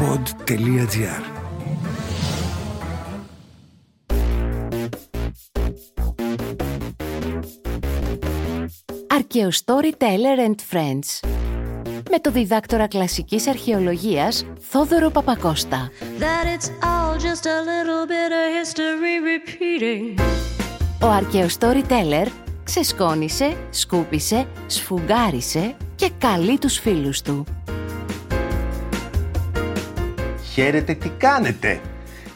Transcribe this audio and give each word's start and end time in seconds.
pod.gr 0.00 1.22
Αρχαίο 9.14 9.48
Storyteller 9.64 10.48
and 10.48 10.54
Friends 10.72 11.28
με 12.10 12.18
το 12.20 12.30
διδάκτορα 12.30 12.88
κλασικής 12.88 13.46
αρχαιολογίας 13.46 14.44
Θόδωρο 14.60 15.10
Παπακώστα. 15.10 15.90
Ο 21.02 21.06
αρχαίος 21.06 21.56
Storyteller 21.60 22.26
ξεσκόνησε, 22.62 23.56
σκούπισε, 23.70 24.46
σφουγγάρισε 24.66 25.76
και 25.94 26.10
καλεί 26.18 26.58
τους 26.58 26.78
φίλους 26.78 27.22
του. 27.22 27.44
Χαίρετε, 30.52 30.94
τι 30.94 31.08
κάνετε! 31.08 31.80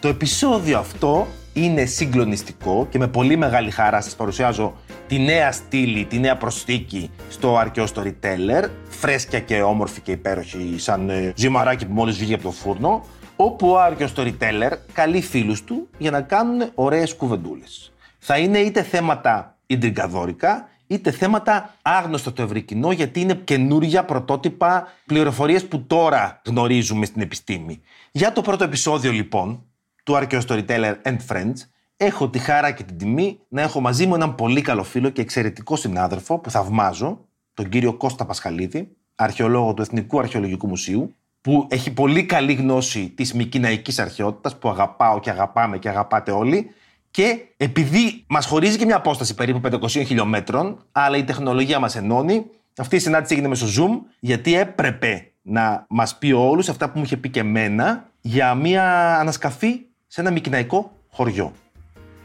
Το 0.01 0.09
επεισόδιο 0.09 0.79
αυτό 0.79 1.27
είναι 1.53 1.85
συγκλονιστικό 1.85 2.87
και 2.91 2.99
με 2.99 3.09
πολύ 3.09 3.37
μεγάλη 3.37 3.71
χαρά 3.71 4.01
σας 4.01 4.15
παρουσιάζω 4.15 4.75
τη 5.07 5.19
νέα 5.19 5.53
στήλη, 5.53 6.05
τη 6.05 6.19
νέα 6.19 6.37
προσθήκη 6.37 7.11
στο 7.29 7.57
αρχαίο 7.57 7.87
storyteller, 7.95 8.69
φρέσκια 8.89 9.41
και 9.41 9.63
όμορφη 9.63 10.01
και 10.01 10.13
υπέροχη 10.13 10.75
σαν 10.77 11.11
ε, 11.11 11.33
ζυμαράκι 11.37 11.87
που 11.87 11.93
μόλις 11.93 12.17
βγήκε 12.17 12.35
από 12.35 12.43
το 12.43 12.51
φούρνο, 12.51 13.05
όπου 13.37 13.69
ο 13.69 13.81
άρκαιος 13.81 14.13
storyteller 14.17 14.73
καλεί 14.93 15.21
φίλους 15.21 15.65
του 15.65 15.89
για 15.99 16.11
να 16.11 16.21
κάνουν 16.21 16.71
ωραίες 16.75 17.15
κουβεντούλες. 17.15 17.93
Θα 18.19 18.39
είναι 18.39 18.59
είτε 18.59 18.83
θέματα 18.83 19.57
ιντριγκαδόρικα, 19.67 20.69
είτε 20.95 21.11
θέματα 21.11 21.75
άγνωστα 21.83 22.33
το 22.33 22.43
ευρύ 22.43 22.63
κοινό, 22.63 22.93
γιατί 22.93 23.21
είναι 23.21 23.35
καινούργια 23.35 24.05
πρωτότυπα 24.05 24.89
πληροφορίες 25.07 25.67
που 25.67 25.83
τώρα 25.83 26.41
γνωρίζουμε 26.45 27.07
στην 27.07 27.23
επιστήμη. 27.23 27.81
Για 28.13 28.33
το 28.33 28.41
πρώτο 28.41 28.65
επεισόδιο, 28.65 29.13
λοιπόν, 29.13 29.65
του 30.05 30.15
Archeo 30.15 30.41
Storyteller 30.47 30.95
and 31.03 31.17
Friends, 31.29 31.55
έχω 31.97 32.29
τη 32.29 32.39
χαρά 32.39 32.71
και 32.71 32.83
την 32.83 32.99
τιμή 32.99 33.39
να 33.49 33.63
έχω 33.63 33.81
μαζί 33.81 34.07
μου 34.07 34.15
έναν 34.15 34.35
πολύ 34.35 34.61
καλό 34.61 34.83
φίλο 34.83 35.09
και 35.09 35.21
εξαιρετικό 35.21 35.77
συνάδελφο 35.77 36.39
που 36.39 36.51
θαυμάζω, 36.51 37.25
τον 37.55 37.69
κύριο 37.69 37.93
Κώστα 37.95 38.25
Πασχαλίδη, 38.25 38.97
αρχαιολόγο 39.15 39.75
του 39.75 39.83
Εθνικού 39.83 40.19
Αρχαιολογικού 40.19 40.69
Μουσείου, 40.69 41.15
που 41.41 41.67
έχει 41.71 41.93
πολύ 41.93 42.25
καλή 42.25 42.53
γνώση 42.53 43.09
της 43.09 43.35
Μικυναϊκή 43.35 44.01
αρχαιότητας, 44.01 44.59
που 44.59 44.69
αγαπάω 44.69 45.21
και 45.21 45.31
αγαπάμε 45.31 45.79
και 45.79 45.89
αγαπάτε 45.89 46.31
όλοι, 46.31 46.71
και 47.15 47.39
επειδή 47.57 48.25
μας 48.29 48.47
χωρίζει 48.47 48.79
και 48.79 48.85
μια 48.85 48.97
απόσταση 48.97 49.35
περίπου 49.35 49.61
500 49.83 49.89
χιλιόμετρων, 49.89 50.85
αλλά 50.93 51.17
η 51.17 51.25
τεχνολογία 51.25 51.79
μας 51.79 51.97
ενώνει, 51.97 52.47
αυτή 52.77 52.97
η 52.97 52.99
συνάντηση 52.99 53.33
έγινε 53.33 53.49
μέσω 53.49 53.67
Zoom, 53.67 53.91
γιατί 54.21 54.59
έπρεπε 54.59 55.31
να 55.43 55.87
μας 55.89 56.19
πει 56.19 56.33
όλους 56.33 56.69
αυτά 56.69 56.91
που 56.91 56.99
μου 56.99 57.05
είχε 57.05 57.17
πει 57.17 57.29
και 57.29 57.41
εμένα 57.41 58.11
για 58.21 58.55
μια 58.55 59.17
ανασκαφή 59.19 59.81
σε 60.07 60.21
ένα 60.21 60.31
μικυναϊκό 60.31 60.93
χωριό. 61.11 61.53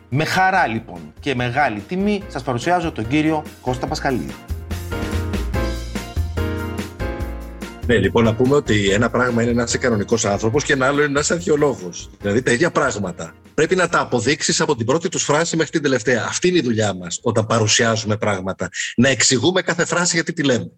Με 0.09 0.23
χαρά 0.23 0.67
λοιπόν 0.67 1.13
και 1.19 1.35
μεγάλη 1.35 1.79
τιμή 1.79 2.23
σας 2.27 2.43
παρουσιάζω 2.43 2.91
τον 2.91 3.07
κύριο 3.07 3.43
Κώστα 3.61 3.87
Πασχαλίδη. 3.87 4.35
Ναι, 7.85 7.97
λοιπόν, 7.97 8.23
να 8.23 8.35
πούμε 8.35 8.55
ότι 8.55 8.89
ένα 8.89 9.09
πράγμα 9.09 9.43
είναι 9.43 9.51
να 9.51 9.63
είσαι 9.63 9.77
κανονικός 9.77 10.25
άνθρωπος 10.25 10.63
και 10.63 10.73
ένα 10.73 10.87
άλλο 10.87 10.99
είναι 10.99 11.11
να 11.11 11.19
είσαι 11.19 11.33
αρχαιολόγος. 11.33 12.09
Δηλαδή 12.21 12.41
τα 12.41 12.51
ίδια 12.51 12.71
πράγματα. 12.71 13.33
Πρέπει 13.59 13.75
να 13.75 13.89
τα 13.89 13.99
αποδείξεις 13.99 14.61
από 14.61 14.75
την 14.75 14.85
πρώτη 14.85 15.09
τους 15.09 15.23
φράση 15.23 15.55
μέχρι 15.55 15.71
την 15.71 15.81
τελευταία. 15.81 16.25
Αυτή 16.25 16.47
είναι 16.47 16.57
η 16.57 16.61
δουλειά 16.61 16.93
μας 16.93 17.19
όταν 17.21 17.45
παρουσιάζουμε 17.45 18.17
πράγματα. 18.17 18.69
Να 18.95 19.09
εξηγούμε 19.09 19.61
κάθε 19.61 19.85
φράση 19.85 20.15
γιατί 20.15 20.33
τη 20.33 20.43
λέμε. 20.43 20.71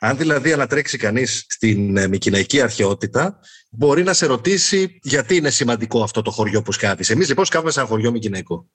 Αν 0.00 0.16
δηλαδή 0.16 0.52
ανατρέξει 0.52 0.98
κανείς 0.98 1.44
στην 1.48 1.96
ε, 1.96 2.08
Μικυναϊκή 2.08 2.60
αρχαιότητα, 2.60 3.40
μπορεί 3.70 4.02
να 4.02 4.12
σε 4.12 4.26
ρωτήσει 4.26 4.98
γιατί 5.02 5.36
είναι 5.36 5.50
σημαντικό 5.50 6.02
αυτό 6.02 6.22
το 6.22 6.30
χωριό 6.30 6.62
που 6.62 6.72
σκάβεις. 6.72 7.10
Εμείς 7.10 7.28
λοιπόν 7.28 7.44
σκάβουμε 7.44 7.70
σε 7.70 7.80
ένα 7.80 7.88
χωριό 7.88 8.10
Μικυναϊκό. 8.10 8.68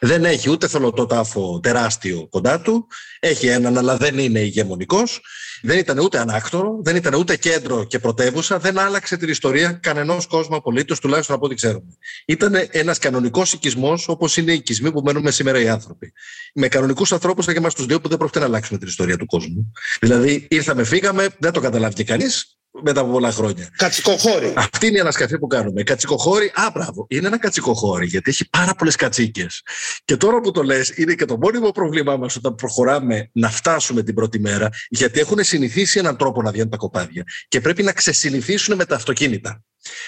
Δεν 0.00 0.24
έχει 0.24 0.50
ούτε 0.50 0.68
θολωτό 0.68 1.06
τάφο 1.06 1.60
τεράστιο 1.62 2.28
κοντά 2.30 2.60
του. 2.60 2.86
Έχει 3.20 3.46
έναν, 3.46 3.78
αλλά 3.78 3.96
δεν 3.96 4.18
είναι 4.18 4.40
ηγεμονικός. 4.40 5.20
Δεν 5.62 5.78
ήταν 5.78 5.98
ούτε 5.98 6.18
ανάκτορο, 6.18 6.80
δεν 6.82 6.96
ήταν 6.96 7.14
ούτε 7.14 7.36
κέντρο 7.36 7.84
και 7.84 7.98
πρωτεύουσα. 7.98 8.58
Δεν 8.58 8.78
άλλαξε 8.78 9.16
την 9.16 9.28
ιστορία 9.28 9.72
κανενός 9.72 10.26
κόσμου 10.26 10.56
απολύτως, 10.56 11.00
τουλάχιστον 11.00 11.36
από 11.36 11.44
ό,τι 11.44 11.54
ξέρουμε. 11.54 11.96
Ήταν 12.26 12.54
ένας 12.70 12.98
κανονικός 12.98 13.52
οικισμός, 13.52 14.08
όπως 14.08 14.36
είναι 14.36 14.52
οι 14.52 14.54
οικισμοί 14.54 14.92
που 14.92 15.02
μένουμε 15.04 15.30
σήμερα 15.30 15.60
οι 15.60 15.68
άνθρωποι. 15.68 16.12
Με 16.54 16.68
κανονικούς 16.68 17.12
ανθρώπους, 17.12 17.44
θα 17.44 17.52
και 17.52 17.58
εμά 17.58 17.68
τους 17.68 17.86
δύο, 17.86 18.00
που 18.00 18.08
δεν 18.08 18.18
πρόκειται 18.18 18.38
να 18.38 18.44
αλλάξουμε 18.44 18.78
την 18.78 18.88
ιστορία 18.88 19.16
του 19.16 19.26
κόσμου. 19.26 19.72
Δηλαδή, 20.00 20.46
ήρθαμε, 20.50 20.84
φύγαμε, 20.84 21.28
δεν 21.38 21.52
το 21.52 21.60
καταλάβει 21.60 22.04
κανείς 22.04 22.55
μετά 22.82 23.00
από 23.00 23.10
πολλά 23.10 23.32
χρόνια. 23.32 23.68
Κατσικοχώρη. 23.76 24.52
Αυτή 24.56 24.86
είναι 24.86 24.96
η 24.96 25.00
ανασκαφή 25.00 25.38
που 25.38 25.46
κάνουμε. 25.46 25.82
Κατσικοχώρη, 25.82 26.52
α, 26.54 26.70
μπράβο, 26.74 27.06
είναι 27.08 27.26
ένα 27.26 27.38
κατσικοχώρη, 27.38 28.06
γιατί 28.06 28.30
έχει 28.30 28.48
πάρα 28.48 28.74
πολλές 28.74 28.96
κατσίκες. 28.96 29.62
Και 30.04 30.16
τώρα 30.16 30.40
που 30.40 30.50
το 30.50 30.62
λες, 30.62 30.92
είναι 30.96 31.14
και 31.14 31.24
το 31.24 31.36
μόνιμο 31.36 31.70
πρόβλημά 31.70 32.16
μας 32.16 32.36
όταν 32.36 32.54
προχωράμε 32.54 33.30
να 33.32 33.50
φτάσουμε 33.50 34.02
την 34.02 34.14
πρώτη 34.14 34.40
μέρα, 34.40 34.68
γιατί 34.88 35.20
έχουν 35.20 35.44
συνηθίσει 35.44 35.98
έναν 35.98 36.16
τρόπο 36.16 36.42
να 36.42 36.50
βγαίνουν 36.50 36.70
τα 36.70 36.76
κοπάδια 36.76 37.24
και 37.48 37.60
πρέπει 37.60 37.82
να 37.82 37.92
ξεσυνηθίσουν 37.92 38.76
με 38.76 38.84
τα 38.84 38.94
αυτοκίνητα. 38.94 39.62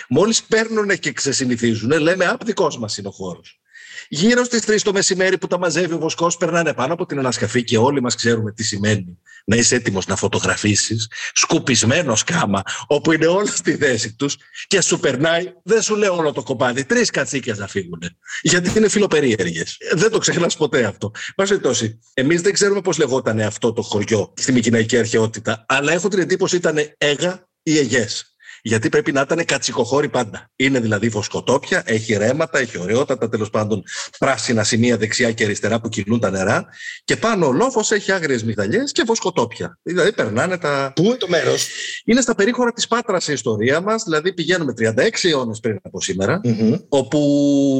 Μόλις 0.08 0.42
παίρνουν 0.42 0.98
και 0.98 1.12
ξεσυνηθίζουν, 1.12 1.90
λέμε, 1.90 2.24
απ' 2.24 2.44
δικός 2.44 2.78
μας 2.78 2.96
είναι 2.96 3.08
ο 3.08 3.10
χώρος. 3.10 3.60
Γύρω 4.08 4.44
στις 4.44 4.62
3 4.66 4.80
το 4.82 4.92
μεσημέρι 4.92 5.38
που 5.38 5.46
τα 5.46 5.58
μαζεύει 5.58 5.94
ο 5.94 5.98
Βοσκός, 5.98 6.36
περνάνε 6.36 6.74
πάνω 6.74 6.92
από 6.92 7.06
την 7.06 7.18
ανασκαφή 7.18 7.64
και 7.64 7.78
όλοι 7.78 8.02
μας 8.02 8.14
ξέρουμε 8.14 8.52
τι 8.52 8.62
σημαίνει 8.62 9.18
να 9.44 9.56
είσαι 9.56 9.74
έτοιμος 9.74 10.06
να 10.06 10.16
φωτογραφίσεις, 10.16 11.10
σκουπισμένος 11.32 12.24
κάμα, 12.24 12.62
όπου 12.86 13.12
είναι 13.12 13.26
όλα 13.26 13.46
στη 13.46 13.76
θέση 13.76 14.14
τους 14.14 14.36
και 14.66 14.80
σου 14.80 14.98
περνάει, 14.98 15.52
δεν 15.62 15.82
σου 15.82 15.96
λέω 15.96 16.16
όλο 16.16 16.32
το 16.32 16.42
κοπάδι, 16.42 16.84
τρεις 16.84 17.10
κατσίκες 17.10 17.58
να 17.58 17.66
φύγουν. 17.66 18.02
Γιατί 18.42 18.78
είναι 18.78 18.88
φιλοπερίεργες. 18.88 19.76
Δεν 19.94 20.10
το 20.10 20.18
ξεχνάς 20.18 20.56
ποτέ 20.56 20.84
αυτό. 20.84 21.10
Μα 21.36 21.44
περιπτώσει, 21.44 21.98
εμείς 22.14 22.42
δεν 22.42 22.52
ξέρουμε 22.52 22.80
πώς 22.80 22.98
λεγόταν 22.98 23.40
αυτό 23.40 23.72
το 23.72 23.82
χωριό 23.82 24.32
στη 24.36 24.52
Μικυναϊκή 24.52 24.98
Αρχαιότητα, 24.98 25.64
αλλά 25.68 25.92
έχω 25.92 26.08
την 26.08 26.18
εντύπωση 26.18 26.56
ήταν 26.56 26.76
Έγα 26.98 27.48
ή 27.62 27.78
Αιγές 27.78 28.36
γιατί 28.62 28.88
πρέπει 28.88 29.12
να 29.12 29.20
ήταν 29.20 29.44
κατσικοχώρη 29.44 30.08
πάντα. 30.08 30.50
Είναι 30.56 30.80
δηλαδή 30.80 31.08
βοσκοτόπια, 31.08 31.82
έχει 31.86 32.16
ρέματα, 32.16 32.58
έχει 32.58 32.78
ωραιότατα 32.78 33.28
τέλος 33.28 33.50
πάντων 33.50 33.82
πράσινα 34.18 34.64
σημεία 34.64 34.96
δεξιά 34.96 35.32
και 35.32 35.44
αριστερά 35.44 35.80
που 35.80 35.88
κινούν 35.88 36.20
τα 36.20 36.30
νερά. 36.30 36.66
Και 37.04 37.16
πάνω 37.16 37.46
ο 37.46 37.52
λόφος 37.52 37.90
έχει 37.90 38.12
άγριες 38.12 38.44
μυγδαλιέ 38.44 38.82
και 38.84 39.02
βοσκοτόπια. 39.06 39.78
Δηλαδή 39.82 40.12
περνάνε 40.12 40.58
τα. 40.58 40.92
Πού 40.94 41.04
είναι 41.04 41.16
το 41.16 41.28
μέρος, 41.28 41.68
Είναι 42.04 42.20
στα 42.20 42.34
περίχωρα 42.34 42.72
της 42.72 42.86
Πάτρας 42.86 43.28
η 43.28 43.32
ιστορία 43.32 43.80
μας, 43.80 44.02
δηλαδή 44.02 44.32
πηγαίνουμε 44.32 44.72
36 44.72 45.28
αιώνες 45.28 45.60
πριν 45.60 45.78
από 45.82 45.98
όπου 46.88 47.18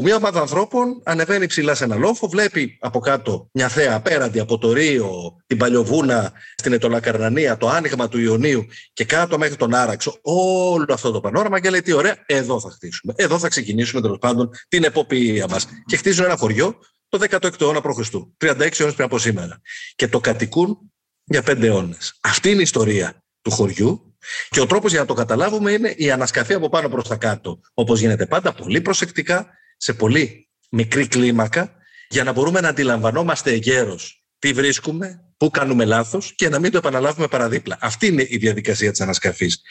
μια 0.03 0.15
ομάδα 0.15 0.39
ανθρώπων 0.39 1.01
ανεβαίνει 1.03 1.45
ψηλά 1.45 1.75
σε 1.75 1.83
ένα 1.83 1.95
λόφο, 1.95 2.27
βλέπει 2.27 2.77
από 2.81 2.99
κάτω 2.99 3.49
μια 3.51 3.67
θέα 3.67 3.95
απέραντη 3.95 4.39
από 4.39 4.57
το 4.57 4.73
Ρίο, 4.73 5.35
την 5.47 5.57
Παλιοβούνα, 5.57 6.31
στην 6.55 6.73
Ετωλακαρνανία, 6.73 7.57
το 7.57 7.69
άνοιγμα 7.69 8.07
του 8.07 8.19
Ιωνίου 8.19 8.65
και 8.93 9.05
κάτω 9.05 9.37
μέχρι 9.37 9.55
τον 9.55 9.73
Άραξο. 9.73 10.17
Όλο 10.21 10.68
όλο 10.71 10.93
αυτό 10.93 11.11
το 11.11 11.19
πανόραμα 11.19 11.59
και 11.59 11.69
λέει 11.69 11.81
τι 11.81 11.91
ωραία, 11.91 12.23
εδώ 12.25 12.59
θα 12.59 12.69
χτίσουμε. 12.69 13.13
Εδώ 13.15 13.39
θα 13.39 13.47
ξεκινήσουμε 13.47 14.01
τέλος 14.01 14.17
πάντων 14.17 14.49
την 14.67 14.83
εποπτεία 14.83 15.47
μας. 15.47 15.67
Και 15.85 15.97
χτίζουν 15.97 16.25
ένα 16.25 16.37
χωριό 16.37 16.79
το 17.09 17.19
16ο 17.29 17.61
αιώνα 17.61 17.81
π.Χ. 17.81 18.09
36 18.37 18.37
αιώνες 18.37 18.75
πριν 18.77 18.93
από 18.97 19.17
σήμερα. 19.17 19.61
Και 19.95 20.07
το 20.07 20.19
κατοικούν 20.19 20.91
για 21.23 21.41
πέντε 21.43 21.67
αιώνες. 21.67 22.17
Αυτή 22.21 22.49
είναι 22.49 22.59
η 22.59 22.61
ιστορία 22.61 23.23
του 23.41 23.51
χωριού. 23.51 24.17
Και 24.49 24.59
ο 24.59 24.65
τρόπος 24.65 24.91
για 24.91 24.99
να 24.99 25.05
το 25.05 25.13
καταλάβουμε 25.13 25.71
είναι 25.71 25.93
η 25.97 26.11
ανασκαφή 26.11 26.53
από 26.53 26.69
πάνω 26.69 26.89
προς 26.89 27.07
τα 27.07 27.15
κάτω. 27.15 27.59
Όπως 27.73 27.99
γίνεται 27.99 28.25
πάντα, 28.25 28.53
πολύ 28.53 28.81
προσεκτικά, 28.81 29.47
σε 29.77 29.93
πολύ 29.93 30.49
μικρή 30.69 31.07
κλίμακα, 31.07 31.73
για 32.09 32.23
να 32.23 32.31
μπορούμε 32.31 32.59
να 32.59 32.67
αντιλαμβανόμαστε 32.67 33.51
εγκαίρω 33.51 33.99
τι 34.39 34.53
βρίσκουμε, 34.53 35.28
πού 35.39 35.49
κάνουμε 35.49 35.85
λάθος 35.85 36.33
και 36.35 36.49
να 36.49 36.59
μην 36.59 36.71
το 36.71 36.77
επαναλάβουμε 36.77 37.27
παραδίπλα. 37.27 37.77
Αυτή 37.81 38.07
είναι 38.07 38.25
η 38.29 38.37
διαδικασία 38.37 38.91
της 38.91 39.01
ανασκαφής. 39.01 39.61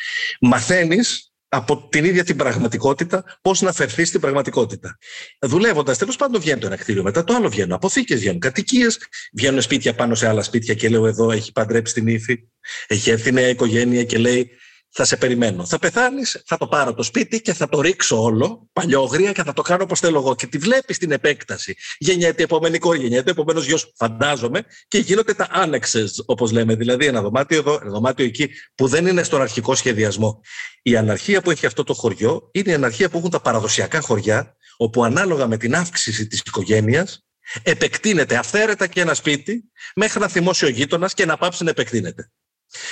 Μαθαίνεις 0.40 1.32
από 1.48 1.88
την 1.88 2.04
ίδια 2.04 2.24
την 2.24 2.36
πραγματικότητα 2.36 3.38
πώς 3.42 3.60
να 3.60 3.72
φερθεί 3.72 4.04
στην 4.04 4.20
πραγματικότητα. 4.20 4.98
Δουλεύοντας, 5.40 5.98
τέλος 5.98 6.16
πάντων 6.16 6.40
βγαίνει 6.40 6.60
το 6.60 6.66
ένα 6.66 6.76
κτίριο, 6.76 7.02
μετά 7.02 7.24
το 7.24 7.34
άλλο 7.34 7.48
βγαίνουν. 7.48 7.72
Αποθήκες 7.72 8.18
βγαίνουν, 8.18 8.40
κατοικίες, 8.40 8.98
βγαίνουν 9.32 9.62
σπίτια 9.62 9.94
πάνω 9.94 10.14
σε 10.14 10.28
άλλα 10.28 10.42
σπίτια 10.42 10.74
και 10.74 10.88
λέω 10.88 11.06
εδώ 11.06 11.30
έχει 11.30 11.52
παντρέψει 11.52 11.94
την 11.94 12.06
ύφη. 12.06 12.38
Έχει 12.86 13.10
έρθει 13.10 13.32
νέα 13.32 13.48
οικογένεια 13.48 14.04
και 14.04 14.18
λέει 14.18 14.50
θα 14.90 15.04
σε 15.04 15.16
περιμένω. 15.16 15.66
Θα 15.66 15.78
πεθάνεις, 15.78 16.42
θα 16.46 16.56
το 16.56 16.66
πάρω 16.66 16.94
το 16.94 17.02
σπίτι 17.02 17.40
και 17.40 17.52
θα 17.52 17.68
το 17.68 17.80
ρίξω 17.80 18.22
όλο 18.22 18.68
παλιόγρια 18.72 19.32
και 19.32 19.42
θα 19.42 19.52
το 19.52 19.62
κάνω 19.62 19.82
όπως 19.82 20.00
θέλω 20.00 20.18
εγώ. 20.18 20.34
Και 20.34 20.46
τη 20.46 20.58
βλέπεις 20.58 20.98
την 20.98 21.12
επέκταση. 21.12 21.76
Γεννιέται 21.98 22.42
επόμενη 22.42 22.78
κόρη, 22.78 22.98
γεννιέται 22.98 23.30
επόμενος 23.30 23.66
γιος, 23.66 23.92
φαντάζομαι, 23.96 24.64
και 24.88 24.98
γίνονται 24.98 25.34
τα 25.34 25.48
άνεξες, 25.50 26.22
όπως 26.26 26.52
λέμε. 26.52 26.74
Δηλαδή 26.74 27.06
ένα 27.06 27.22
δωμάτιο 27.22 27.58
εδώ, 27.58 27.78
ένα 27.82 27.90
δωμάτιο 27.90 28.24
εκεί, 28.24 28.50
που 28.74 28.86
δεν 28.86 29.06
είναι 29.06 29.22
στον 29.22 29.40
αρχικό 29.40 29.74
σχεδιασμό. 29.74 30.40
Η 30.82 30.96
αναρχία 30.96 31.42
που 31.42 31.50
έχει 31.50 31.66
αυτό 31.66 31.84
το 31.84 31.94
χωριό 31.94 32.50
είναι 32.52 32.70
η 32.70 32.74
αναρχία 32.74 33.08
που 33.08 33.18
έχουν 33.18 33.30
τα 33.30 33.40
παραδοσιακά 33.40 34.00
χωριά, 34.00 34.56
όπου 34.76 35.04
ανάλογα 35.04 35.46
με 35.46 35.56
την 35.56 35.74
αύξηση 35.74 36.26
της 36.26 36.38
οικογένειας 36.38 37.22
επεκτείνεται 37.62 38.36
αυθαίρετα 38.36 38.86
και 38.86 39.00
ένα 39.00 39.14
σπίτι 39.14 39.64
μέχρι 39.94 40.20
να 40.20 40.28
θυμώσει 40.28 40.64
ο 40.64 40.68
γείτονας 40.68 41.14
και 41.14 41.24
να 41.24 41.36
πάψει 41.36 41.64
να 41.64 41.70
επεκτείνεται. 41.70 42.30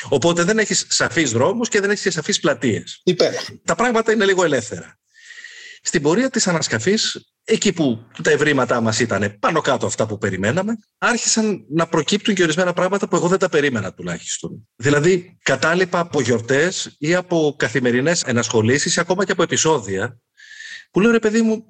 Οπότε 0.08 0.43
δεν 0.43 0.58
έχεις 0.58 0.87
σαφείς 0.88 1.31
δρόμους 1.31 1.69
και 1.69 1.81
δεν 1.81 1.90
έχεις 1.90 2.02
και 2.02 2.11
σαφείς 2.11 2.40
πλατείες. 2.40 3.02
Τα 3.64 3.75
πράγματα 3.75 4.12
είναι 4.12 4.25
λίγο 4.25 4.44
ελεύθερα. 4.44 4.99
Στην 5.82 6.02
πορεία 6.02 6.31
της 6.31 6.46
ανασκαφής, 6.46 7.32
εκεί 7.44 7.73
που 7.73 8.06
τα 8.23 8.31
ευρήματά 8.31 8.81
μας 8.81 9.00
ήταν 9.00 9.37
πάνω 9.38 9.61
κάτω 9.61 9.87
αυτά 9.87 10.06
που 10.06 10.19
περιμέναμε, 10.19 10.78
άρχισαν 10.99 11.64
να 11.69 11.87
προκύπτουν 11.87 12.34
και 12.34 12.43
ορισμένα 12.43 12.73
πράγματα 12.73 13.08
που 13.08 13.17
εγώ 13.17 13.28
δεν 13.28 13.38
τα 13.38 13.49
περίμενα 13.49 13.94
τουλάχιστον. 13.94 14.69
Δηλαδή, 14.76 15.38
κατάλοιπα 15.43 15.99
από 15.99 16.20
γιορτές 16.20 16.96
ή 16.99 17.14
από 17.14 17.55
καθημερινές 17.58 18.23
ενασχολήσεις 18.23 18.96
ή 18.96 19.00
ακόμα 19.00 19.25
και 19.25 19.32
από 19.32 19.43
επεισόδια, 19.43 20.20
που 20.90 21.00
λέω 21.00 21.11
ρε 21.11 21.19
παιδί 21.19 21.43
μου, 21.43 21.67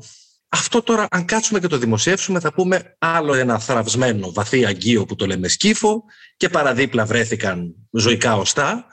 αυτό 0.49 0.83
τώρα, 0.83 1.07
αν 1.11 1.25
κάτσουμε 1.25 1.61
και 1.61 1.67
το 1.67 1.79
δημοσιεύσουμε, 1.79 2.41
θα 2.41 2.53
πούμε 2.53 2.97
άλλο 2.99 3.35
ένα 3.35 3.59
θραυσμένο 3.59 4.33
βαθύ 4.33 4.67
αγκείο 4.67 5.05
που 5.05 5.15
το 5.15 5.27
λέμε 5.27 5.49
σκύφο 5.49 6.05
και 6.37 6.49
παραδίπλα 6.49 7.05
βρέθηκαν 7.05 7.75
ζωικά 7.91 8.37
οστά 8.37 8.87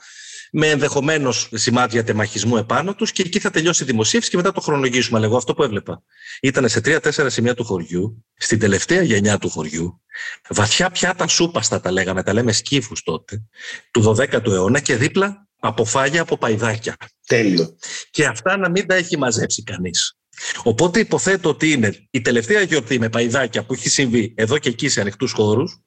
με 0.56 0.68
ενδεχομένως 0.68 1.48
σημάδια 1.52 2.04
τεμαχισμού 2.04 2.56
επάνω 2.56 2.94
τους 2.94 3.12
και 3.12 3.22
εκεί 3.22 3.38
θα 3.38 3.50
τελειώσει 3.50 3.82
η 3.82 3.86
δημοσίευση 3.86 4.30
και 4.30 4.36
μετά 4.36 4.52
το 4.52 4.60
χρονολογήσουμε. 4.60 5.18
Αλλά 5.18 5.26
εγώ 5.26 5.36
αυτό 5.36 5.54
που 5.54 5.62
έβλεπα 5.62 6.02
ήταν 6.40 6.68
σε 6.68 6.80
τρία-τέσσερα 6.80 7.30
σημεία 7.30 7.54
του 7.54 7.64
χωριού, 7.64 8.24
στην 8.34 8.58
τελευταία 8.58 9.02
γενιά 9.02 9.38
του 9.38 9.50
χωριού, 9.50 10.00
βαθιά 10.48 10.90
πιάτα 10.90 11.26
σούπαστα 11.26 11.80
τα 11.80 11.90
λέγαμε, 11.90 12.22
τα 12.22 12.32
λέμε 12.32 12.52
σκύφους 12.52 13.02
τότε, 13.02 13.42
του 13.90 14.14
12ου 14.16 14.46
αιώνα 14.46 14.80
και 14.80 14.96
δίπλα 14.96 15.48
αποφάγια 15.58 16.20
από 16.20 16.38
παϊδάκια. 16.38 16.96
Τέλειο. 17.26 17.76
Και 18.10 18.26
αυτά 18.26 18.56
να 18.56 18.70
μην 18.70 18.86
τα 18.86 18.94
έχει 18.94 19.18
μαζέψει 19.18 19.62
κανείς. 19.62 20.16
Οπότε 20.62 21.00
υποθέτω 21.00 21.48
ότι 21.48 21.70
είναι 21.70 22.06
η 22.10 22.20
τελευταία 22.20 22.62
γιορτή 22.62 22.98
με 22.98 23.08
παϊδάκια 23.08 23.64
που 23.64 23.72
έχει 23.72 23.88
συμβεί 23.88 24.34
εδώ 24.36 24.58
και 24.58 24.68
εκεί 24.68 24.88
σε 24.88 25.00
ανοιχτούς 25.00 25.32
χώρους. 25.32 25.78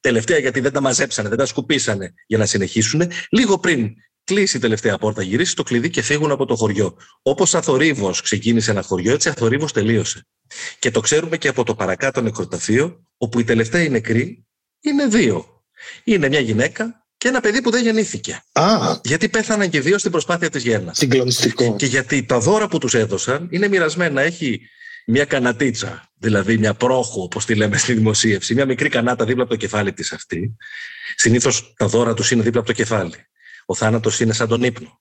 Τελευταία 0.00 0.38
γιατί 0.38 0.60
δεν 0.60 0.72
τα 0.72 0.80
μαζέψανε, 0.80 1.28
δεν 1.28 1.38
τα 1.38 1.46
σκουπίσανε 1.46 2.14
για 2.26 2.38
να 2.38 2.46
συνεχίσουν. 2.46 3.10
Λίγο 3.30 3.58
πριν 3.58 3.90
κλείσει 4.24 4.56
η 4.56 4.60
τελευταία 4.60 4.98
πόρτα, 4.98 5.22
γυρίσει 5.22 5.56
το 5.56 5.62
κλειδί 5.62 5.90
και 5.90 6.02
φύγουν 6.02 6.30
από 6.30 6.46
το 6.46 6.56
χωριό. 6.56 6.96
Όπως 7.22 7.54
αθορύβος 7.54 8.22
ξεκίνησε 8.22 8.70
ένα 8.70 8.82
χωριό, 8.82 9.12
έτσι 9.12 9.28
αθορύβος 9.28 9.72
τελείωσε. 9.72 10.26
Και 10.78 10.90
το 10.90 11.00
ξέρουμε 11.00 11.36
και 11.36 11.48
από 11.48 11.64
το 11.64 11.74
παρακάτω 11.74 12.20
νεκροταφείο, 12.20 13.02
όπου 13.16 13.40
οι 13.40 13.44
τελευταίοι 13.44 13.88
νεκροί 13.88 14.46
είναι 14.80 15.06
δύο. 15.06 15.64
Είναι 16.04 16.28
μια 16.28 16.40
γυναίκα 16.40 16.99
και 17.20 17.28
ένα 17.28 17.40
παιδί 17.40 17.62
που 17.62 17.70
δεν 17.70 17.82
γεννήθηκε. 17.82 18.42
Α. 18.52 18.98
Γιατί 19.04 19.28
πέθαναν 19.28 19.70
και 19.70 19.80
δύο 19.80 19.98
στην 19.98 20.10
προσπάθεια 20.10 20.50
της 20.50 20.62
γέννα. 20.62 20.94
Συγκλονιστικό. 20.94 21.76
Και 21.76 21.86
γιατί 21.86 22.24
τα 22.24 22.38
δώρα 22.38 22.68
που 22.68 22.78
τους 22.78 22.94
έδωσαν 22.94 23.48
είναι 23.50 23.68
μοιρασμένα. 23.68 24.20
Έχει 24.20 24.60
μια 25.06 25.24
κανατίτσα, 25.24 26.10
δηλαδή 26.18 26.58
μια 26.58 26.74
πρόχο, 26.74 27.22
όπως 27.22 27.44
τη 27.44 27.54
λέμε 27.54 27.76
στη 27.76 27.92
δημοσίευση, 27.92 28.54
μια 28.54 28.66
μικρή 28.66 28.88
κανάτα 28.88 29.24
δίπλα 29.24 29.42
από 29.42 29.50
το 29.52 29.56
κεφάλι 29.56 29.92
της 29.92 30.12
αυτή. 30.12 30.56
Συνήθως 31.16 31.74
τα 31.76 31.86
δώρα 31.86 32.14
τους 32.14 32.30
είναι 32.30 32.42
δίπλα 32.42 32.60
από 32.60 32.68
το 32.68 32.74
κεφάλι. 32.74 33.26
Ο 33.66 33.74
θάνατος 33.74 34.20
είναι 34.20 34.32
σαν 34.32 34.48
τον 34.48 34.62
ύπνο. 34.62 35.00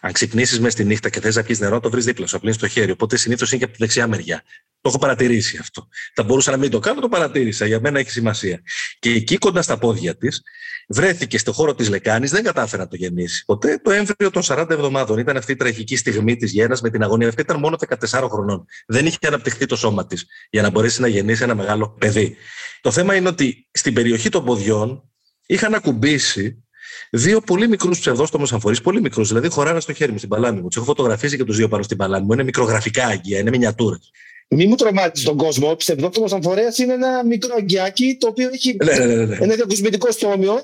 Αν 0.00 0.12
ξυπνήσεις 0.12 0.60
μες 0.60 0.72
στη 0.72 0.84
νύχτα 0.84 1.08
και 1.08 1.20
θες 1.20 1.36
να 1.36 1.42
πιεις 1.42 1.58
νερό, 1.58 1.80
το 1.80 1.90
βρεις 1.90 2.04
δίπλα 2.04 2.26
σου, 2.26 2.36
απλύνει 2.36 2.56
το 2.56 2.68
χέρι. 2.68 2.90
Οπότε 2.90 3.16
συνήθως 3.16 3.50
είναι 3.50 3.58
και 3.58 3.64
από 3.64 3.72
τη 3.72 3.78
δεξιά 3.80 4.06
μεριά. 4.06 4.42
Το 4.80 4.88
έχω 4.88 4.98
παρατηρήσει 4.98 5.58
αυτό. 5.60 5.88
Θα 6.14 6.22
μπορούσα 6.22 6.50
να 6.50 6.56
μην 6.56 6.70
το 6.70 6.78
κάνω, 6.78 7.00
το 7.00 7.08
παρατήρησα. 7.08 7.66
Για 7.66 7.80
μένα 7.80 7.98
έχει 7.98 8.10
σημασία. 8.10 8.62
Και 8.98 9.10
εκεί 9.10 9.36
κοντά 9.38 9.62
στα 9.62 9.78
πόδια 9.78 10.16
της 10.16 10.42
βρέθηκε 10.88 11.38
στο 11.38 11.52
χώρο 11.52 11.74
της 11.74 11.88
λεκάνης, 11.88 12.30
δεν 12.30 12.42
κατάφερε 12.42 12.82
να 12.82 12.88
το 12.88 12.96
γεννήσει. 12.96 13.44
Ποτέ 13.44 13.80
το 13.84 13.90
έμβριο 13.90 14.30
των 14.30 14.42
40 14.44 14.66
εβδομάδων 14.70 15.18
ήταν 15.18 15.36
αυτή 15.36 15.52
η 15.52 15.56
τραγική 15.56 15.96
στιγμή 15.96 16.36
της 16.36 16.52
γέννα 16.52 16.78
με 16.82 16.90
την 16.90 17.02
αγωνία. 17.02 17.28
Αυτή 17.28 17.40
ήταν 17.40 17.58
μόνο 17.58 17.76
14 18.10 18.28
χρονών. 18.30 18.64
Δεν 18.86 19.06
είχε 19.06 19.18
αναπτυχθεί 19.26 19.66
το 19.66 19.76
σώμα 19.76 20.06
της 20.06 20.26
για 20.50 20.62
να 20.62 20.70
μπορέσει 20.70 21.00
να 21.00 21.08
γεννήσει 21.08 21.42
ένα 21.42 21.54
μεγάλο 21.54 21.96
παιδί. 21.98 22.36
Το 22.80 22.90
θέμα 22.90 23.14
είναι 23.14 23.28
ότι 23.28 23.68
στην 23.70 23.94
περιοχή 23.94 24.28
των 24.28 24.44
ποδιών 24.44 25.10
είχαν 25.46 25.74
ακουμπήσει 25.74 26.64
δύο 27.10 27.40
πολύ 27.40 27.68
μικρούς 27.68 27.98
ψευδόστομους 27.98 28.52
αμφορείς, 28.52 28.80
πολύ 28.80 29.00
μικρούς, 29.00 29.28
δηλαδή 29.28 29.48
χωράνε 29.48 29.80
στο 29.80 29.92
χέρι 29.92 30.12
μου 30.12 30.18
στην 30.18 30.28
παλάμη 30.28 30.60
μου. 30.60 30.68
Τους 30.68 30.76
έχω 30.76 30.84
φωτογραφίσει 30.84 31.36
και 31.36 31.44
τους 31.44 31.56
δύο 31.56 31.68
πάνω 31.68 31.82
στην 31.82 31.96
παλάμη 31.96 32.26
μου. 32.26 32.32
Είναι 32.32 32.42
μικρογραφικά 32.42 33.06
αγγεία, 33.06 33.38
είναι 33.38 33.50
μινιατούρε. 33.50 33.96
Μη 34.48 34.66
μου 34.66 34.74
τρομάζεις 34.74 35.24
τον 35.24 35.36
κόσμο. 35.36 35.70
Ο 35.70 35.76
ψευδόστομο 35.76 36.26
αμφορέας 36.32 36.78
είναι 36.78 36.92
ένα 36.92 37.24
μικρό 37.24 37.54
αγκιάκι 37.58 38.16
το 38.20 38.26
οποίο 38.26 38.48
έχει 38.52 38.76
ναι, 38.84 38.98
ναι, 38.98 39.14
ναι, 39.14 39.24
ναι. 39.24 39.36
ένα 39.40 39.54
διακοσμητικό 39.54 40.10
στόμιο. 40.10 40.60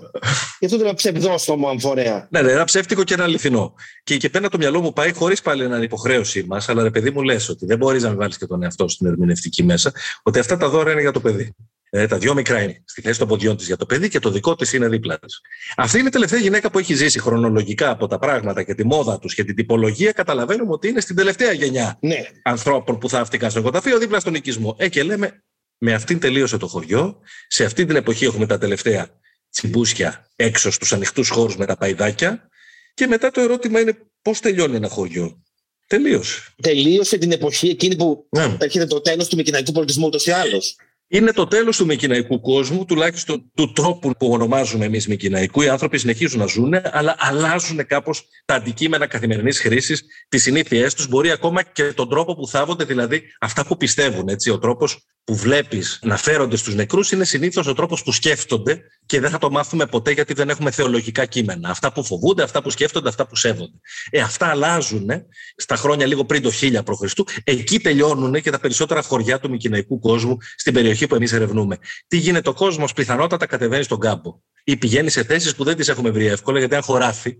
Γι' 0.59 0.65
αυτό 0.65 0.79
το 0.79 0.85
λέω 0.85 0.95
ψευδόστομο 0.95 1.69
αμφορέα. 1.69 2.29
Ναι, 2.31 2.43
ναι, 2.43 2.53
ένα 2.53 2.65
ψεύτικο 2.65 3.05
και 3.05 3.15
ένα 3.15 3.25
αληθινό. 3.25 3.75
Και 4.05 4.15
εκεί 4.15 4.31
πέρα 4.31 4.49
το 4.49 4.59
μυαλό 4.59 4.81
μου 4.81 4.93
πάει 4.93 5.13
χωρίς 5.13 5.43
πάλι 5.43 5.69
να 5.69 5.77
είναι 5.77 5.85
υποχρέωσή 5.85 6.45
μας, 6.49 6.69
αλλά 6.69 6.83
ρε 6.83 6.91
παιδί 6.91 7.11
μου 7.11 7.23
λες 7.23 7.49
ότι 7.49 7.67
δεν 7.67 7.79
μπορείς 7.79 8.03
να 8.03 8.15
βάλει 8.15 8.37
και 8.37 8.47
τον 8.47 8.63
εαυτό 8.63 8.89
στην 8.89 9.07
ερμηνευτική 9.07 9.63
μέσα, 9.63 9.93
ότι 10.23 10.39
αυτά 10.39 10.57
τα 10.57 10.69
δώρα 10.69 10.93
είναι 10.93 11.01
για 11.01 11.13
το 11.13 11.21
παιδί. 11.21 11.55
Ε, 11.93 12.07
τα 12.07 12.19
δυο 12.19 12.35
μικρά 12.35 12.63
είναι 12.63 12.83
στη 12.85 13.01
θέση 13.01 13.19
των 13.19 13.29
ποδιών 13.29 13.57
της 13.57 13.67
για 13.67 13.77
το 13.77 13.87
παιδί 13.87 14.09
και 14.09 14.19
το 14.19 14.31
δικό 14.31 14.55
της 14.55 14.73
είναι 14.73 14.89
δίπλα 14.89 15.19
της. 15.19 15.41
Αυτή 15.77 15.99
είναι 15.99 16.09
η 16.09 16.11
τελευταία 16.11 16.41
γυναίκα 16.41 16.71
που 16.71 16.79
έχει 16.79 16.95
ζήσει 16.95 17.19
χρονολογικά 17.19 17.91
από 17.91 18.07
τα 18.07 18.19
πράγματα 18.19 18.63
και 18.63 18.75
τη 18.75 18.87
μόδα 18.87 19.19
τους 19.19 19.35
και 19.35 19.45
την 19.45 19.55
τυπολογία. 19.55 20.13
Καταλαβαίνουμε 20.13 20.73
ότι 20.73 20.89
είναι 20.89 21.01
στην 21.01 21.17
τελευταία 21.17 21.53
γενιά 21.53 21.99
ναι. 22.01 22.27
ανθρώπων 22.43 22.99
που 22.99 23.09
θαύτηκαν 23.09 23.51
στο 23.51 23.61
οικοταφείο 23.61 23.99
δίπλα 23.99 24.21
στον 24.21 24.35
οικισμό. 24.35 24.77
Ε, 24.79 24.89
και 24.89 25.03
λέμε, 25.03 25.45
με 25.79 25.93
αυτήν 25.93 26.19
τελείωσε 26.19 26.57
το 26.57 26.67
χωριό. 26.67 27.21
Σε 27.49 27.65
αυτή 27.65 27.85
την 27.85 27.97
εποχή 27.97 28.25
έχουμε 28.25 28.47
τα 28.47 28.59
τελευταία 28.59 29.09
τσιμπούσια 29.51 30.31
έξω 30.37 30.71
στους 30.71 30.93
ανοιχτούς 30.93 31.29
χώρους 31.29 31.57
με 31.57 31.67
τα 31.67 31.77
παϊδάκια. 31.77 32.49
Και 32.95 33.07
μετά 33.07 33.31
το 33.31 33.41
ερώτημα 33.41 33.81
είναι 33.81 33.99
πώς 34.23 34.41
τελειώνει 34.41 34.77
ένα 34.77 34.89
χωριό; 34.89 35.43
Τελείωσε. 35.87 36.41
Τελείωσε 36.63 37.19
την 37.19 37.33
εποχή 37.33 37.69
εκείνη 37.69 37.97
που 37.97 38.27
ναι. 38.31 38.57
έρχεται 38.61 38.87
το 38.87 39.01
τέλος 39.01 39.29
του 39.29 39.37
μικυναϊκού 39.37 39.73
πολιτισμού 39.73 40.07
ούτως 40.07 40.27
ή 40.27 40.31
άλλως 40.31 40.77
είναι 41.13 41.33
το 41.33 41.47
τέλος 41.47 41.77
του 41.77 41.87
μικυναϊκού 41.87 42.41
κόσμου, 42.41 42.85
τουλάχιστον 42.85 43.51
του 43.55 43.73
τρόπου 43.73 44.11
που 44.19 44.29
ονομάζουμε 44.33 44.85
εμείς 44.85 45.09
μικυναϊκού. 45.09 45.63
Οι 45.63 45.69
άνθρωποι 45.69 45.99
συνεχίζουν 45.99 46.39
να 46.39 46.47
ζουν, 46.47 46.75
αλλά 46.93 47.15
αλλάζουν 47.19 47.87
κάπως 47.87 48.25
τα 48.45 48.55
αντικείμενα 48.55 49.07
καθημερινής 49.07 49.61
χρήσης, 49.61 50.05
τις 50.29 50.43
συνήθειές 50.43 50.95
τους, 50.95 51.09
μπορεί 51.09 51.31
ακόμα 51.31 51.63
και 51.63 51.83
τον 51.83 52.09
τρόπο 52.09 52.35
που 52.35 52.47
θάβονται, 52.47 52.85
δηλαδή 52.85 53.23
αυτά 53.41 53.67
που 53.67 53.77
πιστεύουν. 53.77 54.29
Έτσι, 54.29 54.51
ο 54.51 54.59
τρόπος 54.59 55.10
που 55.31 55.37
βλέπεις 55.37 55.99
να 56.03 56.17
φέρονται 56.17 56.57
στους 56.57 56.75
νεκρούς 56.75 57.13
είναι 57.13 57.25
συνήθως 57.25 57.67
ο 57.67 57.75
τρόπος 57.75 58.03
που 58.03 58.13
σκέφτονται 58.13 58.81
και 59.07 59.21
δεν 59.21 59.31
θα 59.31 59.39
το 59.39 59.51
μάθουμε 59.51 59.87
ποτέ 59.87 60.11
γιατί 60.11 60.33
δεν 60.33 60.49
έχουμε 60.49 60.71
θεολογικά 60.71 61.25
κείμενα. 61.25 61.71
Αυτά 61.71 61.93
που 61.93 62.05
φοβούνται, 62.05 62.43
αυτά 62.43 62.63
που 62.63 62.71
σκέφτονται, 62.71 63.09
αυτά 63.09 63.27
που 63.27 63.37
σέβονται. 63.37 63.77
Ε, 64.11 64.21
αυτά 64.21 64.47
αλλάζουν 64.47 65.11
στα 65.57 65.77
χρόνια 65.77 66.07
λίγο 66.07 66.25
πριν 66.25 66.43
το 66.43 66.51
1000 66.61 66.85
π.Χ. 66.85 67.13
Εκεί 67.45 67.81
τελειώνουν 67.81 68.41
και 68.41 68.51
τα 68.51 68.59
περισσότερα 68.59 69.03
χωριά 69.03 69.41
του 69.41 69.51
μικυναϊκού 69.51 69.99
κόσμου 69.99 70.37
στην 70.57 70.73
περιοχή 70.73 71.07
που 71.07 71.15
εμείς 71.15 71.33
ερευνούμε. 71.33 71.79
Τι 72.07 72.17
γίνεται, 72.17 72.49
ο 72.49 72.53
κόσμος 72.53 72.93
πιθανότατα 72.93 73.47
κατεβαίνει 73.47 73.83
στον 73.83 73.99
κάμπο 73.99 74.41
ή 74.65 74.77
πηγαίνει 74.77 75.11
σε 75.11 75.25
θέσεις 75.25 75.55
που 75.55 75.65
δεν 75.65 75.77
τις 75.77 75.89
έχουμε 75.89 76.11
βρει 76.11 76.27
εύκολα, 76.27 76.59
γιατί 76.59 76.75
αν 76.75 76.83
χωράφει, 76.83 77.37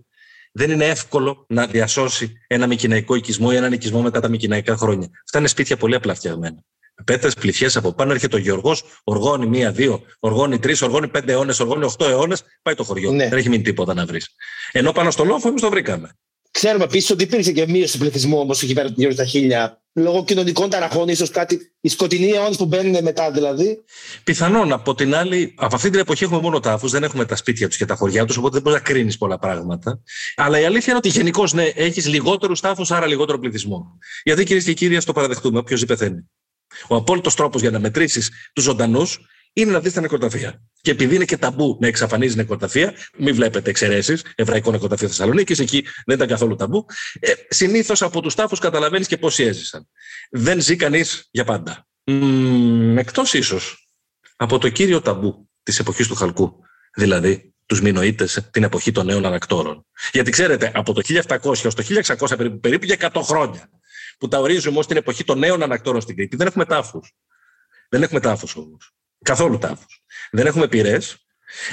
δεν 0.51 0.71
είναι 0.71 0.85
εύκολο 0.85 1.45
να 1.49 1.67
διασώσει 1.67 2.33
ένα 2.47 2.67
μικυναϊκό 2.67 3.15
οικισμό 3.15 3.49
ή 3.51 3.55
έναν 3.55 3.73
οικισμό 3.73 4.01
μετά 4.01 4.19
τα 4.19 4.29
μικυναϊκά 4.29 4.77
χρόνια. 4.77 5.09
Αυτά 5.23 5.39
είναι 5.39 5.47
σπίτια 5.47 5.77
πολύ 5.77 5.95
απλά 5.95 6.15
φτιαγμένα 6.15 6.63
πέτρες, 7.03 7.33
πληθιές 7.33 7.75
από 7.75 7.93
πάνω. 7.93 8.11
Έρχεται 8.11 8.35
ο 8.35 8.39
Γεωργό, 8.39 8.75
οργώνει 9.03 9.45
μία-δύο, 9.45 10.01
οργώνει 10.19 10.59
τρεις, 10.59 10.81
οργώνει 10.81 11.07
πέντε 11.07 11.31
αιώνες, 11.31 11.59
οργώνει 11.59 11.83
οχτώ 11.83 12.05
αιώνες. 12.05 12.43
Πάει 12.61 12.75
το 12.75 12.83
χωριό. 12.83 13.11
Ναι. 13.11 13.27
Δεν 13.27 13.37
έχει 13.37 13.49
μείνει 13.49 13.63
τίποτα 13.63 13.93
να 13.93 14.05
βρεις. 14.05 14.29
Ενώ 14.71 14.91
πάνω 14.91 15.11
στο 15.11 15.23
λόφο 15.23 15.47
εμείς 15.47 15.61
το 15.61 15.69
βρήκαμε. 15.69 16.15
Ξέρουμε 16.51 16.83
επίσης 16.83 17.09
ότι 17.09 17.23
υπήρξε 17.23 17.51
και 17.51 17.67
μείωση 17.67 17.93
του 17.93 17.99
πληθυσμού 17.99 18.39
όμως 18.39 18.61
εκεί 18.63 18.73
πέρα 18.73 18.87
γύρω 18.95 19.11
στα 19.11 19.25
χίλια. 19.25 19.81
Λόγω 19.93 20.23
κοινωνικών 20.23 20.69
ταραχών, 20.69 21.07
ίσως 21.07 21.29
κάτι. 21.29 21.73
Οι 21.81 21.89
σκοτεινοί 21.89 22.29
αιώνες 22.29 22.57
που 22.57 22.65
μπαίνουν 22.65 23.03
μετά 23.03 23.31
δηλαδή. 23.31 23.83
Πιθανόν. 24.23 24.71
Από 24.71 24.95
την 24.95 25.15
άλλη, 25.15 25.53
από 25.57 25.75
αυτή 25.75 25.89
την 25.89 25.99
εποχή 25.99 26.23
έχουμε 26.23 26.39
μόνο 26.41 26.59
τάφους, 26.59 26.91
δεν 26.91 27.03
έχουμε 27.03 27.25
τα 27.25 27.35
σπίτια 27.35 27.67
τους 27.67 27.77
και 27.77 27.85
τα 27.85 27.95
χωριά 27.95 28.25
τους, 28.25 28.37
οπότε 28.37 28.53
δεν 28.53 28.61
μπορείς 28.61 28.79
να 28.79 28.85
κρίνεις 28.85 29.17
πολλά 29.17 29.39
πράγματα. 29.39 30.01
Αλλά 30.35 30.59
η 30.59 30.65
αλήθεια 30.65 30.85
είναι 30.87 30.97
ότι 30.97 31.09
γενικώς 31.09 31.53
ναι, 31.53 31.63
έχεις 31.63 32.07
λιγότερους 32.07 32.59
τάφους, 32.59 32.91
άρα 32.91 33.07
λιγότερο 33.07 33.39
πληθυσμό. 33.39 33.97
Γιατί 34.23 34.43
κυρίες 34.43 34.63
και 34.63 34.73
κύριοι, 34.73 34.95
ας 34.95 35.05
το 35.05 35.13
παραδεχτούμε, 35.13 35.59
όποιος 35.59 35.79
ζει 35.79 35.85
πεθαίνει. 35.85 36.29
Ο 36.87 36.95
απόλυτος 36.95 37.35
τρόπος 37.35 37.61
για 37.61 37.71
να 37.71 37.79
μετρήσεις 37.79 38.31
τους 38.53 38.63
ζωντανούς 38.63 39.19
είναι 39.53 39.71
να 39.71 39.79
δεις 39.79 39.93
τα 39.93 40.01
νεκροταφεία. 40.01 40.61
Και 40.81 40.91
επειδή 40.91 41.15
είναι 41.15 41.25
και 41.25 41.37
ταμπού 41.37 41.77
να 41.81 41.87
εξαφανίζεις 41.87 42.35
νεκροταφεία, 42.35 42.93
μην 43.17 43.35
βλέπετε 43.35 43.69
εξαιρέσεις, 43.69 44.25
Εβραϊκό 44.35 44.71
νεκροταφείο 44.71 45.07
Θεσσαλονίκης, 45.07 45.59
εκεί 45.59 45.85
δεν 46.05 46.15
ήταν 46.15 46.27
καθόλου 46.27 46.55
ταμπού. 46.55 46.85
Ε, 47.19 47.31
Συνήθως 47.49 48.01
από 48.01 48.21
τους 48.21 48.35
τάφους 48.35 48.59
καταλαβαίνεις 48.59 49.07
και 49.07 49.17
πόσοι 49.17 49.43
έζησαν. 49.43 49.87
Δεν 50.31 50.61
ζει 50.61 50.75
κανείς 50.75 51.27
για 51.31 51.43
πάντα. 51.43 51.87
Εκτός 52.95 53.33
ίσως 53.33 53.87
από 54.35 54.57
το 54.57 54.69
κύριο 54.69 55.01
ταμπού 55.01 55.49
της 55.63 55.79
εποχής 55.79 56.07
του 56.07 56.15
Χαλκού, 56.15 56.55
δηλαδή 56.95 57.53
τους 57.65 57.81
Μινοίτε, 57.81 58.27
την 58.51 58.63
εποχή 58.63 58.91
των 58.91 59.05
νέων 59.05 59.25
ανακτόρων. 59.25 59.85
Γιατί 60.11 60.31
ξέρετε, 60.31 60.71
από 60.73 60.93
το 60.93 61.01
1700 61.01 61.63
έως 61.63 61.75
το 61.75 61.83
1600 61.83 62.37
περίπου, 62.37 62.59
περίπου 62.59 62.85
για 62.85 63.11
100 63.13 63.21
χρόνια, 63.23 63.69
που 64.21 64.27
τα 64.27 64.39
ορίζουμε 64.39 64.79
ως 64.79 64.87
την 64.87 64.97
εποχή 64.97 65.23
των 65.23 65.39
νέων 65.39 65.63
ανακτόρων 65.63 66.01
στην 66.01 66.15
Κρήτη, 66.15 66.35
δεν 66.35 66.47
έχουμε 66.47 66.65
τάφους. 66.65 67.13
Δεν 67.89 68.03
έχουμε 68.03 68.19
τάφους 68.19 68.55
όμως. 68.55 68.91
Καθόλου 69.23 69.57
τάφους. 69.57 70.03
Δεν 70.31 70.45
έχουμε 70.45 70.67
πυρές. 70.67 71.25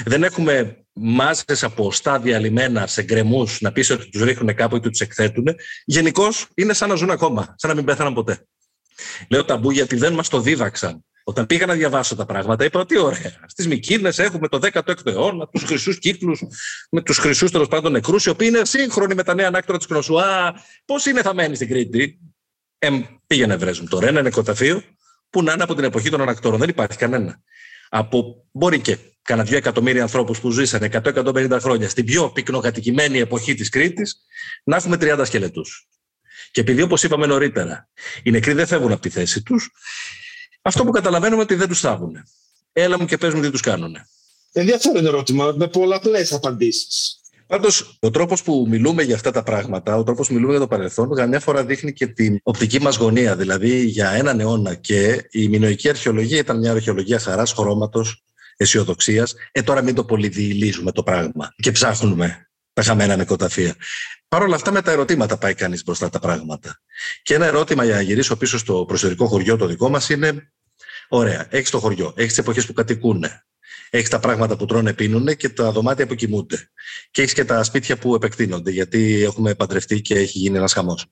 Δεν 0.05 0.23
έχουμε 0.23 0.85
μάζες 0.93 1.63
από 1.63 1.91
στάδια 1.91 2.39
λιμένα 2.39 2.87
σε 2.87 3.03
γκρεμούς 3.03 3.61
να 3.61 3.71
πεις 3.71 3.89
ότι 3.89 4.09
τους 4.09 4.21
ρίχνουν 4.21 4.55
κάπου 4.55 4.75
ή 4.75 4.79
τους 4.79 4.99
εκθέτουν. 4.99 5.45
Γενικώς 5.85 6.47
είναι 6.55 6.73
σαν 6.73 6.89
να 6.89 6.95
ζουν 6.95 7.09
ακόμα, 7.11 7.55
σαν 7.57 7.69
να 7.69 7.75
μην 7.75 7.85
πέθαναν 7.85 8.13
ποτέ. 8.13 8.47
Λέω 9.29 9.45
ταμπού 9.45 9.71
γιατί 9.71 9.95
δεν 9.95 10.13
μας 10.13 10.29
το 10.29 10.39
δίδαξαν 10.39 11.05
Όταν 11.23 11.45
πήγα 11.45 11.65
να 11.65 11.73
διαβάσω 11.73 12.15
τα 12.15 12.25
πράγματα, 12.25 12.65
είπα 12.65 12.79
ότι 12.79 12.97
ωραία. 12.97 13.39
Στις 13.47 13.67
Μικίνες 13.67 14.19
έχουμε 14.19 14.47
το 14.47 14.59
16ο 14.61 15.05
αιώνα, 15.05 15.47
τους 15.47 15.63
χρυσούς 15.63 15.99
κύκλους, 15.99 16.43
με 16.91 17.01
τους 17.01 17.17
χρυσούς 17.17 17.51
τέλος 17.51 17.67
πάντων 17.67 17.91
νεκρούς, 17.91 18.25
οι 18.25 18.29
οποίοι 18.29 18.47
είναι 18.51 18.65
σύγχρονοι 18.65 19.15
με 19.15 19.23
τα 19.23 19.33
νέα 19.33 19.47
ανάκτορα 19.47 19.77
της 19.77 19.87
Κροσουά. 19.87 20.53
Πώς 20.85 21.05
είναι 21.05 21.21
θα 21.21 21.33
μένεις 21.33 21.57
στην 21.57 21.69
Κρήτη; 21.69 22.19
Ε, 22.79 22.89
πήγαινε 23.27 23.55
βρέζουν 23.55 23.89
τώρα 23.89 24.07
ένα 24.07 24.21
νεκροταφείο 24.21 24.83
που 25.29 25.43
να 25.43 25.53
είναι 25.53 25.63
από 25.63 25.75
την 25.75 25.83
εποχή 25.83 26.09
των 26.09 26.21
ανακτόρων. 26.21 26.59
Δεν 26.59 26.69
υπάρχει 26.69 26.97
κανένα. 26.97 27.41
Από, 27.89 28.47
μπορεί 28.51 28.79
και 28.79 28.97
κανένα 29.21 29.47
δύο 29.47 29.57
εκατομμύρια 29.57 30.01
ανθρώπους 30.01 30.39
που 30.39 30.51
ζήσαν 30.51 30.89
100-150 30.91 31.57
χρόνια 31.61 31.89
στην 31.89 32.05
πιο 32.05 32.31
πυκνοκατοικημένη 32.31 33.19
εποχή 33.19 33.55
της 33.55 33.69
Κρήτης, 33.69 34.25
να 34.63 34.75
έχουμε 34.75 34.97
30 34.99 35.21
σκελετούς. 35.25 35.87
Και 36.51 36.61
επειδή, 36.61 36.81
όπως 36.81 37.03
είπαμε 37.03 37.25
νωρίτερα, 37.25 37.89
οι 38.23 38.31
νεκροί 38.31 38.53
δεν 38.53 38.67
φεύγουν 38.67 38.91
από 38.91 39.01
τη 39.01 39.09
θέση 39.09 39.43
τους, 39.43 39.69
αυτό 40.61 40.83
που 40.85 40.91
καταλαβαίνουμε 40.91 41.41
ότι 41.41 41.55
δεν 41.55 41.67
τους 41.67 41.79
θάβουν. 41.79 42.15
Έλα 42.73 42.99
μου 42.99 43.05
και 43.05 43.17
πες 43.17 43.33
μου 43.33 43.41
τι 43.41 43.49
τους 43.49 43.61
κάνουν. 43.61 43.95
Ενδιαφέρον 44.51 45.05
ερώτημα, 45.05 45.53
με 45.57 45.67
πολλαπλές 45.67 46.33
απαντήσεις. 46.33 47.19
Πάντως, 47.49 47.97
ο 47.99 48.09
τρόπος 48.09 48.43
που 48.43 48.65
μιλούμε 48.69 49.03
για 49.03 49.15
αυτά 49.15 49.31
τα 49.31 49.43
πράγματα, 49.43 49.95
ο 49.95 50.03
τρόπος 50.03 50.27
που 50.27 50.33
μιλούμε 50.33 50.51
για 50.51 50.61
το 50.61 50.67
παρελθόν, 50.67 51.15
καμιά 51.15 51.39
φορά 51.39 51.65
δείχνει 51.65 51.93
και 51.93 52.07
την 52.07 52.39
οπτική 52.43 52.81
μας 52.81 52.95
γωνία. 52.95 53.35
Δηλαδή, 53.35 53.85
για 53.85 54.09
έναν 54.09 54.39
αιώνα 54.39 54.73
και 54.73 55.27
η 55.31 55.47
μινοϊκή 55.47 55.89
αρχαιολογία 55.89 56.37
ήταν 56.37 56.59
μια 56.59 56.71
αρχαιολογία 56.71 57.19
χαράς, 57.19 57.53
χρώματος, 57.53 58.23
αισιοδοξίας. 58.57 59.35
Ε, 59.51 59.61
τώρα 59.61 59.81
μην 59.81 59.95
το 59.95 60.05
πολυδιηλίζουμε 60.05 60.91
το 60.91 61.03
πράγμα 61.03 61.53
και 61.55 61.71
ψάχνουμε 61.71 62.49
τα 62.73 62.81
χαμένα 62.81 63.15
νοικοταφεία. 63.15 63.75
Παρ' 64.27 64.41
όλα 64.41 64.55
αυτά, 64.55 64.71
με 64.71 64.81
τα 64.81 64.91
ερωτήματα 64.91 65.37
πάει 65.37 65.53
κανείς 65.53 65.83
μπροστά 65.83 66.09
τα 66.09 66.19
πράγματα. 66.19 66.81
Και 67.21 67.33
ένα 67.33 67.45
ερώτημα 67.45 67.85
για 67.85 67.95
να 67.95 68.01
γυρίσω 68.01 68.37
πίσω 68.37 68.57
στο 68.57 68.85
προσωπικό 68.87 69.27
χωριό 69.27 69.57
το 69.57 69.65
δικό 69.65 69.89
μας 69.89 70.09
είναι: 70.09 70.51
Ωραία, 71.09 71.47
έχεις 71.49 71.69
το 71.69 71.79
χωριό, 71.79 72.13
έχεις 72.15 72.29
τις 72.29 72.37
εποχές 72.37 72.65
που 72.65 72.73
κατοικούν, 72.73 73.23
έχεις 73.89 74.09
τα 74.09 74.19
πράγματα 74.19 74.57
που 74.57 74.65
τρώνε, 74.65 74.93
πίνουν 74.93 75.35
και 75.35 75.49
τα 75.49 75.71
δωμάτια 75.71 76.07
που 76.07 76.15
κοιμούνται. 76.15 76.69
Και 77.11 77.21
έχεις 77.21 77.33
και 77.33 77.45
τα 77.45 77.63
σπίτια 77.63 77.97
που 77.97 78.15
επεκτείνονται, 78.15 78.71
γιατί 78.71 79.23
έχουμε 79.23 79.55
παντρευτεί 79.55 80.01
και 80.01 80.15
έχει 80.15 80.37
γίνει 80.37 80.57
ένας 80.57 80.73
χαμός. 80.73 81.05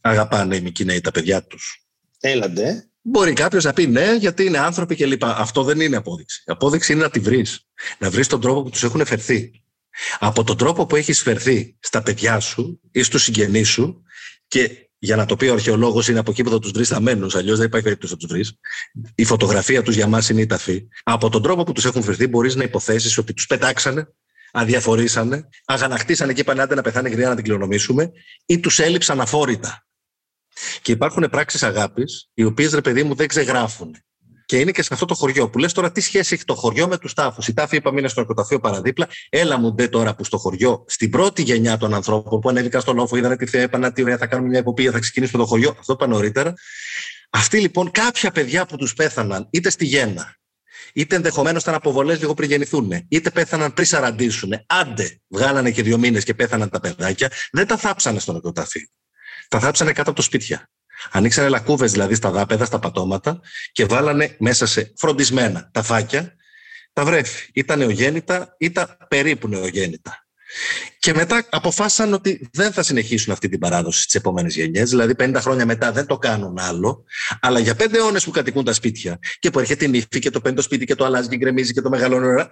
Αγαπάνε 0.00 0.56
οι 0.56 0.60
Μικυναίοι 0.60 1.00
τα 1.00 1.10
παιδιά 1.10 1.44
τους. 1.44 1.86
Έλαντε. 2.20 2.88
Μπορεί 3.02 3.32
κάποιος 3.32 3.64
να 3.64 3.72
πει 3.72 3.86
ναι, 3.86 4.14
γιατί 4.14 4.44
είναι 4.44 4.58
άνθρωποι 4.58 4.96
κλπ. 4.96 5.24
Αυτό 5.24 5.62
δεν 5.62 5.80
είναι 5.80 5.96
απόδειξη. 5.96 6.42
Η 6.46 6.52
απόδειξη 6.52 6.92
είναι 6.92 7.02
να 7.02 7.10
τη 7.10 7.18
βρεις. 7.18 7.68
Να 7.98 8.10
βρεις 8.10 8.26
τον 8.26 8.40
τρόπο 8.40 8.62
που 8.62 8.70
τους 8.70 8.82
έχουν 8.82 9.06
φερθεί. 9.06 9.62
Από 10.18 10.44
τον 10.44 10.56
τρόπο 10.56 10.86
που 10.86 10.96
έχεις 10.96 11.22
φερθεί 11.22 11.76
στα 11.80 12.02
παιδιά 12.02 12.40
σου 12.40 12.80
ή 12.92 13.02
στους 13.02 13.22
συγγενείς 13.22 13.68
σου 13.68 14.02
και 14.48 14.90
για 15.04 15.16
να 15.16 15.26
το 15.26 15.36
πει 15.36 15.46
ο 15.46 15.52
αρχαιολόγος, 15.52 16.08
είναι 16.08 16.18
από 16.18 16.30
εκεί 16.30 16.42
που 16.42 16.50
θα 16.50 16.58
τους 16.58 16.70
βρεις 16.70 16.88
θαμένου. 16.88 17.26
Αλλιώς 17.32 17.56
δεν 17.56 17.66
υπάρχει 17.66 17.84
περίπτωση 17.84 18.12
να 18.12 18.18
τους 18.18 18.28
βρεις. 18.28 18.58
Η 19.14 19.24
φωτογραφία 19.24 19.82
τους 19.82 19.94
για 19.94 20.06
μας 20.06 20.28
είναι 20.28 20.40
η 20.40 20.46
ταφή. 20.46 20.88
Από 21.02 21.28
τον 21.28 21.42
τρόπο 21.42 21.62
που 21.62 21.72
τους 21.72 21.84
έχουν 21.84 22.02
φερθεί, 22.02 22.26
μπορείς 22.26 22.54
να 22.54 22.64
υποθέσεις 22.64 23.18
ότι 23.18 23.34
τους 23.34 23.46
πετάξανε, 23.46 24.08
αδιαφορήσανε, 24.52 25.48
αγανακτήσανε 25.64 26.32
και 26.32 26.40
είπαν 26.40 26.60
άντε 26.60 26.74
να 26.74 26.82
πεθάνει 26.82 27.08
γρήγορα 27.08 27.28
να 27.28 27.34
την 27.34 27.44
κληρονομήσουμε, 27.44 28.12
ή 28.46 28.60
τους 28.60 28.78
έλειψαν 28.78 29.20
αφόρητα. 29.20 29.86
Και 30.82 30.92
υπάρχουν 30.92 31.28
πράξεις 31.30 31.62
αγάπης, 31.62 32.30
οι 32.34 32.44
οποίες 32.44 32.72
ρε 32.72 32.80
παιδί 32.80 33.02
μου 33.02 33.14
δεν 33.14 33.28
ξεγράφουν 33.28 33.96
και 34.46 34.58
είναι 34.58 34.70
και 34.70 34.82
σε 34.82 34.88
αυτό 34.92 35.06
το 35.06 35.14
χωριό. 35.14 35.50
Που 35.50 35.58
λες 35.58 35.72
τώρα 35.72 35.92
τι 35.92 36.00
σχέση 36.00 36.34
έχει 36.34 36.44
το 36.44 36.54
χωριό 36.54 36.88
με 36.88 36.98
τους 36.98 37.12
τάφους; 37.12 37.48
Η 37.48 37.54
τάφη, 37.54 37.76
είπαμε, 37.76 37.98
είναι 37.98 38.08
στο 38.08 38.20
νοικοταφείο 38.20 38.60
παραδίπλα. 38.60 39.08
Έλα 39.28 39.58
μου 39.58 39.72
ντε 39.72 39.88
τώρα 39.88 40.14
που 40.14 40.24
στο 40.24 40.38
χωριό, 40.38 40.84
στην 40.88 41.10
πρώτη 41.10 41.42
γενιά 41.42 41.76
των 41.76 41.94
ανθρώπων 41.94 42.40
που 42.40 42.48
ανέβηκαν 42.48 42.80
στον 42.80 42.96
λόφο, 42.96 43.16
είδαν 43.16 43.36
τι 43.36 43.58
είπαν, 43.58 43.92
τι 43.92 44.02
ωραία, 44.02 44.16
θα 44.16 44.26
κάνουμε 44.26 44.48
μια 44.48 44.58
υποπία, 44.58 44.90
θα 44.90 44.98
ξεκινήσουμε 44.98 45.42
το 45.42 45.48
χωριό. 45.48 45.76
Αυτό 45.78 45.92
είπα 45.92 46.06
νωρίτερα. 46.06 46.54
Αυτοί 47.30 47.60
λοιπόν, 47.60 47.90
κάποια 47.90 48.30
παιδιά 48.30 48.66
που 48.66 48.76
τους 48.76 48.94
πέθαναν, 48.94 49.48
είτε 49.50 49.70
στη 49.70 49.84
γέννα, 49.84 50.36
είτε 50.92 51.16
ενδεχομένως 51.16 51.62
ήταν 51.62 51.74
αποβολές 51.74 52.20
λίγο 52.20 52.34
πριν 52.34 52.48
γεννηθούν, 52.48 52.92
είτε 53.08 53.30
πέθαναν 53.30 53.72
πριν 53.72 53.86
σαραντήσουν, 53.86 54.52
άντε 54.66 55.20
βγάλανε 55.28 55.70
και 55.70 55.82
δύο 55.82 55.98
μήνες 55.98 56.24
και 56.24 56.34
πέθαναν 56.34 56.68
τα 56.68 56.80
παιδάκια, 56.80 57.30
δεν 57.52 57.66
τα 57.66 57.76
θάψανε 57.76 58.18
στο 58.18 58.32
νοικοταφείο. 58.32 58.86
Τα 59.48 59.58
θάψανε 59.58 59.92
κάτω 59.92 60.10
από 60.10 60.18
το 60.18 60.24
σπίτια. 60.24 60.68
Ανοίξανε 61.10 61.48
λακκούβες 61.48 61.92
δηλαδή 61.92 62.14
στα 62.14 62.30
δάπεδα, 62.30 62.64
στα 62.64 62.78
πατώματα 62.78 63.40
και 63.72 63.84
βάλανε 63.84 64.36
μέσα 64.38 64.66
σε 64.66 64.92
φροντισμένα 64.96 65.70
τα 65.72 65.82
φάκια 65.82 66.36
τα 66.92 67.04
βρέφη. 67.04 67.50
Ήταν 67.54 67.78
νεογέννητα, 67.78 68.56
ήταν 68.58 68.96
περίπου 69.08 69.48
νεογέννητα. 69.48 70.18
Και 70.98 71.14
μετά 71.14 71.46
αποφάσισαν 71.50 72.12
ότι 72.12 72.48
δεν 72.52 72.72
θα 72.72 72.82
συνεχίσουν 72.82 73.32
αυτή 73.32 73.48
την 73.48 73.58
παράδοση 73.58 74.02
στι 74.02 74.18
επόμενε 74.18 74.48
γενιές. 74.48 74.90
Δηλαδή, 74.90 75.14
50 75.18 75.34
χρόνια 75.40 75.66
μετά 75.66 75.92
δεν 75.92 76.06
το 76.06 76.18
κάνουν 76.18 76.58
άλλο. 76.58 77.04
Αλλά 77.40 77.58
για 77.58 77.74
πέντε 77.74 77.98
αιώνες 77.98 78.24
που 78.24 78.30
κατοικούν 78.30 78.64
τα 78.64 78.72
σπίτια 78.72 79.18
και 79.38 79.50
που 79.50 79.58
έρχεται 79.58 79.84
η 79.84 79.88
νύφη 79.88 80.18
και 80.18 80.30
το 80.30 80.40
πέμπτο 80.40 80.62
σπίτι 80.62 80.84
και 80.84 80.94
το 80.94 81.04
αλλάζει 81.04 81.28
και 81.28 81.36
γκρεμίζει 81.36 81.72
και 81.72 81.80
το 81.80 81.88
μεγαλώνει, 81.88 82.44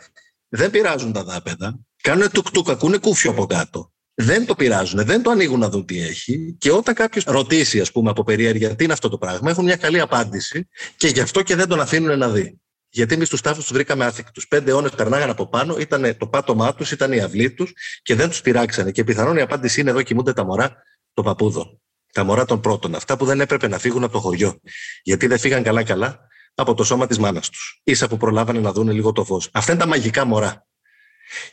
δεν 0.48 0.70
πειράζουν 0.70 1.12
τα 1.12 1.24
δάπεδα. 1.24 1.78
Κάνουν 2.02 2.30
τουκτούκ, 2.30 2.70
ακούνε 2.70 2.98
κούφιο 2.98 3.30
από 3.30 3.46
κάτω 3.46 3.92
δεν 4.14 4.46
το 4.46 4.54
πειράζουν, 4.54 5.04
δεν 5.04 5.22
το 5.22 5.30
ανοίγουν 5.30 5.58
να 5.58 5.68
δουν 5.68 5.84
τι 5.84 6.00
έχει. 6.00 6.56
Και 6.58 6.70
όταν 6.70 6.94
κάποιος 6.94 7.24
ρωτήσει, 7.24 7.80
ας 7.80 7.92
πούμε, 7.92 8.10
από 8.10 8.24
περιέργεια 8.24 8.76
τι 8.76 8.84
είναι 8.84 8.92
αυτό 8.92 9.08
το 9.08 9.18
πράγμα, 9.18 9.50
έχουν 9.50 9.64
μια 9.64 9.76
καλή 9.76 10.00
απάντηση 10.00 10.68
και 10.96 11.08
γι' 11.08 11.20
αυτό 11.20 11.42
και 11.42 11.56
δεν 11.56 11.68
τον 11.68 11.80
αφήνουν 11.80 12.18
να 12.18 12.28
δει. 12.28 12.60
Γιατί 12.88 13.14
εμείς 13.14 13.28
τους 13.28 13.40
τάφους 13.40 13.64
τους 13.64 13.72
βρήκαμε 13.72 14.04
άθικτου. 14.04 14.42
Πέντε 14.48 14.70
αιώνες 14.70 14.90
περνάγαν 14.90 15.30
από 15.30 15.48
πάνω, 15.48 15.76
ήταν 15.78 16.16
το 16.16 16.26
πάτωμά 16.26 16.74
τους, 16.74 16.90
ήταν 16.90 17.12
η 17.12 17.20
αυλή 17.20 17.52
τους 17.52 17.72
και 18.02 18.14
δεν 18.14 18.28
τους 18.28 18.40
πειράξανε. 18.40 18.90
Και 18.90 19.04
πιθανόν 19.04 19.36
η 19.36 19.40
απάντηση 19.40 19.80
είναι 19.80 19.90
εδώ 19.90 20.02
κοιμούνται 20.02 20.32
τα 20.32 20.44
μωρά 20.44 20.76
των 21.14 21.24
παππούδων. 21.24 21.80
Τα 22.12 22.24
μωρά 22.24 22.44
των 22.44 22.60
πρώτων. 22.60 22.94
Αυτά 22.94 23.16
που 23.16 23.24
δεν 23.24 23.40
έπρεπε 23.40 23.68
να 23.68 23.78
φύγουν 23.78 24.04
από 24.04 24.12
το 24.12 24.18
χωριό. 24.18 24.60
Γιατί 25.02 25.26
δεν 25.26 25.38
φύγαν 25.38 25.62
καλά-καλά 25.62 26.20
από 26.54 26.74
το 26.74 26.84
σώμα 26.84 27.06
της 27.06 27.18
μάνας 27.18 27.48
τους. 27.48 27.82
σα 27.84 28.08
που 28.08 28.16
προλάβανε 28.16 28.60
να 28.60 28.72
δουν 28.72 28.90
λίγο 28.90 29.12
το 29.12 29.24
φως. 29.24 29.48
Αυτά 29.52 29.72
είναι 29.72 29.80
τα 29.80 29.86
μαγικά 29.86 30.24
μωρά. 30.24 30.66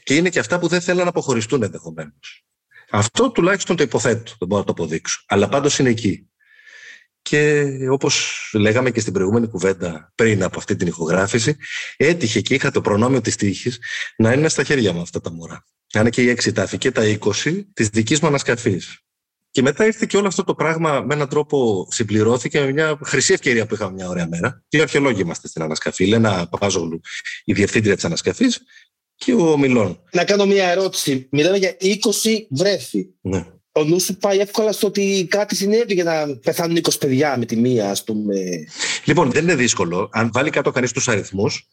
Και 0.03 0.15
είναι 0.15 0.29
και 0.29 0.39
αυτά 0.39 0.59
που 0.59 0.67
δεν 0.67 0.81
θέλουν 0.81 1.03
να 1.03 1.09
αποχωριστούν 1.09 1.63
ενδεχομένως. 1.63 2.45
Αυτό 2.89 3.31
τουλάχιστον 3.31 3.75
το 3.75 3.83
υποθέτω, 3.83 4.33
δεν 4.39 4.47
μπορώ 4.47 4.59
να 4.59 4.65
το 4.65 4.71
αποδείξω. 4.71 5.23
Αλλά 5.27 5.49
πάντως 5.49 5.79
είναι 5.79 5.89
εκεί. 5.89 6.29
Και 7.21 7.65
όπως 7.89 8.35
λέγαμε 8.53 8.91
και 8.91 8.99
στην 8.99 9.13
προηγούμενη 9.13 9.47
κουβέντα 9.47 10.11
πριν 10.15 10.43
από 10.43 10.59
αυτή 10.59 10.75
την 10.75 10.87
ηχογράφηση, 10.87 11.57
έτυχε 11.97 12.41
και 12.41 12.53
είχα 12.53 12.71
το 12.71 12.81
προνόμιο 12.81 13.21
της 13.21 13.35
τύχης 13.35 13.79
να 14.17 14.33
είναι 14.33 14.49
στα 14.49 14.63
χέρια 14.63 14.93
μου 14.93 15.01
αυτά 15.01 15.21
τα 15.21 15.31
μωρά. 15.31 15.65
Να 15.93 15.99
είναι 15.99 16.09
και 16.09 16.21
οι 16.21 16.29
έξι 16.29 16.51
τάφοι 16.51 16.77
και 16.77 16.91
τα 16.91 17.05
είκοσι 17.05 17.71
της 17.73 17.87
δικής 17.87 18.19
μου 18.19 18.27
ανασκαφής. 18.27 18.99
Και 19.51 19.61
μετά 19.61 19.85
ήρθε 19.85 20.05
και 20.05 20.17
όλο 20.17 20.27
αυτό 20.27 20.43
το 20.43 20.55
πράγμα 20.55 21.01
με 21.01 21.13
έναν 21.13 21.29
τρόπο 21.29 21.87
συμπληρώθηκε 21.91 22.59
με 22.59 22.71
μια 22.71 22.99
χρυσή 23.03 23.33
ευκαιρία 23.33 23.65
που 23.65 23.73
είχαμε 23.73 23.93
μια 23.93 24.07
ωραία 24.09 24.27
μέρα. 24.27 24.63
Και 24.67 24.77
οι 24.77 24.81
αρχαιολόγοι 24.81 25.21
είμαστε 25.21 25.47
στην 25.47 25.61
ανασκαφή. 25.61 26.05
Λένα 26.05 26.47
Παπάζογλου, 26.47 26.99
η 27.43 27.53
διευθύντρια 27.53 27.95
της 27.95 28.05
ανασκαφής, 28.05 28.59
και 29.19 29.33
ο 29.33 29.57
Μιλών. 29.57 30.03
Να 30.11 30.23
κάνω 30.23 30.45
μια 30.45 30.67
ερώτηση. 30.67 31.27
Μιλάμε 31.31 31.57
για 31.57 31.77
20 31.79 31.87
βρέφη. 32.49 33.07
Ναι. 33.21 33.45
Ο 33.71 33.83
νους 33.83 34.03
σου 34.03 34.17
πάει 34.17 34.39
εύκολα 34.39 34.71
στο 34.71 34.87
ότι 34.87 35.27
κάτι 35.29 35.55
συνέβη 35.55 35.93
για 35.93 36.03
να 36.03 36.37
πεθάνουν 36.37 36.77
20 36.77 36.99
παιδιά 36.99 37.37
με 37.37 37.45
τη 37.45 37.55
μία, 37.55 37.89
ας 37.89 38.03
πούμε. 38.03 38.35
Λοιπόν, 39.05 39.31
δεν 39.31 39.43
είναι 39.43 39.55
δύσκολο. 39.55 40.09
Αν 40.11 40.29
βάλει 40.33 40.49
κάτω 40.49 40.71
κανείς 40.71 40.91
τους 40.91 41.07
αριθμούς, 41.07 41.67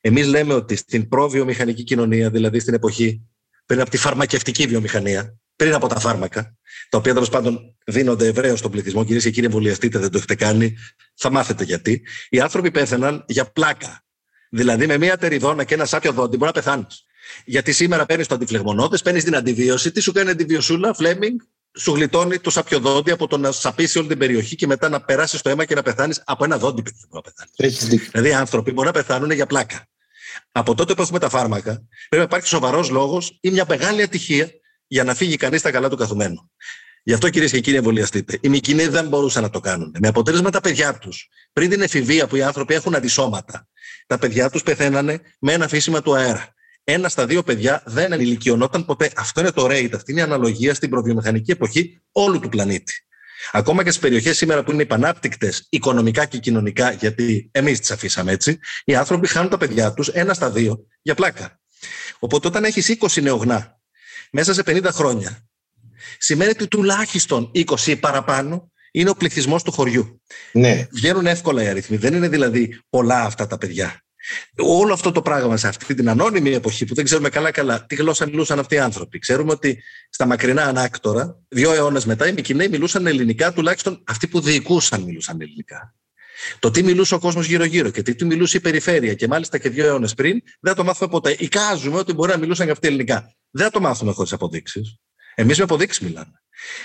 εμείς 0.00 0.26
λέμε 0.26 0.54
ότι 0.54 0.76
στην 0.76 1.08
προβιομηχανική 1.08 1.82
κοινωνία, 1.82 2.30
δηλαδή 2.30 2.58
στην 2.58 2.74
εποχή 2.74 3.22
πριν 3.66 3.80
από 3.80 3.90
τη 3.90 3.96
φαρμακευτική 3.96 4.66
βιομηχανία, 4.66 5.38
πριν 5.56 5.74
από 5.74 5.86
τα 5.86 6.00
φάρμακα, 6.00 6.56
τα 6.88 6.98
οποία 6.98 7.12
τέλος 7.12 7.28
πάντων 7.28 7.76
δίνονται 7.86 8.26
ευρέως 8.26 8.58
στον 8.58 8.70
πληθυσμό, 8.70 9.04
κυρίες 9.04 9.22
και 9.22 9.30
κύριοι, 9.30 9.46
εμβολιαστείτε, 9.46 9.98
δεν 9.98 10.10
το 10.10 10.16
έχετε 10.18 10.34
κάνει, 10.34 10.76
θα 11.14 11.30
μάθετε 11.30 11.64
γιατί. 11.64 12.02
Οι 12.28 12.40
άνθρωποι 12.40 12.70
πέθαναν 12.70 13.24
για 13.28 13.50
πλάκα. 13.50 14.05
Δηλαδή 14.50 14.86
με 14.86 14.98
μία 14.98 15.16
τεριδόνα 15.16 15.64
και 15.64 15.74
ένα 15.74 15.84
σάπιο 15.84 16.12
δόντι 16.12 16.36
μπορεί 16.36 16.52
να 16.54 16.62
πεθάνεις. 16.62 17.04
Γιατί 17.44 17.72
σήμερα 17.72 18.06
παίρνεις 18.06 18.26
το 18.26 18.34
αντιφλεγμονώδες, 18.34 19.02
παίρνεις 19.02 19.24
την 19.24 19.36
αντιβίωση. 19.36 19.90
Τι 19.92 20.00
σου 20.00 20.12
κάνει 20.12 20.30
αντιβιωσούλα, 20.30 20.94
Φλέμινγκ, 20.94 21.38
σου 21.78 21.94
γλιτώνει 21.94 22.38
το 22.38 22.50
σάπιο 22.50 22.78
δόντι 22.78 23.10
από 23.10 23.26
το 23.26 23.38
να 23.38 23.52
σαπίσει 23.52 23.98
όλη 23.98 24.08
την 24.08 24.18
περιοχή 24.18 24.56
και 24.56 24.66
μετά 24.66 24.88
να 24.88 25.00
περάσεις 25.00 25.42
το 25.42 25.50
αίμα 25.50 25.64
και 25.64 25.74
να 25.74 25.82
πεθάνεις 25.82 26.22
από 26.24 26.44
ένα 26.44 26.58
δόντι. 26.58 26.82
Παιδί, 26.82 26.96
μπορεί 27.08 27.24
να 27.24 27.32
πεθάνεις. 27.32 28.10
Δηλαδή, 28.10 28.32
άνθρωποι 28.32 28.72
μπορεί 28.72 28.86
να 28.86 28.92
πεθάνουν 28.92 29.30
για 29.30 29.46
πλάκα. 29.46 29.88
Από 30.52 30.74
τότε 30.74 30.94
που 30.94 31.02
έχουμε 31.02 31.18
τα 31.18 31.28
φάρμακα, 31.28 31.72
πρέπει 32.08 32.16
να 32.16 32.22
υπάρχει 32.22 32.46
σοβαρός 32.46 32.90
λόγος 32.90 33.38
ή 33.40 33.50
μια 33.50 33.64
μεγάλη 33.68 34.02
ατυχία 34.02 34.50
για 34.86 35.04
να 35.04 35.14
φύγει 35.14 35.36
κανείς 35.36 35.62
τα 35.62 35.70
καλά 35.70 35.88
του 35.88 35.96
καθουμένου. 35.96 36.50
Γι' 37.08 37.12
αυτό 37.12 37.30
κυρίες 37.30 37.50
και 37.50 37.60
κύριοι, 37.60 37.76
εμβολιαστείτε. 37.76 38.38
Οι 38.40 38.48
Μικυνοί 38.48 38.86
δεν 38.86 39.08
μπορούσαν 39.08 39.42
να 39.42 39.50
το 39.50 39.60
κάνουν. 39.60 39.94
Με 40.00 40.08
αποτέλεσμα 40.08 40.50
τα 40.50 40.60
παιδιά 40.60 40.98
τους, 40.98 41.28
πριν 41.52 41.70
την 41.70 41.80
εφηβεία 41.80 42.26
που 42.26 42.36
οι 42.36 42.42
άνθρωποι 42.42 42.74
έχουν 42.74 42.94
αντισώματα, 42.94 43.68
τα 44.06 44.18
παιδιά 44.18 44.50
τους 44.50 44.62
πεθαίνανε 44.62 45.20
με 45.38 45.52
ένα 45.52 45.68
φύσιμα 45.68 46.02
του 46.02 46.16
αέρα. 46.16 46.54
Ένα 46.84 47.08
στα 47.08 47.26
δύο 47.26 47.42
παιδιά 47.42 47.82
δεν 47.86 48.12
ενηλικιωνόταν 48.12 48.84
ποτέ. 48.84 49.10
Αυτό 49.16 49.40
είναι 49.40 49.50
το 49.50 49.64
rate, 49.64 49.90
αυτή 49.94 50.12
είναι 50.12 50.20
η 50.20 50.22
αναλογία 50.22 50.74
στην 50.74 50.90
προβιομηχανική 50.90 51.50
εποχή 51.50 52.02
όλου 52.12 52.40
του 52.40 52.48
πλανήτη. 52.48 52.92
Ακόμα 53.52 53.82
και 53.82 53.90
στις 53.90 54.02
περιοχές 54.02 54.36
σήμερα 54.36 54.62
που 54.64 54.72
είναι 54.72 54.82
υπανάπτυκτες 54.82 55.66
οικονομικά 55.68 56.24
και 56.24 56.38
κοινωνικά, 56.38 56.90
γιατί 56.90 57.48
εμείς 57.52 57.80
τις 57.80 57.90
αφήσαμε 57.90 58.32
έτσι, 58.32 58.58
οι 58.84 58.94
άνθρωποι 58.94 59.28
χάνουν 59.28 59.50
τα 59.50 59.56
παιδιά 59.56 59.92
τους 59.92 60.08
ένα 60.08 60.34
στα 60.34 60.50
δύο 60.50 60.86
για 61.02 61.14
πλάκα. 61.14 61.60
Οπότε 62.18 62.48
όταν 62.48 62.64
έχεις 62.64 62.96
20 63.00 63.22
νεογνά 63.22 63.80
μέσα 64.30 64.54
σε 64.54 64.62
50 64.66 64.88
χρόνια, 64.92 65.46
σημαίνει 66.18 66.50
ότι 66.50 66.68
τουλάχιστον 66.68 67.50
20 67.54 67.86
ή 67.86 67.96
παραπάνω 67.96 68.70
είναι 68.92 69.10
ο 69.10 69.14
πληθυσμός 69.14 69.62
του 69.62 69.72
χωριού. 69.72 70.22
Ναι. 70.52 70.86
Βγαίνουν 70.90 71.26
εύκολα 71.26 71.62
οι 71.62 71.66
αριθμοί. 71.66 71.96
Δεν 71.96 72.14
είναι 72.14 72.28
δηλαδή 72.28 72.80
πολλά 72.88 73.22
αυτά 73.22 73.46
τα 73.46 73.58
παιδιά. 73.58 74.00
Όλο 74.56 74.92
αυτό 74.92 75.12
το 75.12 75.22
πράγμα 75.22 75.56
σε 75.56 75.68
αυτή 75.68 75.94
την 75.94 76.08
ανώνυμη 76.08 76.50
εποχή 76.50 76.84
που 76.84 76.94
δεν 76.94 77.04
ξέρουμε 77.04 77.28
καλά-καλά 77.28 77.86
τι 77.86 77.94
γλώσσα 77.94 78.26
μιλούσαν 78.26 78.58
αυτοί 78.58 78.74
οι 78.74 78.78
άνθρωποι. 78.78 79.18
Ξέρουμε 79.18 79.52
ότι 79.52 79.82
στα 80.10 80.26
μακρινά 80.26 80.62
ανάκτορα, 80.62 81.40
δύο 81.48 81.72
αιώνες 81.72 82.04
μετά, 82.04 82.28
οι 82.28 82.32
Μικυναίοι 82.32 82.68
μιλούσαν 82.68 83.06
ελληνικά, 83.06 83.52
τουλάχιστον 83.52 84.02
αυτοί 84.06 84.26
που 84.26 84.40
διοικούσαν 84.40 85.02
μιλούσαν 85.02 85.40
ελληνικά. 85.40 85.94
Το 86.58 86.70
τι 86.70 86.82
μιλούσε 86.82 87.14
ο 87.14 87.18
κόσμος 87.18 87.46
γύρω-γύρω 87.46 87.90
και 87.90 88.02
τι 88.02 88.14
του 88.14 88.26
μιλούσε 88.26 88.56
η 88.56 88.60
περιφέρεια 88.60 89.14
και 89.14 89.28
μάλιστα 89.28 89.58
και 89.58 89.68
δύο 89.68 89.86
αιώνες 89.86 90.14
πριν, 90.14 90.40
δεν 90.60 90.74
το 90.74 90.84
μάθουμε 90.84 91.10
ποτέ. 91.10 91.36
Εικάζουμε 91.38 91.98
ότι 91.98 92.12
μπορεί 92.12 92.30
να 92.30 92.38
μιλούσαν 92.38 92.66
και 92.66 92.72
αυτοί 92.72 92.86
ελληνικά. 92.86 93.34
Δεν 93.50 93.70
το 93.70 93.80
μάθουμε 93.80 94.12
χωρίς 94.12 94.32
αποδείξεις. 94.32 94.96
Εμείς 95.38 95.58
με 95.58 95.64
αποδείξεις 95.64 96.02
μιλάμε. 96.02 96.32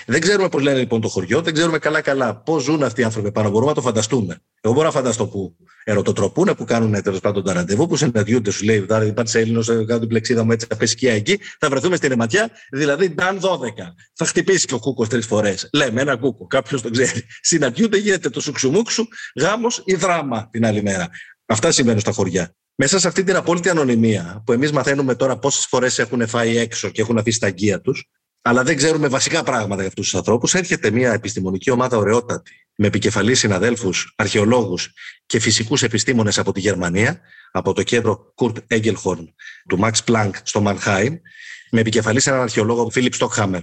Δεν 0.06 0.20
ξέρουμε 0.20 0.48
πώς 0.48 0.62
λένε 0.62 0.78
λοιπόν 0.78 1.00
το 1.00 1.08
χωριό, 1.08 1.42
δεν 1.42 1.52
ξέρουμε 1.52 1.78
καλά-καλά 1.78 2.36
πώς 2.36 2.62
ζουν 2.62 2.82
αυτοί 2.82 3.00
οι 3.00 3.04
άνθρωποι 3.04 3.32
πάνω. 3.32 3.50
Μπορούμε 3.50 3.70
να 3.70 3.74
το 3.74 3.80
φανταστούμε. 3.80 4.38
Εγώ 4.60 4.74
μπορώ 4.74 4.86
να 4.86 4.92
φανταστώ 4.92 5.26
που 5.26 5.56
ερωτοτροπούν, 5.84 6.54
που 6.56 6.64
κάνουν 6.64 7.02
τέλος 7.02 7.20
πάντων 7.20 7.44
τα 7.44 7.52
ραντεβού, 7.52 7.86
που 7.86 7.96
συναντιούνται, 7.96 8.50
σου 8.50 8.64
λέει, 8.64 8.82
Τώρα 8.82 9.04
υπάρχει 9.04 9.38
Έλληνος, 9.38 9.66
κάτω 9.66 9.98
την 9.98 10.08
πλεξίδα 10.08 10.44
μου 10.44 10.52
έτσι, 10.52 10.66
θα 10.70 10.76
πέσει 10.76 11.06
εκεί, 11.06 11.38
θα 11.58 11.68
βρεθούμε 11.68 11.96
στην 11.96 12.12
Εματιά, 12.12 12.50
δηλαδή 12.70 13.08
νταν 13.08 13.40
12. 13.40 13.46
Θα 14.14 14.24
χτυπήσει 14.24 14.66
και 14.66 14.74
ο 14.74 14.78
κούκος 14.78 15.08
τρεις 15.08 15.26
φορές. 15.26 15.68
Λέμε 15.72 16.00
ένα 16.00 16.16
κούκο, 16.16 16.46
κάποιος 16.46 16.82
το 16.82 16.90
ξέρει. 16.90 17.26
Συναντιούνται, 17.40 17.96
γίνεται 17.96 18.30
το 18.30 18.40
σουξουμούξου, 18.40 19.04
γάμος 19.40 19.82
ή 19.84 19.94
δράμα 19.94 20.48
την 20.50 20.66
άλλη 20.66 20.82
μέρα. 20.82 21.08
Αυτά 21.46 21.70
συμβαίνουν 21.70 22.00
στα 22.00 22.12
χωριά. 22.12 22.54
Μέσα 22.74 22.98
σε 22.98 23.08
αυτή 23.08 23.24
την 23.24 23.36
απόλυτη 23.36 23.68
ανωνυμία, 23.68 24.42
που 24.46 24.52
εμείς 24.52 24.72
μαθαίνουμε 24.72 25.14
τώρα 25.14 25.38
πόσες 25.38 25.66
φορές 25.66 25.98
έχουν 25.98 26.28
φάει 26.28 26.56
έξω 26.56 26.88
και 26.88 27.00
έχουν 27.00 27.18
αφήσει 27.18 27.40
τα 27.40 27.46
αγκία 27.46 27.80
τους, 27.80 28.10
αλλά 28.42 28.62
δεν 28.62 28.76
ξέρουμε 28.76 29.08
βασικά 29.08 29.42
πράγματα 29.42 29.80
για 29.80 29.88
αυτούς 29.88 30.04
τους 30.04 30.14
ανθρώπους, 30.14 30.54
έρχεται 30.54 30.90
μια 30.90 31.12
επιστημονική 31.12 31.70
ομάδα 31.70 31.96
ωραιότατη, 31.96 32.52
με 32.76 32.86
επικεφαλής 32.86 33.38
συναδέλφους, 33.38 34.12
αρχαιολόγους 34.16 34.92
και 35.26 35.40
φυσικούς 35.40 35.82
επιστήμονες 35.82 36.38
από 36.38 36.52
τη 36.52 36.60
Γερμανία, 36.60 37.20
από 37.52 37.72
το 37.72 37.82
κέντρο 37.82 38.34
Kurt 38.36 38.56
Engelhorn 38.68 39.24
του 39.68 39.78
Max 39.82 39.92
Planck 40.04 40.30
στο 40.42 40.60
Μανχάιμ, 40.60 41.14
με 41.70 41.80
επικεφαλής 41.80 42.26
έναν 42.26 42.40
αρχαιολόγο, 42.40 42.90
Φίλιπ 42.90 43.14
Στοκχάμερ, 43.14 43.60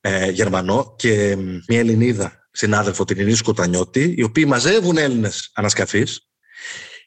ε, 0.00 0.30
Γερμανό, 0.30 0.94
και 0.98 1.36
μια 1.68 1.78
Ελληνίδα 1.78 2.48
συνάδελφο, 2.52 3.04
την 3.04 3.18
Ειρήνη 3.18 3.36
Σκοτανιώτη, 3.36 4.14
οι 4.16 4.22
οποίοι 4.22 4.44
μαζεύουν 4.48 4.96
Έλληνες 4.96 5.50
ανασκαφείς, 5.54 6.28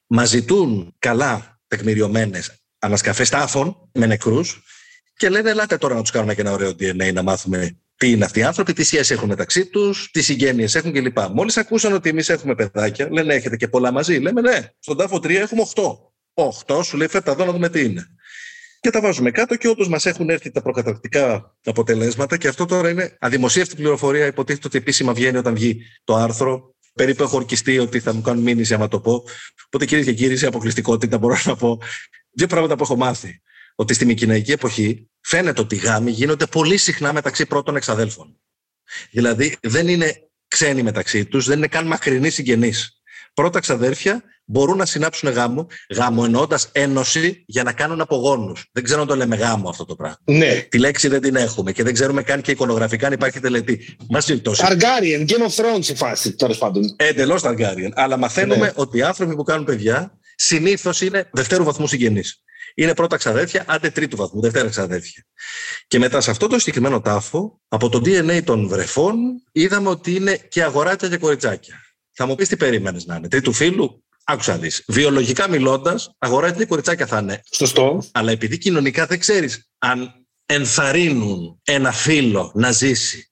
μας 0.07 0.29
ζητούν 0.29 0.95
καλά 0.99 1.59
τεκμηριωμένες 1.67 2.63
ανασκαφές 2.79 3.29
τάφων 3.29 3.89
με 3.93 4.05
νεκρούς 4.05 4.63
και 5.17 5.29
λένε, 5.29 5.49
ελάτε 5.49 5.77
τώρα 5.77 5.95
να 5.95 6.01
τους 6.01 6.11
κάνουμε 6.11 6.35
και 6.35 6.41
ένα 6.41 6.51
ωραίο 6.51 6.69
DNA 6.69 7.13
να 7.13 7.21
μάθουμε 7.23 7.77
τι 7.97 8.11
είναι 8.11 8.25
αυτοί 8.25 8.39
οι 8.39 8.43
άνθρωποι, 8.43 8.73
τι 8.73 8.83
σχέσει 8.83 9.13
έχουν 9.13 9.27
μεταξύ 9.27 9.65
τους, 9.65 10.09
τι 10.11 10.21
συγγένειες 10.21 10.75
έχουν 10.75 10.91
κλπ. 10.91 11.17
Μόλις 11.33 11.57
ακούσαν 11.57 11.93
ότι 11.93 12.09
εμείς 12.09 12.29
έχουμε 12.29 12.55
παιδάκια, 12.55 13.07
λένε 13.11 13.33
έχετε 13.33 13.55
και 13.55 13.67
πολλά 13.67 13.91
μαζί. 13.91 14.17
Λέμε 14.17 14.41
ναι, 14.41 14.69
στον 14.79 14.97
τάφο 14.97 15.15
3 15.17 15.29
έχουμε 15.29 15.61
8. 15.75 15.83
8 16.67 16.83
σου 16.83 16.97
λέει 16.97 17.07
φέρτα 17.07 17.31
εδώ 17.31 17.45
να 17.45 17.51
δούμε 17.51 17.69
τι 17.69 17.83
είναι. 17.83 18.07
Και 18.79 18.89
τα 18.89 19.01
βάζουμε 19.01 19.31
κάτω 19.31 19.55
και 19.55 19.67
όντως 19.67 19.87
μας 19.87 20.05
έχουν 20.05 20.29
έρθει 20.29 20.51
τα 20.51 20.61
προκαταρκτικά 20.61 21.55
αποτελέσματα. 21.65 22.37
Και 22.37 22.47
αυτό 22.47 22.65
τώρα 22.65 22.89
είναι 22.89 23.17
αδημοσίευτη 23.19 23.75
πληροφορία. 23.75 24.25
Υποτίθεται 24.25 24.67
ότι 24.67 24.77
επίσημα 24.77 25.13
βγαίνει 25.13 25.37
όταν 25.37 25.53
βγει 25.53 25.81
το 26.03 26.15
άρθρο. 26.15 26.75
Περίπου 26.93 27.23
έχω 27.23 27.35
ορκιστεί 27.35 27.79
ότι 27.79 27.99
θα 27.99 28.13
μου 28.13 28.21
κάνουν 28.21 28.43
μήνυση 28.43 28.73
άμα 28.73 28.87
το 28.87 28.99
πω. 28.99 29.23
Οπότε 29.65 29.85
κυρίε 29.85 30.03
και 30.03 30.13
κύριοι, 30.13 30.37
σε 30.37 30.47
αποκλειστικότητα 30.47 31.17
μπορώ 31.17 31.37
να 31.43 31.55
πω 31.55 31.81
δύο 32.31 32.47
πράγματα 32.47 32.75
που 32.75 32.83
έχω 32.83 32.95
μάθει 32.95 33.41
ότι 33.75 33.93
στη 33.93 34.05
Μικυναϊκή 34.05 34.51
εποχή 34.51 35.09
φαίνεται 35.21 35.61
ότι 35.61 35.75
οι 35.75 35.77
γάμοι 35.77 36.11
γίνονται 36.11 36.45
πολύ 36.45 36.77
συχνά 36.77 37.13
μεταξύ 37.13 37.45
πρώτων 37.45 37.75
εξαδέλφων. 37.75 38.39
Δηλαδή 39.11 39.57
δεν 39.61 39.87
είναι 39.87 40.29
ξένοι 40.47 40.83
μεταξύ 40.83 41.25
τους, 41.25 41.45
δεν 41.45 41.57
είναι 41.57 41.67
καν 41.67 41.87
μακρινοί 41.87 42.29
συγγενείς. 42.29 42.99
Πρώτα 43.33 43.59
ξαδέρφια 43.59 44.23
μπορούν 44.45 44.77
να 44.77 44.85
συνάψουν 44.85 45.29
γάμο, 45.29 45.67
γάμο 45.95 46.21
εννοώντας 46.25 46.69
ένωση 46.71 47.43
για 47.47 47.63
να 47.63 47.73
κάνουν 47.73 48.01
απογόνους. 48.01 48.69
Δεν 48.71 48.83
ξέρω 48.83 49.01
αν 49.01 49.07
το 49.07 49.15
λέμε 49.15 49.35
γάμο 49.35 49.69
αυτό 49.69 49.85
το 49.85 49.95
πράγμα. 49.95 50.17
Ναι. 50.25 50.65
Τη 50.69 50.77
λέξη 50.77 51.07
δεν 51.07 51.21
την 51.21 51.35
έχουμε 51.35 51.71
και 51.71 51.83
δεν 51.83 51.93
ξέρουμε 51.93 52.23
καν 52.23 52.41
και 52.41 52.51
εικονογραφικά 52.51 53.07
αν 53.07 53.13
υπάρχει 53.13 53.39
τελετή. 53.39 53.95
Μας 54.09 54.25
Targaryen, 54.43 55.25
Game 55.27 55.47
of 55.47 55.55
Thrones 55.55 55.87
η 55.87 55.95
φάση, 55.95 56.35
τέλος 56.35 56.57
πάντων. 56.57 56.95
Εντελώς 56.95 57.41
Targaryen. 57.45 57.89
Αλλά 57.93 58.17
μαθαίνουμε 58.17 58.65
Ναι. 58.65 58.71
ότι 58.75 58.97
οι 58.97 59.01
άνθρωποι 59.01 59.35
που 59.35 59.43
κάνουν 59.43 59.65
παιδιά 59.65 60.19
συνήθως 60.35 61.01
είναι 61.01 61.29
δευτέρου 61.33 61.63
βαθμού 61.63 61.87
συγγενείς 61.87 62.43
είναι 62.75 62.93
πρώτα 62.93 63.17
ξαδέρφια, 63.17 63.63
άντε 63.67 63.89
τρίτου 63.89 64.17
βαθμού, 64.17 64.41
δευτέρα 64.41 64.69
ξαδέρφια. 64.69 65.23
Και 65.87 65.99
μετά 65.99 66.21
σε 66.21 66.31
αυτό 66.31 66.47
το 66.47 66.59
συγκεκριμένο 66.59 67.01
τάφο, 67.01 67.61
από 67.67 67.89
το 67.89 67.97
DNA 67.97 68.43
των 68.43 68.67
βρεφών, 68.67 69.15
είδαμε 69.51 69.89
ότι 69.89 70.15
είναι 70.15 70.37
και 70.37 70.63
αγοράκια 70.63 71.09
και 71.09 71.17
κοριτσάκια. 71.17 71.75
Θα 72.11 72.25
μου 72.25 72.35
πεις 72.35 72.47
τι 72.47 72.57
περίμενες 72.57 73.05
να 73.05 73.15
είναι. 73.15 73.27
Τρίτου 73.27 73.53
φίλου, 73.53 74.03
άκουσα 74.23 74.57
δεις. 74.57 74.83
Βιολογικά 74.87 75.49
μιλώντας, 75.49 76.15
αγοράκια 76.17 76.57
και 76.57 76.65
κοριτσάκια 76.65 77.05
θα 77.05 77.17
είναι. 77.19 77.41
Σωστό. 77.51 78.03
Αλλά 78.11 78.31
επειδή 78.31 78.57
κοινωνικά 78.57 79.05
δεν 79.05 79.19
ξέρεις 79.19 79.69
αν 79.77 80.27
ενθαρρύνουν 80.45 81.61
ένα 81.63 81.91
φίλο 81.91 82.51
να 82.55 82.71
ζήσει 82.71 83.31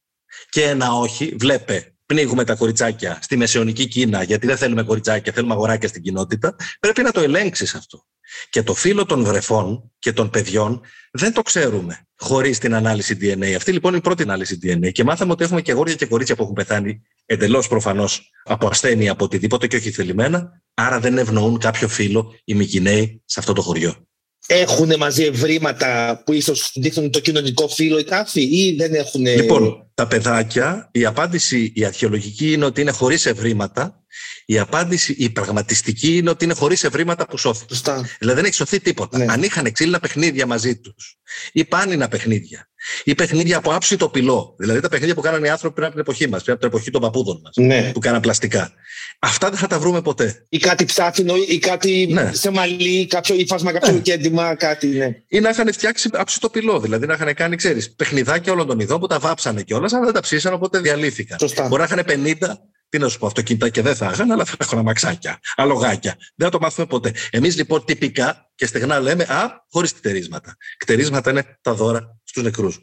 και 0.49 0.63
ένα 0.63 0.93
όχι, 0.93 1.35
βλέπε 1.39 1.93
πνίγουμε 2.05 2.43
τα 2.43 2.55
κοριτσάκια 2.55 3.19
στη 3.21 3.37
μεσαιωνική 3.37 3.87
Κίνα, 3.87 4.23
γιατί 4.23 4.47
δεν 4.47 4.57
θέλουμε 4.57 4.83
κοριτσάκια, 4.83 5.33
θέλουμε 5.33 5.53
αγοράκια 5.53 5.87
στην 5.87 6.01
κοινότητα, 6.01 6.55
πρέπει 6.79 7.01
να 7.01 7.11
το 7.11 7.21
ελέγξεις 7.21 7.75
αυτό. 7.75 8.05
Και 8.49 8.63
το 8.63 8.73
φύλλο 8.73 9.05
των 9.05 9.23
βρεφών 9.23 9.91
και 9.99 10.13
των 10.13 10.29
παιδιών 10.29 10.81
δεν 11.11 11.33
το 11.33 11.41
ξέρουμε 11.41 12.07
χωρίς 12.15 12.57
την 12.57 12.75
ανάλυση 12.75 13.17
DNA. 13.21 13.51
Αυτή 13.55 13.71
λοιπόν 13.71 13.89
είναι 13.89 13.99
η 13.99 14.01
πρώτη 14.01 14.23
ανάλυση 14.23 14.59
DNA. 14.63 14.91
Και 14.91 15.03
μάθαμε 15.03 15.31
ότι 15.31 15.43
έχουμε 15.43 15.61
και 15.61 15.71
αγόρια 15.71 15.95
και 15.95 16.05
κορίτσια 16.05 16.35
που 16.35 16.41
έχουν 16.41 16.53
πεθάνει 16.53 17.01
εντελώς 17.25 17.67
προφανώς 17.67 18.29
από 18.43 18.67
ασθένεια, 18.67 19.11
από 19.11 19.23
οτιδήποτε 19.25 19.67
και 19.67 19.75
όχι 19.75 19.91
θελημένα. 19.91 20.61
Άρα 20.73 20.99
δεν 20.99 21.17
ευνοούν 21.17 21.57
κάποιο 21.57 21.87
φύλλο 21.87 22.35
οι 22.43 22.53
Μικυναίοι 22.53 23.21
σε 23.25 23.39
αυτό 23.39 23.53
το 23.53 23.61
χωριό. 23.61 24.07
Έχουν 24.47 24.97
μαζί 24.97 25.23
ευρήματα 25.23 26.21
που 26.25 26.33
ίσως 26.33 26.71
δείχνουν 26.75 27.11
το 27.11 27.19
κοινωνικό 27.19 27.67
φύλλο 27.67 27.99
οι 27.99 28.03
τάφοι 28.03 28.41
ή 28.41 28.75
δεν 28.75 28.93
έχουν. 28.93 29.25
Λοιπόν, 29.25 29.91
τα 29.93 30.07
παιδάκια, 30.07 30.89
η 30.91 31.05
απάντηση 31.05 31.71
η 31.75 31.85
αρχαιολογική 31.85 32.51
είναι 32.51 32.65
ότι 32.65 32.81
είναι 32.81 32.91
χωρίς 32.91 33.25
ευρήματα. 33.25 33.97
Η 34.45 34.59
απάντηση, 34.59 35.15
η 35.17 35.29
πραγματιστική 35.29 36.17
είναι 36.17 36.29
ότι 36.29 36.43
είναι 36.45 36.53
χωρίς 36.53 36.83
ευρήματα 36.83 37.25
που 37.27 37.37
σώθηκαν. 37.37 37.67
Σωστά. 37.69 38.09
Δηλαδή 38.19 38.37
δεν 38.37 38.45
έχει 38.45 38.55
σωθεί 38.55 38.79
τίποτα. 38.79 39.17
Ναι. 39.17 39.25
Αν 39.29 39.43
είχαν 39.43 39.71
ξύλινα 39.71 39.99
παιχνίδια 39.99 40.45
μαζί 40.45 40.77
τους, 40.79 41.17
ή 41.51 41.65
πάνινα 41.65 42.07
παιχνίδια, 42.07 42.69
ή 43.03 43.15
παιχνίδια 43.15 43.57
από 43.57 43.73
άψητο 43.75 44.09
πυλό, 44.09 44.55
δηλαδή 44.59 44.79
τα 44.79 44.89
παιχνίδια 44.89 45.15
που 45.15 45.21
κάνανε 45.21 45.47
οι 45.47 45.49
άνθρωποι 45.49 45.73
πριν 45.75 45.85
από 45.87 45.95
την 45.95 46.03
εποχή 46.07 46.29
μας, 46.29 46.41
πριν 46.43 46.53
από 46.55 46.61
την 46.65 46.73
εποχή 46.73 46.91
των 46.91 47.01
παππούδων 47.01 47.41
μας, 47.43 47.53
Ναι. 47.55 47.91
που 47.93 47.99
κάναν 47.99 48.21
πλαστικά. 48.21 48.71
Αυτά 49.19 49.49
δεν 49.49 49.57
θα 49.59 49.67
τα 49.67 49.79
βρούμε 49.79 50.01
ποτέ. 50.01 50.45
Ή 50.49 50.57
κάτι 50.57 50.85
ψάφινο 50.85 51.33
ή 51.47 51.59
κάτι 51.59 52.07
Ναι. 52.11 52.31
σε 52.33 52.49
μαλλί, 52.49 53.07
κάποιο 53.07 53.35
ύφασμα, 53.35 53.71
κάποιο 53.71 53.93
Ναι. 53.93 53.99
κέντημα, 53.99 54.55
κάτι. 54.55 54.87
Ναι. 54.87 55.15
Ή 55.27 55.39
να 55.39 55.49
είχαν 55.49 55.73
φτιάξει 55.73 56.09
άψητο 56.13 56.49
πυλό, 56.49 56.79
δηλαδή 56.79 57.05
να 57.05 57.13
είχαν 57.13 57.33
κάνει, 57.33 57.55
ξέρεις, 57.55 57.93
παιχνιδάκια 57.95 58.51
όλων 58.53 58.67
των 58.67 58.79
ειδών 58.79 58.99
που 58.99 59.07
τα 59.07 59.19
βάψανε 59.19 59.61
κιόλας, 59.63 59.92
αλλά 59.93 60.05
δεν 60.05 60.13
τα 60.13 60.19
ψήσαν, 60.19 60.53
οπότε 60.53 60.79
διαλύθηκαν. 60.79 61.39
Σωστά. 61.39 61.67
Μπορεί 61.67 61.81
να 61.81 62.01
είχαν 62.01 62.25
50, 62.39 62.57
τι 62.89 62.97
να 62.99 63.09
σου 63.09 63.19
πω, 63.19 63.27
αυτοκίνητα 63.27 63.69
και 63.69 63.81
δεν 63.81 63.95
θα 63.95 64.09
είχαν, 64.13 64.31
αλλά 64.31 64.45
θα 64.45 64.55
έχουν 64.59 64.77
αμαξάκια, 64.77 65.39
αλογάκια. 65.55 66.15
Δεν 66.35 66.47
θα 66.47 66.49
το 66.49 66.59
μάθουμε 66.59 66.87
ποτέ. 66.87 67.13
Εμείς 67.29 67.55
λοιπόν 67.55 67.85
τυπικά 67.85 68.51
και 68.55 68.65
στεγνά 68.65 68.99
λέμε, 68.99 69.23
Α, 69.23 69.65
χωρίς 69.69 69.93
κτερίσματα. 69.93 70.57
Κτερίσματα 70.77 71.29
είναι 71.29 71.57
τα 71.61 71.73
δώρα 71.73 72.19
στους 72.23 72.43
νεκρούς. 72.43 72.79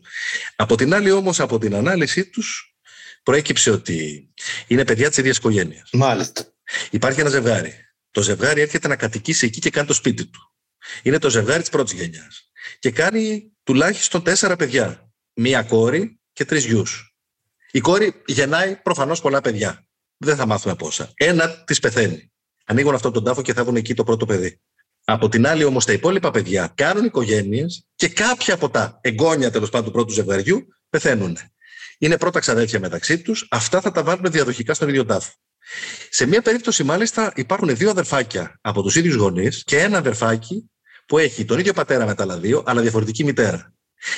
Από 0.57 0.77
την 0.77 0.95
άλλη 0.95 1.11
όμως, 1.11 1.41
από 1.41 1.59
την 1.59 1.75
ανάλυση 1.75 2.31
τους, 2.31 2.75
προέκυψε 3.23 3.71
ότι 3.71 4.29
είναι 4.67 4.85
παιδιά 4.85 5.09
της 5.09 5.17
ίδιας 5.17 5.37
οικογένειας. 5.37 5.89
Μάλιστα. 5.93 6.45
Υπάρχει 6.91 7.21
ένα 7.21 7.29
ζευγάρι. 7.29 7.75
Το 8.11 8.23
ζευγάρι 8.23 8.61
έρχεται 8.61 8.89
να 8.89 8.97
κατοικήσει 8.97 9.47
εκεί 9.47 9.61
και 9.61 9.71
κάνει 9.71 9.87
το 9.87 9.95
σπίτι 9.95 10.27
του. 10.27 10.41
Είναι 11.03 11.19
το 11.19 11.31
ζευγάρι 11.31 11.61
της 11.61 11.71
πρώτης 11.71 11.93
γενιάς. 11.93 12.51
Και 12.79 12.91
κάνει 12.91 13.53
τουλάχιστον 13.63 14.23
τέσσερα 14.23 14.57
παιδιά. 14.57 15.13
Μία 15.35 15.63
κόρη 15.63 16.20
και 16.33 16.45
τρεις 16.45 16.65
γιους. 16.65 17.15
Η 17.71 17.81
κόρη 17.81 18.23
γεννάει 18.27 18.77
προφανώς 18.77 19.21
πολλά 19.21 19.41
παιδιά. 19.41 19.85
Δεν 20.17 20.37
θα 20.37 20.47
μάθουμε 20.47 20.75
πόσα. 20.75 21.11
Ένα 21.15 21.65
τη 21.65 21.81
πεθαίνει. 21.81 22.33
Ανοίγουν 22.65 22.95
αυτόν 22.95 23.13
τον 23.13 23.25
τάφο 23.25 23.43
και 23.43 23.53
θα 23.53 23.63
βγουν 23.63 23.77
εκεί 23.77 23.95
το 23.95 24.05
πρώτο 24.05 24.27
παιδί. 24.27 24.61
Από 25.05 25.29
την 25.29 25.47
άλλη, 25.47 25.65
όμως, 25.65 25.85
τα 25.85 25.93
υπόλοιπα 25.93 26.31
παιδιά 26.31 26.73
κάνουν 26.75 27.05
οικογένειες 27.05 27.87
και 27.95 28.09
κάποια 28.09 28.55
από 28.55 28.71
τα 28.71 28.99
εγγόνια 29.01 29.51
τέλος 29.51 29.71
πάντων 29.71 29.87
του 29.87 29.93
πρώτου 29.93 30.13
ζευγαριού 30.13 30.67
πεθαίνουν. 30.91 31.39
Είναι 31.99 32.19
πρώτα 32.19 32.41
ξαδέρφια 32.41 32.81
μεταξύ 32.81 33.23
τους. 33.23 33.47
Αυτά 33.51 33.81
θα 33.81 33.91
τα 33.91 34.03
βάλουμε 34.03 34.29
διαδοχικά 34.29 34.75
στον 34.75 34.89
ίδιο 34.89 35.05
τάφο. 35.05 35.33
Σε 36.11 36.27
μία 36.27 36.43
περίπτωση, 36.43 36.83
μάλιστα, 36.83 37.33
υπάρχουν 37.37 37.77
δύο 37.77 37.91
αδερφάκια 37.91 38.59
από 38.61 38.83
τους 38.83 38.97
ίδιους 38.97 39.15
γονείς 39.15 39.65
και 39.65 39.79
ένα 39.79 39.99
αδερφάκι 39.99 40.71
που 41.07 41.19
έχει 41.19 41.45
τον 41.45 41.59
ίδιο 41.59 41.73
πατέρα 41.73 42.07
με 42.07 42.15
τα 42.15 42.23
άλλα 42.23 42.39
δύο, 42.39 42.63
αλλά 42.67 42.81
διαφορετική 42.81 43.25
μητέρα. 43.25 43.75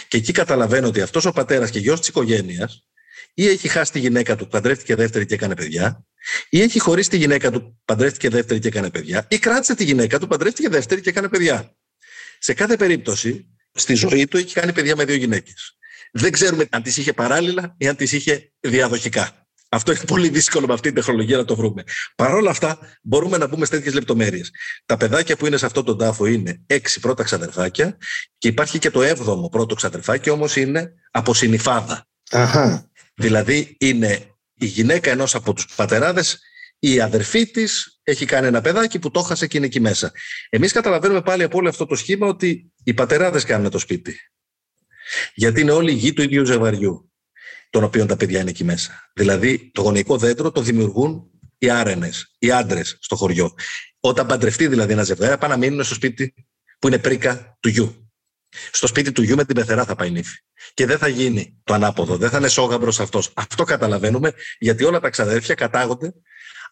Και 0.09 0.16
εκεί 0.16 0.33
καταλαβαίνω 0.33 0.87
ότι 0.87 1.01
αυτός 1.01 1.25
ο 1.25 1.33
πατέρας 1.33 1.71
και 1.71 1.79
γιος 1.79 1.99
της 1.99 2.09
οικογένειας 2.09 2.87
ή 3.35 3.49
έχει 3.49 3.68
χάσει 3.68 3.92
τη 3.92 3.99
γυναίκα 3.99 4.37
του, 4.37 4.49
παντρεύτηκε 4.49 4.95
δεύτερη 4.95 5.27
και 5.27 5.35
έκανε 5.35 5.55
παιδιά, 5.55 6.07
ή 6.49 6.61
έχει 6.61 6.79
χωρίσει 6.79 7.11
τη 7.11 7.16
γυναίκα 7.16 7.51
του, 7.51 7.81
παντρεύτηκε 7.85 8.29
δεύτερη 8.29 8.61
και 8.61 8.68
έκανε 8.68 8.90
παιδιά, 8.90 9.27
ή 9.29 9.38
κράτησε 9.38 9.75
τη 9.75 9.85
γυναίκα 9.85 10.18
του, 10.18 10.27
παντρεύτηκε 10.27 10.68
δεύτερη 10.68 11.01
και 11.01 11.11
έκανε 11.11 11.29
παιδιά. 11.29 11.77
Σε 12.38 12.55
κάθε 12.55 12.77
περίπτωση, 12.77 13.47
στη 13.73 13.95
ζωή 13.95 14.27
του 14.27 14.37
έχει 14.37 14.55
κάνει 14.55 14.73
παιδιά 14.73 14.97
με 14.97 15.05
δύο 15.05 15.16
γυναίκες. 15.16 15.77
Δεν 16.12 16.33
ξέρουμε 16.33 16.66
αν 16.71 16.83
τις 16.83 16.97
είχε 16.97 17.12
παράλληλα 17.12 17.75
ή 17.79 17.88
αν 17.88 17.97
τις 17.97 18.12
είχε 18.12 18.53
διαδοχικά. 18.61 19.41
Αυτό 19.74 19.92
είναι 19.92 20.00
πολύ 20.06 20.28
δύσκολο 20.28 20.66
με 20.66 20.72
αυτή 20.72 20.87
την 20.87 20.94
τεχνολογία 20.94 21.37
να 21.37 21.44
το 21.44 21.56
βρούμε. 21.56 21.85
Παρ' 22.16 22.35
όλα 22.35 22.50
αυτά, 22.50 22.78
μπορούμε 23.02 23.37
να 23.38 23.46
μπούμε 23.46 23.64
σε 23.64 23.70
τέτοιες 23.70 23.94
λεπτομέρειες. 23.94 24.50
Τα 24.87 24.96
παιδάκια 24.96 25.37
που 25.37 25.46
είναι 25.46 25.56
σε 25.56 25.66
αυτόν 25.66 25.85
τον 25.85 25.98
τάφο 25.98 26.26
είναι 26.26 26.62
έξι 26.66 27.00
πρώτα 27.00 27.22
ξαδερφάκια 27.22 27.96
και 28.38 28.48
υπάρχει 28.48 28.78
και 28.78 28.90
το 28.90 29.02
έβδομο 29.02 29.48
πρώτο 29.48 29.74
ξαδερφάκι, 29.74 30.30
όμως 30.30 30.56
είναι 30.56 30.94
από 31.11 31.35
συνυφάδα. 31.35 32.06
Αχα. 32.30 32.90
Δηλαδή 33.14 33.76
είναι 33.80 34.37
η 34.54 34.66
γυναίκα 34.66 35.11
ενός 35.11 35.35
από 35.35 35.52
τους 35.52 35.66
πατεράδες, 35.74 36.40
η 36.78 37.00
αδερφή 37.00 37.50
της 37.50 38.00
έχει 38.02 38.24
κάνει 38.24 38.46
ένα 38.46 38.61
παιδάκι 38.61 38.98
που 38.98 39.11
το 39.11 39.20
έχασε 39.20 39.46
και 39.46 39.56
είναι 39.56 39.66
εκεί 39.66 39.80
μέσα. 39.80 40.12
Εμείς 40.48 40.72
καταλαβαίνουμε 40.72 41.22
πάλι 41.22 41.42
από 41.42 41.58
όλο 41.58 41.68
αυτό 41.68 41.87
το 41.87 41.94
σχήμα 41.94 42.26
ότι 42.26 42.72
οι 42.85 42.94
πατεράδες 42.94 43.44
κάνουν 43.44 43.70
το 43.70 43.78
σπίτι. 43.78 44.16
Γιατί 45.35 45.61
είναι 45.61 45.72
όλοι 45.72 45.90
οι 45.90 45.94
γη 45.94 46.12
του 46.12 46.22
ίδιου 46.22 46.44
ζευγαριού 46.44 47.12
των 47.72 47.85
οποίων 47.85 48.06
τα 48.06 48.16
παιδιά 48.16 48.40
είναι 48.40 48.50
εκεί 48.50 48.64
μέσα. 48.64 49.11
Δηλαδή, 49.14 49.70
το 49.74 49.82
γονεϊκό 49.82 50.18
δέντρο 50.18 50.50
το 50.52 50.61
δημιουργούν 50.61 51.30
οι 51.58 51.70
άρενες, 51.70 52.35
οι 52.38 52.50
άντρες 52.50 52.96
στο 53.00 53.16
χωριό. 53.16 53.54
Όταν 54.00 54.26
παντρευτεί 54.26 54.66
δηλαδή 54.66 54.92
ένα 54.92 55.02
ζευγάρι, 55.02 55.38
πάνε 55.38 55.54
να 55.54 55.58
μείνουν 55.58 55.85
στο 55.85 55.94
σπίτι 55.94 56.35
που 56.78 56.87
είναι 56.87 56.98
πρίκα 56.98 57.58
του 57.61 57.68
γιου. 57.68 58.11
Στο 58.72 58.87
σπίτι 58.87 59.12
του 59.12 59.22
γιου 59.22 59.37
με 59.37 59.44
την 59.44 59.54
πεθερά 59.54 59.85
θα 59.85 59.94
πάει 59.94 60.11
νύφη. 60.11 60.38
Και 60.74 60.87
δεν 60.87 60.98
θα 60.98 61.08
γίνει 61.08 61.61
το 61.64 61.74
ανάποδο, 61.74 62.16
δεν 62.16 62.30
θα 62.30 62.38
είναι 62.38 62.48
σόγαμπρος 62.48 63.00
αυτός. 63.00 63.32
Αυτό 63.35 63.64
καταλαβαίνουμε, 63.64 64.32
γιατί 64.58 64.85
όλα 64.85 65.00
τα 65.00 65.11
ξαδέρφια 65.11 65.54
κατάγονται 65.54 66.12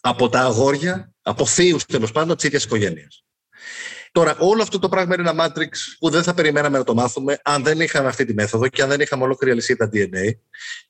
από 0.01 0.29
τα 0.29 0.41
αγόρια, 0.41 1.15
από 1.23 1.47
θείους 1.47 1.85
τέλος 1.85 2.13
πάντων 2.13 2.37
της 2.37 2.45
ίδιας 2.45 2.65
οικογένειας. 2.65 3.25
Τώρα, 4.13 4.37
όλο 4.39 4.63
αυτό 4.63 4.79
το 4.79 4.89
πράγμα 4.89 5.15
είναι 5.19 5.31
ένα 5.31 5.47
matrix 5.47 5.69
που 5.99 6.11
δεν 6.11 6.23
θα 6.23 6.35
περιμέναμε 6.35 6.79
να 6.79 6.85
το 6.85 6.95
μάθουμε 6.95 7.41
αν 7.45 7.63
δεν 7.63 7.81
είχαμε 7.81 8.09
αυτή 8.09 8.25
τη 8.25 8.35
μέθοδο 8.35 8.69
και 8.69 8.83
αν 8.83 8.89
δεν 8.89 9.01
είχαμε 9.01 9.23
ολόκληρη 9.23 9.53
αλυσίδα 9.53 9.91
DNA. 9.93 10.31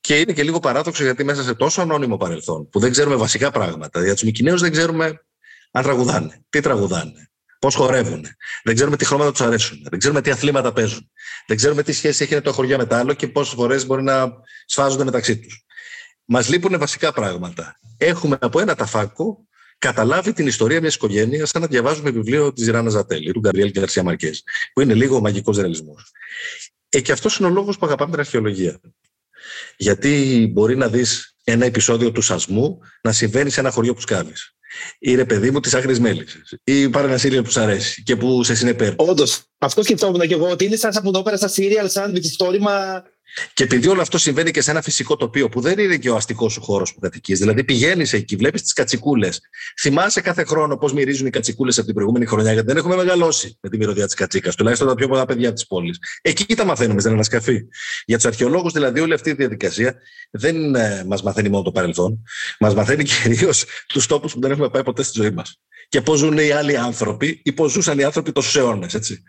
Και 0.01 0.19
είναι 0.19 0.33
και 0.33 0.43
λίγο 0.43 0.59
παράδοξο 0.59 1.03
γιατί 1.03 1.23
μέσα 1.23 1.43
σε 1.43 1.53
τόσο 1.53 1.81
ανώνυμο 1.81 2.17
παρελθόν 2.17 2.69
που 2.69 2.79
δεν 2.79 2.91
ξέρουμε 2.91 3.15
βασικά 3.15 3.51
πράγματα. 3.51 4.03
Για 4.03 4.13
τους 4.13 4.23
Μικυναίου 4.23 4.57
δεν 4.57 4.71
ξέρουμε 4.71 5.21
αν 5.71 5.83
τραγουδάνε, 5.83 6.45
τι 6.49 6.59
τραγουδάνε, 6.59 7.31
πώς 7.59 7.75
χορεύουν. 7.75 8.25
Δεν 8.63 8.75
ξέρουμε 8.75 8.97
τι 8.97 9.05
χρώματα 9.05 9.31
τους 9.31 9.41
αρέσουν. 9.41 9.85
Δεν 9.89 9.99
ξέρουμε 9.99 10.21
τι 10.21 10.31
αθλήματα 10.31 10.73
παίζουν. 10.73 11.09
Δεν 11.47 11.57
ξέρουμε 11.57 11.83
τι 11.83 11.91
σχέση 11.93 12.23
έχει 12.23 12.41
το 12.41 12.51
χωριά 12.51 12.77
με 12.77 12.85
τα 12.85 12.97
άλλο 12.97 13.13
και 13.13 13.27
πόσες 13.27 13.53
φορές 13.53 13.85
μπορεί 13.85 14.03
να 14.03 14.31
σφάζονται 14.65 15.03
μεταξύ 15.03 15.39
τους. 15.39 15.65
Μας 16.25 16.49
λείπουν 16.49 16.79
βασικά 16.79 17.11
πράγματα. 17.11 17.79
Έχουμε 17.97 18.37
από 18.41 18.59
ένα 18.59 18.75
ταφάκο 18.75 19.45
καταλάβει 19.81 20.33
την 20.33 20.47
ιστορία 20.47 20.81
μιας 20.81 20.95
οικογένειας 20.95 21.49
σαν 21.49 21.61
να 21.61 21.67
διαβάζουμε 21.67 22.09
βιβλίο 22.09 22.53
της 22.53 22.67
Ράνα 22.67 22.89
Ζατέλη, 22.89 23.31
του 23.31 23.39
Γκαμπριέλ 23.39 23.71
Γκαρσία 23.71 24.03
Μαρκέ, 24.03 24.31
που 24.73 24.81
είναι 24.81 24.93
λίγο 24.93 25.15
ο 25.15 25.19
μαγικός 25.19 25.57
ρεαλισμός. 25.57 26.11
Ε, 26.89 27.01
και 27.01 27.11
αυτός 27.11 27.37
είναι 27.37 27.47
ο 27.47 27.51
λόγος 27.51 27.77
που 27.77 27.85
αγαπάμε 27.85 28.11
την 28.11 28.19
αρχαιολογία. 28.19 28.79
Γιατί 29.77 30.47
μπορεί 30.53 30.75
να 30.77 30.87
δεις 30.87 31.35
ένα 31.43 31.65
επεισόδιο 31.65 32.11
του 32.11 32.21
σασμού 32.21 32.79
να 33.01 33.11
συμβαίνει 33.11 33.49
σε 33.49 33.59
ένα 33.59 33.71
χωριό 33.71 33.93
που 33.93 34.01
σκάβεις. 34.01 34.55
Ή 34.99 35.15
ρε 35.15 35.25
παιδί 35.25 35.51
μου 35.51 35.59
της 35.59 35.73
άγρια 35.73 35.99
μέλισσε. 35.99 36.41
Ή 36.63 36.89
πάρε 36.89 37.07
ένα 37.07 37.17
σύριαλ 37.17 37.43
που 37.43 37.51
σου 37.51 37.59
αρέσει 37.59 38.03
και 38.03 38.15
που 38.15 38.43
σε 38.43 38.55
συνεπέρνει. 38.55 38.95
Όντως, 38.97 39.43
αυτό 39.57 39.83
σκεφτόμουν 39.83 40.27
και 40.27 40.33
εγώ 40.33 40.49
ότι 40.49 40.65
είναι 40.65 40.75
σαν 40.75 40.99
που 41.03 41.11
το 41.11 41.21
πέρα 41.21 41.37
στα 41.37 41.47
σύριαλ, 41.47 41.89
σαν 41.89 42.11
με 42.11 42.19
και 43.53 43.63
επειδή 43.63 43.87
όλο 43.87 44.01
αυτό 44.01 44.17
συμβαίνει 44.17 44.51
και 44.51 44.61
σε 44.61 44.71
ένα 44.71 44.81
φυσικό 44.81 45.15
τοπίο 45.15 45.49
που 45.49 45.61
δεν 45.61 45.79
είναι 45.79 45.97
και 45.97 46.09
ο 46.09 46.15
αστικός 46.15 46.53
σου 46.53 46.61
χώρος 46.61 46.93
που 46.93 46.99
κατοικείς, 46.99 47.39
δηλαδή 47.39 47.63
πηγαίνεις 47.63 48.13
εκεί, 48.13 48.35
βλέπεις 48.35 48.61
τις 48.61 48.73
κατσικούλες. 48.73 49.41
Θυμάσαι 49.81 50.21
κάθε 50.21 50.43
χρόνο 50.43 50.77
πώς 50.77 50.93
μυρίζουν 50.93 51.27
οι 51.27 51.29
κατσικούλες 51.29 51.77
από 51.77 51.85
την 51.85 51.95
προηγούμενη 51.95 52.25
χρονιά, 52.25 52.53
γιατί 52.53 52.67
δεν 52.67 52.77
έχουμε 52.77 52.95
μεγαλώσει 52.95 53.57
με 53.61 53.69
τη 53.69 53.77
μυρωδιά 53.77 54.05
της 54.05 54.13
κατσίκας, 54.13 54.55
τουλάχιστον 54.55 54.87
τα 54.87 54.95
πιο 54.95 55.07
πολλά 55.07 55.25
παιδιά 55.25 55.53
της 55.53 55.67
πόλης. 55.67 55.97
Εκεί 56.21 56.55
τα 56.55 56.65
μαθαίνουμε, 56.65 57.01
δεν 57.01 57.13
ανασκαφή. 57.13 57.61
Για 58.05 58.15
τους 58.15 58.25
αρχαιολόγους, 58.25 58.73
δηλαδή, 58.73 58.99
όλη 58.99 59.13
αυτή 59.13 59.29
η 59.29 59.33
διαδικασία 59.33 59.95
δεν 60.31 60.75
ε, 60.75 61.03
μας 61.07 61.23
μαθαίνει 61.23 61.49
μόνο 61.49 61.63
το 61.63 61.71
παρελθόν, 61.71 62.23
μας 62.59 62.73
μαθαίνει 62.73 63.03
κυρίως 63.03 63.65
τους 63.87 64.05
τόπους 64.05 64.33
που 64.33 64.39
δεν 64.39 64.51
έχουμε 64.51 64.69
πάει 64.69 64.83
ποτέ 64.83 65.03
στη 65.03 65.21
ζωή 65.21 65.31
μας. 65.31 65.59
Και 65.89 66.01
πώς 66.01 66.19
ζουν 66.19 66.37
οι 66.37 66.51
άλλοι 66.51 66.77
άνθρωποι 66.77 67.41
ή 67.43 67.51
πώς 67.51 67.71
ζούσαν 67.71 67.99
οι 67.99 68.03
άνθρωποι 68.03 68.31
τόσου 68.31 68.59
αιώνες. 68.59 69.21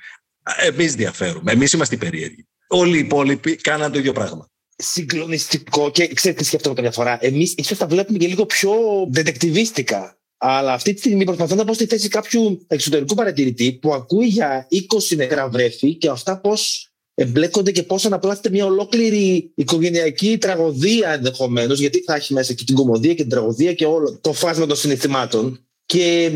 Εμείς 0.57 0.95
διαφέρουμε. 0.95 1.53
Εμείς 1.53 1.73
είμαστε 1.73 1.95
οι 1.95 1.99
περίεργοι 1.99 2.47
όλοι 2.73 2.97
οι 2.97 3.01
υπόλοιποι 3.01 3.57
κάναν 3.57 3.93
το 3.93 3.99
ίδιο 3.99 4.13
πράγμα. 4.13 4.47
Συγκλονιστικό 4.77 5.91
και 5.91 6.07
ξέρετε 6.07 6.41
τι 6.41 6.47
σκέφτομαι 6.47 6.75
καμιά 6.75 6.91
φορά. 6.91 7.19
Εμείς 7.21 7.55
ίσως 7.57 7.79
τα 7.79 7.87
βλέπουμε 7.87 8.19
και 8.19 8.27
λίγο 8.27 8.47
πιο 8.47 8.73
δετεκτιβίστικα. 9.11 10.17
Αλλά 10.39 10.73
αυτή 10.73 10.93
τη 10.93 10.99
στιγμή 10.99 11.25
προσπαθώ 11.25 11.55
να 11.55 11.65
πω 11.65 11.75
στη 11.75 11.87
θέση 11.87 12.09
κάποιου 12.09 12.65
εξωτερικού 12.67 13.15
παρατηρητή 13.15 13.73
που 13.73 13.95
ακούει 13.95 14.27
για 14.27 14.69
20 15.11 15.17
νεκρά 15.17 15.49
βρέφη 15.49 15.95
και 15.95 16.09
αυτά 16.09 16.41
πώς 16.41 16.93
εμπλέκονται 17.15 17.71
και 17.71 17.83
πώς 17.83 18.05
αναπλάσσεται 18.05 18.51
μια 18.51 18.65
ολόκληρη 18.65 19.53
οικογενειακή 19.55 20.39
τραγωδία 20.39 21.13
ενδεχομένως, 21.13 21.79
γιατί 21.79 22.03
θα 22.03 22.15
έχει 22.15 22.33
μέσα 22.33 22.53
και 22.53 22.65
την 22.65 22.75
κομμωδία 22.75 23.15
και 23.15 23.23
την 23.23 23.31
τραγωδία 23.31 23.75
και 23.75 23.87
όλο 23.87 24.19
το 24.21 24.33
φάσμα 24.33 24.67
των 24.67 24.77
συναισθημάτων. 24.77 25.67
Και 25.87 26.33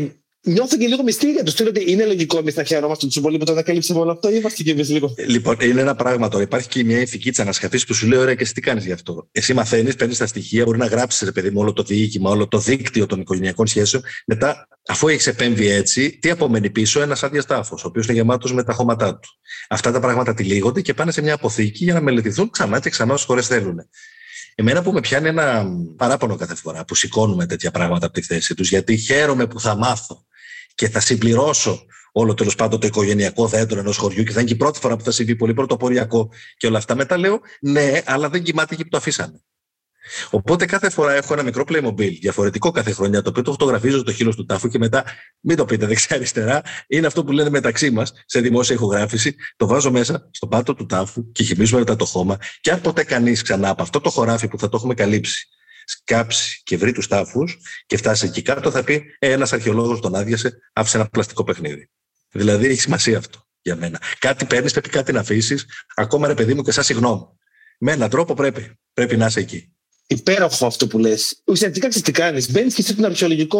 νιώθω 0.47 0.77
και 0.77 0.87
λίγο 0.87 1.03
μυστήρια 1.03 1.43
τους. 1.43 1.53
Στείλω 1.53 1.69
ότι 1.69 1.91
είναι 1.91 2.05
λογικό 2.05 2.37
εμείς 2.37 2.55
να 2.55 2.63
χαιρόμαστε 2.63 3.05
τόσο 3.05 3.21
πολύ 3.21 3.37
που 3.37 3.45
το 3.45 3.51
ανακαλύψαμε 3.51 3.99
όλο 3.99 4.11
αυτό, 4.11 4.29
ή 4.29 4.35
είμαστε 4.39 4.63
και 4.63 4.71
εμείς 4.71 4.89
λίγο. 4.89 5.13
Λοιπόν, 5.27 5.55
είναι 5.59 5.81
ένα 5.81 5.95
πράγμα 5.95 6.27
τώρα. 6.27 6.43
Υπάρχει 6.43 6.67
και 6.67 6.83
μια 6.83 7.01
ηθική 7.01 7.29
της 7.29 7.39
ανασκαφή 7.39 7.85
που 7.85 7.93
σου 7.93 8.07
λέει: 8.07 8.19
Ωραία, 8.19 8.35
και 8.35 8.43
εσύ 8.43 8.53
τι 8.53 8.61
κάνεις 8.61 8.85
γι' 8.85 8.91
αυτό; 8.91 9.27
Εσύ 9.31 9.53
μαθαίνεις, 9.53 9.95
παίρνεις 9.95 10.17
τα 10.17 10.27
στοιχεία, 10.27 10.63
μπορεί 10.63 10.77
να 10.77 10.85
γράψεις, 10.85 11.21
ρε 11.21 11.31
παιδί 11.31 11.49
μου, 11.49 11.59
όλο 11.61 11.73
το 11.73 11.83
διοίκημα, 11.83 12.29
όλο 12.29 12.47
το 12.47 12.57
δίκτυο 12.57 13.05
των 13.05 13.19
οικογενειακών 13.19 13.67
σχέσεων. 13.67 14.03
Μετά, 14.25 14.67
αφού 14.87 15.07
έχεις 15.07 15.27
επέμβει 15.27 15.67
έτσι, 15.69 16.17
τι 16.19 16.29
απομένει 16.29 16.69
πίσω, 16.69 17.01
ένας 17.01 17.23
άδεια 17.23 17.43
τάφο, 17.43 17.75
ο 17.79 17.87
οποίος 17.87 18.05
είναι 18.05 18.15
γεμάτος 18.15 18.53
με 18.53 18.63
τα 18.63 18.73
χώματά 18.73 19.19
του. 19.19 19.29
Αυτά 19.69 19.91
τα 19.91 19.99
πράγματα 19.99 20.33
τυλίγονται 20.33 20.81
και 20.81 20.93
πάνε 20.93 21.11
σε 21.11 21.21
μια 21.21 21.33
αποθήκη 21.33 21.83
για 21.83 21.93
να 21.93 22.01
μελετηθούν 22.01 22.49
ξανά 22.49 22.79
και 22.79 22.89
ξανά 22.89 23.13
όσες 23.13 23.25
φορέ 23.25 23.41
θέλουν. 23.41 23.79
Εμένα 24.59 24.81
που 24.81 24.91
με 24.91 24.99
πιάνει 24.99 25.27
ένα 25.27 25.65
παράπονο 25.95 26.35
κάθε 26.35 26.55
φορά 26.55 26.85
που 26.85 26.95
σηκώνουμε 26.95 27.45
τέτοια 27.45 27.71
πράγματα 27.71 28.05
από 28.05 28.15
τη 28.15 28.21
θέση 28.21 28.55
τους, 28.55 28.69
γιατί 28.69 28.97
χαίρομαι 28.97 29.47
που 29.47 29.59
θα 29.59 29.75
μάθω 29.75 30.25
και 30.77 30.89
θα 30.89 30.99
συμπληρώσω 30.99 31.85
όλο 32.11 32.33
τέλος 32.33 32.55
πάντων 32.55 32.79
το 32.79 32.87
οικογενειακό 32.87 33.47
δέντρο 33.47 33.79
ενός 33.79 33.97
χωριού 33.97 34.23
και 34.23 34.31
θα 34.31 34.39
είναι 34.39 34.47
και 34.47 34.53
η 34.53 34.57
πρώτη 34.57 34.79
φορά 34.79 34.95
που 34.95 35.03
θα 35.03 35.11
συμβεί 35.11 35.35
πολύ 35.35 35.53
πρωτοποριακό 35.53 36.29
και 36.57 36.67
όλα 36.67 36.77
αυτά. 36.77 36.95
Μετά 36.95 37.17
λέω 37.17 37.39
ναι, 37.61 38.01
αλλά 38.05 38.29
δεν 38.29 38.43
κοιμάται 38.43 38.73
εκεί 38.73 38.83
που 38.83 38.89
το 38.89 38.97
αφήσανε. 38.97 39.41
Οπότε 40.29 40.65
κάθε 40.65 40.89
φορά 40.89 41.13
έχω 41.13 41.33
ένα 41.33 41.43
μικρό 41.43 41.63
Playmobil, 41.67 42.17
διαφορετικό 42.19 42.71
κάθε 42.71 42.91
χρονιά, 42.91 43.21
το 43.21 43.29
οποίο 43.29 43.41
το 43.41 43.51
φωτογραφίζω 43.51 43.99
στο 43.99 44.11
χείλος 44.11 44.35
του 44.35 44.45
τάφου 44.45 44.67
και 44.67 44.77
μετά, 44.77 45.03
μην 45.39 45.57
το 45.57 45.65
πείτε 45.65 45.85
δεξιά-αριστερά, 45.85 46.61
είναι 46.87 47.07
αυτό 47.07 47.23
που 47.23 47.31
λένε 47.31 47.49
μεταξύ 47.49 47.91
μας 47.91 48.13
σε 48.25 48.39
δημόσια 48.39 48.75
ηχογράφηση. 48.75 49.35
Το 49.55 49.67
βάζω 49.67 49.91
μέσα 49.91 50.29
στο 50.31 50.47
πάτο 50.47 50.73
του 50.73 50.85
τάφου 50.85 51.31
και 51.31 51.43
χυμίζουμε 51.43 51.79
μετά 51.79 51.95
το 51.95 52.05
χώμα. 52.05 52.37
Και 52.61 52.71
αν 52.71 52.81
ποτέ 52.81 53.03
κανείς 53.03 53.41
ξανά 53.41 53.69
από 53.69 53.81
αυτό 53.81 54.01
το 54.01 54.09
χωράφι 54.09 54.47
που 54.47 54.59
θα 54.59 54.69
το 54.69 54.77
έχουμε 54.77 54.93
καλύψει 54.93 55.47
σκάψει 55.87 56.61
και 56.63 56.77
βρει 56.77 56.91
τους 56.91 57.07
τάφους 57.07 57.57
και 57.85 57.97
φτάσει 57.97 58.25
εκεί 58.25 58.41
κάτω, 58.41 58.71
θα 58.71 58.83
πει 58.83 59.03
ε, 59.19 59.31
ένας 59.31 59.53
αρχαιολόγος 59.53 59.99
τον 59.99 60.15
άδειασε, 60.15 60.59
άφησε 60.73 60.97
ένα 60.97 61.09
πλαστικό 61.09 61.43
παιχνίδι. 61.43 61.89
Δηλαδή 62.31 62.67
έχει 62.67 62.81
σημασία 62.81 63.17
αυτό 63.17 63.47
για 63.61 63.75
μένα. 63.75 64.01
Κάτι 64.19 64.45
παίρνεις, 64.45 64.71
πρέπει 64.71 64.89
κάτι 64.89 65.11
να 65.11 65.19
αφήσεις, 65.19 65.65
ακόμα 65.95 66.27
ρε 66.27 66.33
παιδί 66.33 66.53
μου 66.53 66.61
και 66.61 66.71
σαν 66.71 66.83
συγγνώμη. 66.83 67.25
Με 67.79 67.91
έναν 67.91 68.09
τρόπο 68.09 68.33
πρέπει. 68.33 68.79
Πρέπει 68.93 69.17
να 69.17 69.25
είσαι 69.25 69.39
εκεί 69.39 69.76
υπέροχο 70.07 70.65
αυτό 70.65 70.87
που 70.87 70.97
λες. 70.97 71.41
Ουσιαστικά 71.45 71.87
ξέρεις 71.87 72.07
τι 72.07 72.11
κάνεις. 72.11 72.51
Μπαίνεις 72.51 72.73
και 72.73 72.81
στον 72.81 73.05
αρχαιολογικό 73.05 73.59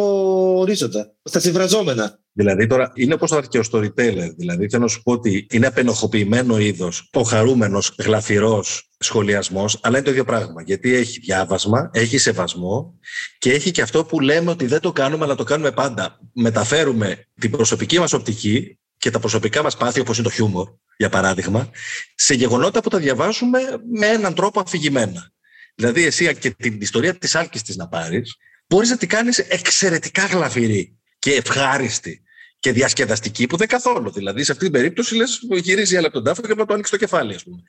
ορίζοντα, 0.56 1.14
στα 1.22 1.40
συμβραζόμενα. 1.40 2.20
Δηλαδή 2.32 2.66
τώρα 2.66 2.92
είναι 2.94 3.14
όπως 3.14 3.30
το 3.30 3.36
αρχαίο 3.36 3.62
storyteller. 3.72 4.30
Δηλαδή 4.36 4.68
θέλω 4.68 4.82
να 4.82 4.88
σου 4.88 5.02
πω 5.02 5.12
ότι 5.12 5.46
είναι 5.50 5.66
απενοχοποιημένο 5.66 6.58
είδος, 6.58 7.08
ο 7.12 7.22
χαρούμενο, 7.22 7.82
γλαφυρός 7.98 8.90
σχολιασμός, 8.98 9.78
αλλά 9.82 9.96
είναι 9.96 10.04
το 10.04 10.10
ίδιο 10.10 10.24
πράγμα. 10.24 10.62
Γιατί 10.62 10.94
έχει 10.94 11.20
διάβασμα, 11.20 11.90
έχει 11.92 12.18
σεβασμό 12.18 12.98
και 13.38 13.52
έχει 13.52 13.70
και 13.70 13.82
αυτό 13.82 14.04
που 14.04 14.20
λέμε 14.20 14.50
ότι 14.50 14.66
δεν 14.66 14.80
το 14.80 14.92
κάνουμε, 14.92 15.24
αλλά 15.24 15.34
το 15.34 15.44
κάνουμε 15.44 15.72
πάντα. 15.72 16.20
Μεταφέρουμε 16.32 17.26
την 17.40 17.50
προσωπική 17.50 17.98
μας 17.98 18.12
οπτική 18.12 18.78
και 18.98 19.10
τα 19.10 19.18
προσωπικά 19.18 19.62
μας 19.62 19.76
πάθη, 19.76 20.00
όπως 20.00 20.18
είναι 20.18 20.28
το 20.28 20.32
χιούμορ, 20.34 20.68
για 20.96 21.08
παράδειγμα, 21.08 21.70
σε 22.14 22.34
γεγονότα 22.34 22.80
που 22.80 22.88
τα 22.88 22.98
διαβάζουμε 22.98 23.58
με 23.92 24.06
έναν 24.06 24.34
τρόπο 24.34 24.60
αφηγημένα. 24.60 25.32
Δηλαδή, 25.78 26.04
εσύ 26.04 26.36
και 26.36 26.50
την 26.50 26.80
ιστορία 26.80 27.18
της 27.18 27.34
άλκης 27.34 27.62
της 27.62 27.76
να 27.76 27.88
πάρεις, 27.88 28.36
μπορείς 28.66 28.90
να 28.90 28.96
την 28.96 29.08
κάνεις 29.08 29.38
εξαιρετικά 29.38 30.26
γλαφυρή 30.26 30.98
και 31.18 31.32
ευχάριστη 31.32 32.22
και 32.58 32.72
διασκεδαστική 32.72 33.46
που 33.46 33.56
δεν 33.56 33.68
καθόλου. 33.68 34.10
Δηλαδή, 34.10 34.44
σε 34.44 34.52
αυτή 34.52 34.64
την 34.64 34.72
περίπτωση, 34.72 35.14
λες, 35.14 35.40
γυρίζει 35.50 35.96
ένα 35.96 36.06
από 36.06 36.14
τον 36.14 36.24
τάφο 36.24 36.42
και 36.42 36.54
να 36.54 36.64
το 36.64 36.72
ανοίξει 36.72 36.92
το 36.92 36.98
κεφάλι, 36.98 37.34
ας 37.34 37.42
πούμε. 37.42 37.62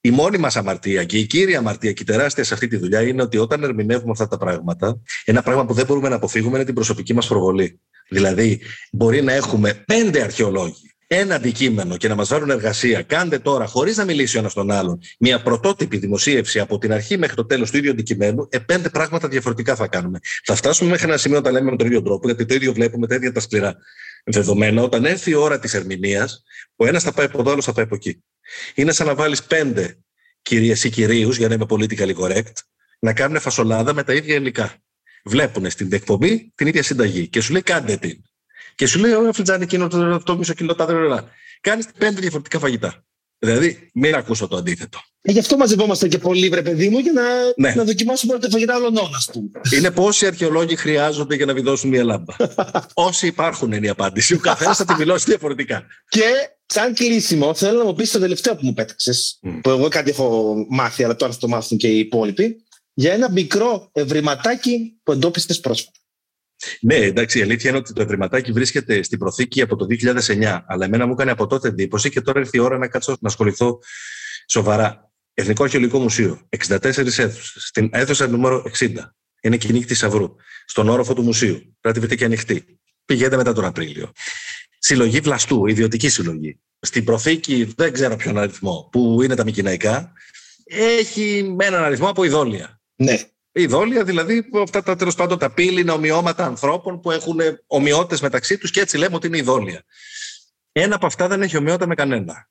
Η 0.00 0.10
μόνη 0.10 0.38
μας 0.38 0.56
αμαρτία 0.56 1.04
και 1.04 1.18
η 1.18 1.26
κύρια 1.26 1.58
αμαρτία 1.58 1.92
και 1.92 2.02
η 2.02 2.06
τεράστια 2.06 2.44
σε 2.44 2.54
αυτή 2.54 2.66
τη 2.66 2.76
δουλειά 2.76 3.02
είναι 3.02 3.22
ότι 3.22 3.36
όταν 3.36 3.62
ερμηνεύουμε 3.62 4.10
αυτά 4.10 4.28
τα 4.28 4.36
πράγματα, 4.36 5.00
ένα 5.24 5.42
πράγμα 5.42 5.66
που 5.66 5.72
δεν 5.72 5.86
μπορούμε 5.86 6.08
να 6.08 6.14
αποφύγουμε 6.14 6.56
είναι 6.56 6.64
την 6.64 6.74
προσωπική 6.74 7.14
μας 7.14 7.26
προβολή. 7.26 7.80
Δηλαδή, 8.08 8.60
μπορεί 8.92 9.22
να 9.22 9.32
έχουμε 9.32 9.84
πέντε 9.86 10.22
αρχαιολόγοι 10.22 10.95
ένα 11.06 11.34
αντικείμενο 11.34 11.96
και 11.96 12.08
να 12.08 12.14
μας 12.14 12.28
βάλουν 12.28 12.50
εργασία, 12.50 13.02
κάντε 13.02 13.38
τώρα, 13.38 13.66
χωρίς 13.66 13.96
να 13.96 14.04
μιλήσει 14.04 14.36
ο 14.36 14.40
ένας 14.40 14.54
τον 14.54 14.70
άλλον, 14.70 15.00
μια 15.18 15.42
πρωτότυπη 15.42 15.96
δημοσίευση 15.96 16.60
από 16.60 16.78
την 16.78 16.92
αρχή 16.92 17.18
μέχρι 17.18 17.36
το 17.36 17.46
τέλος 17.46 17.70
του 17.70 17.76
ίδιου 17.76 17.90
αντικειμένου, 17.90 18.46
ε, 18.50 18.58
πέντε 18.58 18.88
πράγματα 18.88 19.28
διαφορετικά 19.28 19.76
θα 19.76 19.86
κάνουμε. 19.86 20.18
Θα 20.44 20.54
φτάσουμε 20.54 20.90
μέχρι 20.90 21.08
ένα 21.08 21.16
σημείο 21.16 21.36
να 21.36 21.42
τα 21.42 21.50
λέμε 21.50 21.70
με 21.70 21.76
τον 21.76 21.86
ίδιο 21.86 22.02
τρόπο, 22.02 22.26
γιατί 22.26 22.44
το 22.44 22.54
ίδιο 22.54 22.72
βλέπουμε 22.72 23.06
τα 23.06 23.14
ίδια 23.14 23.32
τα 23.32 23.40
σκληρά 23.40 23.76
δεδομένα. 24.24 24.82
Όταν 24.82 25.04
έρθει 25.04 25.30
η 25.30 25.34
ώρα 25.34 25.58
της 25.58 25.74
ερμηνείας, 25.74 26.42
ο 26.76 26.86
ένας 26.86 27.02
θα 27.02 27.12
πάει 27.12 27.26
από 27.26 27.40
εδώ, 27.40 27.50
άλλος 27.50 27.64
θα 27.64 27.72
πάει 27.72 27.84
από 27.84 27.94
εκεί. 27.94 28.22
Είναι 28.74 28.92
σαν 28.92 29.06
να 29.06 29.14
βάλεις 29.14 29.42
πέντε 29.42 29.98
κυρίες 30.42 30.84
ή 30.84 30.90
κυρίους, 30.90 31.36
για 31.36 31.48
να 31.48 31.54
είμαι 31.54 31.66
politically 31.68 32.14
correct, 32.14 32.52
να 32.98 33.12
κάνουν 33.12 33.40
φασολάδα 33.40 33.94
με 33.94 34.02
τα 34.02 34.14
ίδια 34.14 34.34
υλικά. 34.34 34.74
Βλέπουν 35.24 35.70
στην 35.70 35.92
εκπομπή 35.92 36.52
την 36.54 36.66
ίδια 36.66 36.82
συνταγή 36.82 37.28
και 37.28 37.40
σου 37.40 37.52
λέει 37.52 37.62
κάντε 37.62 37.96
την. 37.96 38.22
Και 38.76 38.86
σου 38.86 38.98
λέει, 38.98 39.12
Ωραία, 39.12 39.32
φλιτζάνι, 39.32 39.62
εκείνο 39.62 39.88
το, 39.88 40.18
το 40.18 40.36
μισό 40.36 40.54
κιλό, 40.54 40.74
τα 40.74 41.30
Κάνει 41.60 41.82
πέντε 41.98 42.20
διαφορετικά 42.20 42.58
φαγητά. 42.58 43.04
Δηλαδή, 43.38 43.90
μην 43.94 44.14
ακούσω 44.14 44.48
το 44.48 44.56
αντίθετο. 44.56 44.98
Ε, 45.20 45.32
γι' 45.32 45.38
αυτό 45.38 45.56
μαζευόμαστε 45.56 46.08
και 46.08 46.18
πολύ, 46.18 46.48
βρε 46.48 46.62
παιδί 46.62 46.88
μου, 46.88 46.98
για 46.98 47.12
να, 47.12 47.22
ναι. 47.56 47.74
να 47.74 47.84
δοκιμάσουμε 47.84 48.38
τα 48.38 48.50
φαγητά 48.50 48.76
όλων 48.76 48.98
ας 49.14 49.28
πούμε. 49.32 49.50
Είναι 49.76 49.90
πόσοι 49.90 50.26
αρχαιολόγοι 50.26 50.76
χρειάζονται 50.76 51.34
για 51.34 51.46
να 51.46 51.54
βιδώσουν 51.54 51.90
μια 51.90 52.04
λάμπα. 52.04 52.34
Όσοι 53.08 53.26
υπάρχουν 53.26 53.72
είναι 53.72 53.86
η 53.86 53.88
απάντηση. 53.88 54.34
Ο 54.34 54.38
καθένας 54.38 54.76
θα 54.76 54.84
τη 54.84 54.94
δηλώσει 54.94 55.24
διαφορετικά. 55.28 55.86
Και 56.08 56.24
σαν 56.66 56.94
κλείσιμο, 56.94 57.54
θέλω 57.54 57.78
να 57.78 57.84
μου 57.84 57.94
πεις 57.94 58.10
το 58.10 58.18
τελευταίο 58.18 58.54
που 58.56 58.66
μου 58.66 58.74
πέταξες, 58.74 59.40
mm. 59.42 59.58
που 59.62 59.70
εγώ 59.70 59.88
κάτι 59.88 60.10
έχω 60.10 60.54
μάθει, 60.68 61.04
αλλά 61.04 61.16
τώρα 61.16 61.32
θα 61.32 61.38
το 61.38 61.48
μάθουν 61.48 61.78
και 61.78 61.88
οι 61.88 61.98
υπόλοιποι, 61.98 62.56
για 62.94 63.12
ένα 63.12 63.30
μικρό 63.30 63.90
ευρηματάκι 63.92 65.00
που 65.02 65.12
εντόπιστες 65.12 65.60
πρόσφατα. 65.60 65.98
Ναι, 66.80 66.94
εντάξει, 66.94 67.38
η 67.38 67.42
αλήθεια 67.42 67.70
είναι 67.70 67.78
ότι 67.78 67.92
το 67.92 68.02
ευρηματάκι 68.02 68.52
βρίσκεται 68.52 69.02
στην 69.02 69.18
προθήκη 69.18 69.62
από 69.62 69.76
το 69.76 69.86
2009, 69.88 70.60
αλλά 70.66 70.84
εμένα 70.84 71.06
μου 71.06 71.12
έκανε 71.12 71.30
από 71.30 71.46
τότε 71.46 71.68
εντύπωση 71.68 72.10
και 72.10 72.20
τώρα 72.20 72.40
ήρθε 72.40 72.56
η 72.56 72.60
ώρα 72.60 72.78
να 72.78 72.88
κάτσω 72.88 73.16
να 73.20 73.28
ασχοληθώ 73.28 73.78
σοβαρά. 74.48 75.10
Εθνικό 75.34 75.62
Αρχαιολογικό 75.62 75.98
Μουσείο, 75.98 76.48
64 76.68 76.84
αίθουσες, 76.84 77.52
στην 77.56 77.90
αίθουσα 77.92 78.26
νούμερο 78.26 78.64
60. 78.78 78.88
Είναι 79.40 79.56
κοινή 79.56 79.84
της 79.84 79.98
Σαυρού, 79.98 80.34
στον 80.66 80.88
όροφο 80.88 81.14
του 81.14 81.22
μουσείου. 81.22 81.76
Πρέπει 81.80 82.00
να 82.00 82.14
και 82.14 82.24
ανοιχτή. 82.24 82.78
Πηγαίνετε 83.04 83.36
μετά 83.36 83.52
τον 83.52 83.64
Απρίλιο. 83.64 84.12
Συλλογή 84.78 85.20
βλαστού, 85.20 85.66
ιδιωτική 85.66 86.08
συλλογή. 86.08 86.60
Στην 86.80 87.04
προθήκη, 87.04 87.72
δεν 87.76 87.92
ξέρω 87.92 88.16
ποιον 88.16 88.38
αριθμό, 88.38 88.88
που 88.92 89.22
είναι 89.22 89.34
τα 89.34 89.44
Μικυναϊκά, 89.44 90.12
έχει 90.64 91.56
έναν 91.58 91.84
αριθμό 91.84 92.08
από 92.08 92.24
ειδόλια. 92.24 92.80
Ναι. 92.96 93.20
Ειδόλια, 93.58 94.04
δηλαδή 94.04 94.48
αυτά 94.62 94.82
τα 94.82 94.96
τέλος 94.96 95.14
πάντων 95.14 95.38
τα 95.38 95.50
πύληνα 95.50 95.92
ομοιώματα 95.92 96.44
ανθρώπων 96.46 97.00
που 97.00 97.10
έχουν 97.10 97.40
ομοιότητες 97.66 98.20
μεταξύ 98.20 98.58
τους 98.58 98.70
και 98.70 98.80
έτσι 98.80 98.96
λέμε 98.96 99.14
ότι 99.14 99.26
είναι 99.26 99.38
ειδόλια. 99.38 99.84
Ένα 100.72 100.94
από 100.94 101.06
αυτά 101.06 101.28
δεν 101.28 101.42
έχει 101.42 101.56
ομοιότητα 101.56 101.86
με 101.86 101.94
κανένα. 101.94 102.50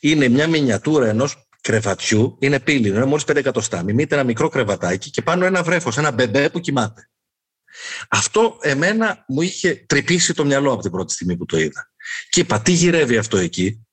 Είναι 0.00 0.28
μια 0.28 0.46
μινιατούρα 0.46 1.08
ενός 1.08 1.48
κρεβατιού, 1.60 2.36
είναι 2.40 2.60
πύληνο, 2.60 2.96
είναι 2.96 3.04
μόλις 3.04 3.24
5 3.24 3.36
εκατοστά. 3.36 3.82
Μιμείται 3.82 4.14
ένα 4.14 4.24
μικρό 4.24 4.48
κρεβατάκι 4.48 5.10
και 5.10 5.22
πάνω 5.22 5.44
ένα 5.44 5.62
βρέφος, 5.62 5.96
ένα 5.98 6.10
μπεμπέ 6.10 6.50
που 6.50 6.60
κοιμάται. 6.60 7.10
Αυτό 8.08 8.58
εμένα 8.60 9.24
μου 9.28 9.42
είχε 9.42 9.74
τρυπήσει 9.74 10.34
το 10.34 10.44
μυαλό 10.44 10.72
από 10.72 10.82
την 10.82 10.90
πρώτη 10.90 11.12
στιγμή 11.12 11.36
που 11.36 11.44
το 11.44 11.58
είδα. 11.58 11.92
Και 12.28 12.40
είπα, 12.40 12.60
τι 12.60 12.72
γυρεύει 12.72 13.16
αυτό 13.16 13.36
εκεί, 13.36 13.86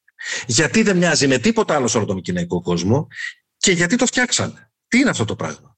γιατί 0.47 0.83
δεν 0.83 0.97
μοιάζει 0.97 1.27
με 1.27 1.37
τίποτα 1.37 1.75
άλλο 1.75 1.87
σε 1.87 1.97
όλο 1.97 2.05
τον 2.05 2.21
κοινωνικό 2.21 2.61
κόσμο; 2.61 3.07
Και 3.57 3.71
γιατί 3.71 3.95
το 3.95 4.05
φτιάξανε; 4.05 4.71
Τι 4.87 4.99
είναι 4.99 5.09
αυτό 5.09 5.25
το 5.25 5.35
πράγμα; 5.35 5.76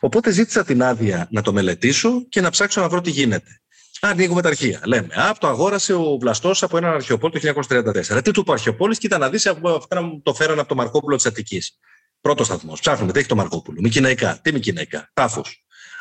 Οπότε 0.00 0.30
ζήτησα 0.30 0.64
την 0.64 0.82
άδεια 0.82 1.28
να 1.30 1.42
το 1.42 1.52
μελετήσω 1.52 2.28
και 2.28 2.40
να 2.40 2.50
ψάξω 2.50 2.80
να 2.80 2.88
βρω 2.88 3.00
τι 3.00 3.10
γίνεται. 3.10 3.60
Ανοίγουμε 4.00 4.42
τα 4.42 4.48
αρχεία. 4.48 4.80
Λέμε, 4.84 5.14
Α, 5.14 5.32
το 5.38 5.48
αγόρασε 5.48 5.94
ο 5.94 6.18
Βλαστός 6.18 6.62
από 6.62 6.76
έναν 6.76 6.94
αρχαιοπόλη 6.94 7.40
το 7.40 7.62
1934. 7.68 8.22
Τι 8.24 8.30
του 8.30 8.40
είπε 8.40 8.50
ο 8.50 8.52
Αρχαιοπόλη, 8.52 8.96
κοίτα 8.96 9.18
να 9.18 9.28
δεις, 9.28 9.46
αυτά 9.46 10.02
μου 10.02 10.22
το 10.22 10.34
φέραν 10.34 10.58
από 10.58 10.68
το 10.68 10.74
Μαρκόπουλο 10.74 11.16
της 11.16 11.26
Αττικής. 11.26 11.78
Πρώτος 12.20 12.46
σταθμός. 12.46 12.80
Ψάχνουμε, 12.80 13.12
τι 13.12 13.18
έχει 13.18 13.28
το 13.28 13.36
Μαρκόπουλο. 13.36 13.80
Μικυναϊκά. 13.80 14.38
Τι 14.42 14.52
Μικυναϊκά. 14.52 15.10
Τάφου. 15.12 15.42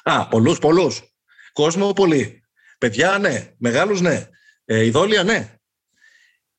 Α, 0.04 0.28
πολλούς, 0.28 0.60
πολλούς. 0.60 1.02
Κόσμο, 1.54 1.94
πολύ. 1.94 2.44
Παιδιά, 2.78 3.18
ναι. 3.18 3.54
Μεγάλους, 3.58 4.02
ναι. 4.02 4.28
Ε, 4.66 4.86
ειδόλια, 4.86 5.24
ναι. 5.24 5.56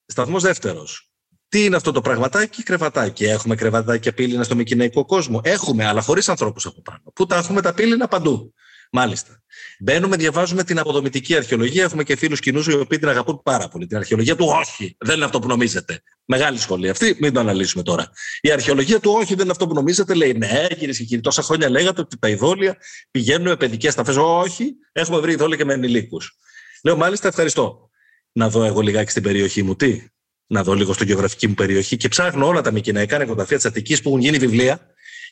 Σταθμός 0.06 0.42
δεύτερος. 0.42 1.07
Τι 1.48 1.64
είναι 1.64 1.76
αυτό 1.76 1.92
το 1.92 2.00
πραγματάκι, 2.00 2.62
κρεβατάκι. 2.62 3.24
Έχουμε 3.24 3.54
κρεβατάκια 3.54 4.12
πύληνα 4.12 4.42
στο 4.42 4.54
μικυναϊκό 4.54 5.04
κόσμο. 5.04 5.40
Έχουμε, 5.44 5.86
αλλά 5.86 6.02
χωρίς 6.02 6.28
ανθρώπους 6.28 6.66
από 6.66 6.82
πάνω. 6.82 7.02
Πού 7.14 7.26
τα 7.26 7.36
έχουμε 7.36 7.60
τα 7.60 7.74
πύληνα 7.74 8.08
παντού. 8.08 8.54
Μάλιστα. 8.92 9.42
Μπαίνουμε, 9.80 10.16
διαβάζουμε 10.16 10.64
την 10.64 10.78
αποδομητική 10.78 11.36
αρχαιολογία. 11.36 11.84
Έχουμε 11.84 12.02
και 12.02 12.16
φίλους 12.16 12.40
κοινούς 12.40 12.66
οι 12.66 12.72
οποίοι 12.72 12.98
την 12.98 13.08
αγαπούν 13.08 13.42
πάρα 13.42 13.68
πολύ. 13.68 13.86
Την 13.86 13.96
αρχαιολογία 13.96 14.36
του 14.36 14.46
όχι. 14.60 14.96
Δεν 14.98 15.16
είναι 15.16 15.24
αυτό 15.24 15.38
που 15.38 15.48
νομίζετε. 15.48 16.02
Μεγάλη 16.24 16.58
σχολή 16.58 16.88
αυτή, 16.88 17.16
μην 17.20 17.32
το 17.32 17.40
αναλύσουμε 17.40 17.82
τώρα. 17.82 18.10
Η 18.40 18.50
αρχαιολογία 18.50 19.00
του 19.00 19.12
όχι 19.12 19.34
δεν 19.34 19.42
είναι 19.42 19.50
αυτό 19.50 19.66
που 19.66 19.74
νομίζετε. 19.74 20.14
Λέει 20.14 20.32
ναι, 20.32 20.66
κυρίες 20.78 20.96
και 20.98 21.04
κύριοι, 21.04 21.20
τόσα 21.20 21.42
χρόνια 21.42 21.70
λέγατε 21.70 22.00
ότι 22.00 22.18
τα 22.18 22.28
ειδόλια 22.28 22.76
πηγαίνουν 23.10 23.48
με 23.48 23.56
παιδικές 23.56 23.94
ταφές. 23.94 24.16
Όχι, 24.16 24.74
έχουμε 24.92 25.18
βρει 25.18 25.32
ειδόλια 25.32 25.56
και 25.56 25.64
με 25.64 25.72
ενηλίκους. 25.72 26.36
Λέω 26.84 26.96
μάλιστα 26.96 27.28
ευχαριστώ. 27.28 27.90
Να 28.32 28.48
δω 28.48 28.64
εγώ 28.64 28.80
λιγάκι 28.80 29.10
στην 29.10 29.22
περιοχή 29.22 29.62
μου 29.62 29.76
τι; 29.76 30.02
Να 30.48 30.62
δω 30.62 30.74
λίγο 30.74 30.92
στο 30.92 31.04
γεωγραφική 31.04 31.46
μου 31.48 31.54
περιοχή 31.54 31.96
και 31.96 32.08
ψάχνω 32.08 32.46
όλα 32.46 32.60
τα 32.60 32.70
μικυναϊκά 32.70 33.18
νοικοταφεία 33.18 33.56
της 33.56 33.66
Αττικής 33.66 34.02
που 34.02 34.08
έχουν 34.08 34.20
γίνει 34.20 34.38
βιβλία 34.38 34.80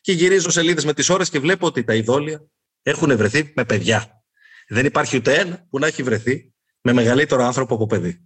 και 0.01 0.13
γυρίζω 0.13 0.51
σελίδες 0.51 0.85
με 0.85 0.95
τις 0.95 1.09
ώρες 1.09 1.31
και 1.31 1.39
βλέπω 1.39 1.67
ότι 1.67 1.85
τα 1.85 1.95
ειδόλια 1.95 2.47
έχουν 2.83 3.17
βρεθεί 3.17 3.53
με 3.55 3.65
παιδιά. 3.65 4.25
Δεν 4.69 4.87
υπάρχει 4.87 5.17
ούτε 5.17 5.35
ένα 5.35 5.67
που 5.71 5.79
να 5.79 5.87
έχει 5.87 6.03
βρεθεί 6.03 6.53
με 6.81 6.93
μεγαλύτερο 6.93 7.45
άνθρωπο 7.45 7.75
από 7.75 7.87
παιδί. 7.87 8.21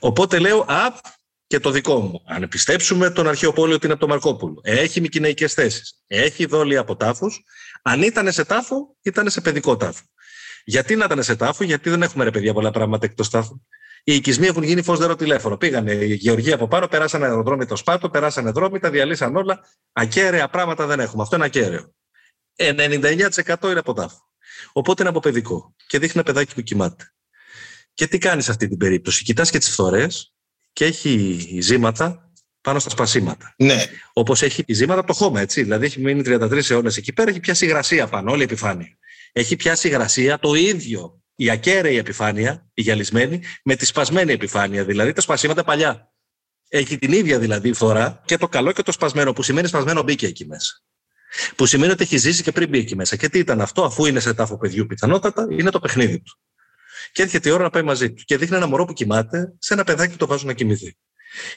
Οπότε 0.00 0.38
λέω, 0.38 0.60
Α, 0.60 1.00
και 1.46 1.60
το 1.60 1.70
δικό 1.70 2.00
μου. 2.00 2.22
Αν 2.26 2.42
επιστέψουμε 2.42 3.10
τον 3.10 3.28
αρχαίο 3.28 3.52
πόλιο 3.52 3.74
ότι 3.74 3.84
είναι 3.84 3.94
από 3.94 4.02
το 4.02 4.08
Μαρκόπουλο. 4.08 4.60
Έχει 4.62 5.00
μικυναϊκέ 5.00 5.48
θέσεις. 5.48 6.02
Έχει 6.06 6.46
δόλια 6.46 6.80
από 6.80 6.96
τάφους. 6.96 7.42
Αν 7.82 8.02
ήταν 8.02 8.32
σε 8.32 8.44
τάφο, 8.44 8.96
ήταν 9.02 9.30
σε 9.30 9.40
παιδικό 9.40 9.76
τάφο. 9.76 10.02
Γιατί 10.64 10.96
να 10.96 11.04
ήταν 11.04 11.22
σε 11.22 11.36
τάφο, 11.36 11.64
γιατί 11.64 11.90
δεν 11.90 12.02
έχουμε 12.02 12.24
ρε 12.24 12.30
παιδιά 12.30 12.52
πολλά 12.52 12.70
πράγματα 12.70 13.06
εκτός 13.06 13.30
τάφου 13.30 13.60
οι 14.08 14.14
οικισμοί 14.14 14.46
έχουν 14.46 14.62
γίνει 14.62 14.82
φως 14.82 15.16
τηλέφωνο. 15.16 15.56
Πήγανε 15.56 15.92
οι 15.92 16.14
γεωργοί 16.14 16.52
από 16.52 16.68
πάνω, 16.68 16.88
περάσανε 16.88 17.24
αεροδρόμιο 17.24 17.66
το 17.66 17.76
σπάτο, 17.76 18.10
περάσανε 18.10 18.50
δρόμοι, 18.50 18.78
τα 18.78 18.90
διαλύσαν 18.90 19.36
όλα. 19.36 19.60
Ακέραια 19.92 20.48
πράγματα 20.48 20.86
δεν 20.86 21.00
έχουμε. 21.00 21.22
Αυτό 21.22 21.36
είναι 21.36 21.44
ακέραιο. 21.44 21.94
99% 22.56 23.70
είναι 23.70 23.78
από 23.78 23.92
τάφο. 23.92 24.20
Οπότε 24.72 25.02
είναι 25.02 25.10
από 25.10 25.20
παιδικό. 25.20 25.74
Και 25.86 25.98
δείχνει 25.98 26.12
ένα 26.14 26.22
παιδάκι 26.22 26.54
που 26.54 26.60
κοιμάται. 26.60 27.12
Και 27.94 28.06
τι 28.06 28.18
κάνει 28.18 28.42
σε 28.42 28.50
αυτή 28.50 28.68
την 28.68 28.76
περίπτωση; 28.76 29.24
Κοιτάς 29.24 29.50
και 29.50 29.58
τις 29.58 29.70
φθορές 29.70 30.34
και 30.72 30.84
έχει 30.84 31.58
ζήματα 31.60 32.32
πάνω 32.60 32.78
στα 32.78 32.90
σπασίματα. 32.90 33.54
Ναι. 33.56 33.84
Όπως 34.12 34.42
έχει 34.42 34.64
ζήματα 34.68 34.98
από 34.98 35.08
το 35.08 35.14
χώμα, 35.14 35.40
έτσι. 35.40 35.62
Δηλαδή 35.62 35.86
έχει 35.86 36.00
μείνει 36.00 36.22
33 36.24 36.70
αιώνες 36.70 36.96
εκεί 36.96 37.12
πέρα, 37.12 37.30
έχει 37.30 37.40
πιάσει 37.40 37.64
υγρασία 37.64 38.06
πάνω, 38.06 38.30
όλη 38.30 38.40
η 38.40 38.44
επιφάνεια. 38.44 38.98
Έχει 39.32 39.56
πιάσει 39.56 39.88
υγρασία 39.88 40.38
το 40.38 40.54
ίδιο 40.54 41.22
η 41.40 41.50
ακέραιη 41.50 41.96
επιφάνεια, 41.96 42.68
η 42.74 42.82
γυαλισμένη, 42.82 43.42
με 43.64 43.76
τη 43.76 43.86
σπασμένη 43.86 44.32
επιφάνεια, 44.32 44.84
δηλαδή 44.84 45.12
τα 45.12 45.20
σπασίματα 45.20 45.64
παλιά. 45.64 46.12
Έχει 46.68 46.98
την 46.98 47.12
ίδια 47.12 47.38
δηλαδή 47.38 47.72
φορά 47.72 48.22
και 48.24 48.36
το 48.36 48.48
καλό 48.48 48.72
και 48.72 48.82
το 48.82 48.92
σπασμένο, 48.92 49.32
που 49.32 49.42
σημαίνει 49.42 49.66
σπασμένο 49.66 50.02
μπήκε 50.02 50.26
εκεί 50.26 50.46
μέσα. 50.46 50.72
Που 51.56 51.66
σημαίνει 51.66 51.92
ότι 51.92 52.02
έχει 52.02 52.16
ζήσει 52.16 52.42
και 52.42 52.52
πριν 52.52 52.68
μπει 52.68 52.78
εκεί 52.78 52.96
μέσα. 52.96 53.16
Και 53.16 53.28
τι 53.28 53.38
ήταν 53.38 53.60
αυτό, 53.60 53.84
αφού 53.84 54.06
είναι 54.06 54.20
σε 54.20 54.34
τάφο 54.34 54.58
παιδιού 54.58 54.86
πιθανότατα, 54.86 55.46
είναι 55.50 55.70
το 55.70 55.80
παιχνίδι 55.80 56.20
του. 56.20 56.38
Και 57.12 57.22
έρχεται 57.22 57.48
η 57.48 57.52
ώρα 57.52 57.62
να 57.62 57.70
πάει 57.70 57.82
μαζί 57.82 58.12
του. 58.12 58.22
Και 58.24 58.36
δείχνει 58.36 58.56
ένα 58.56 58.66
μωρό 58.66 58.84
που 58.84 58.92
κοιμάται, 58.92 59.54
σε 59.58 59.74
ένα 59.74 59.84
παιδάκι 59.84 60.12
που 60.12 60.18
το 60.18 60.26
βάζουν 60.26 60.46
να 60.46 60.52
κοιμηθεί. 60.52 60.96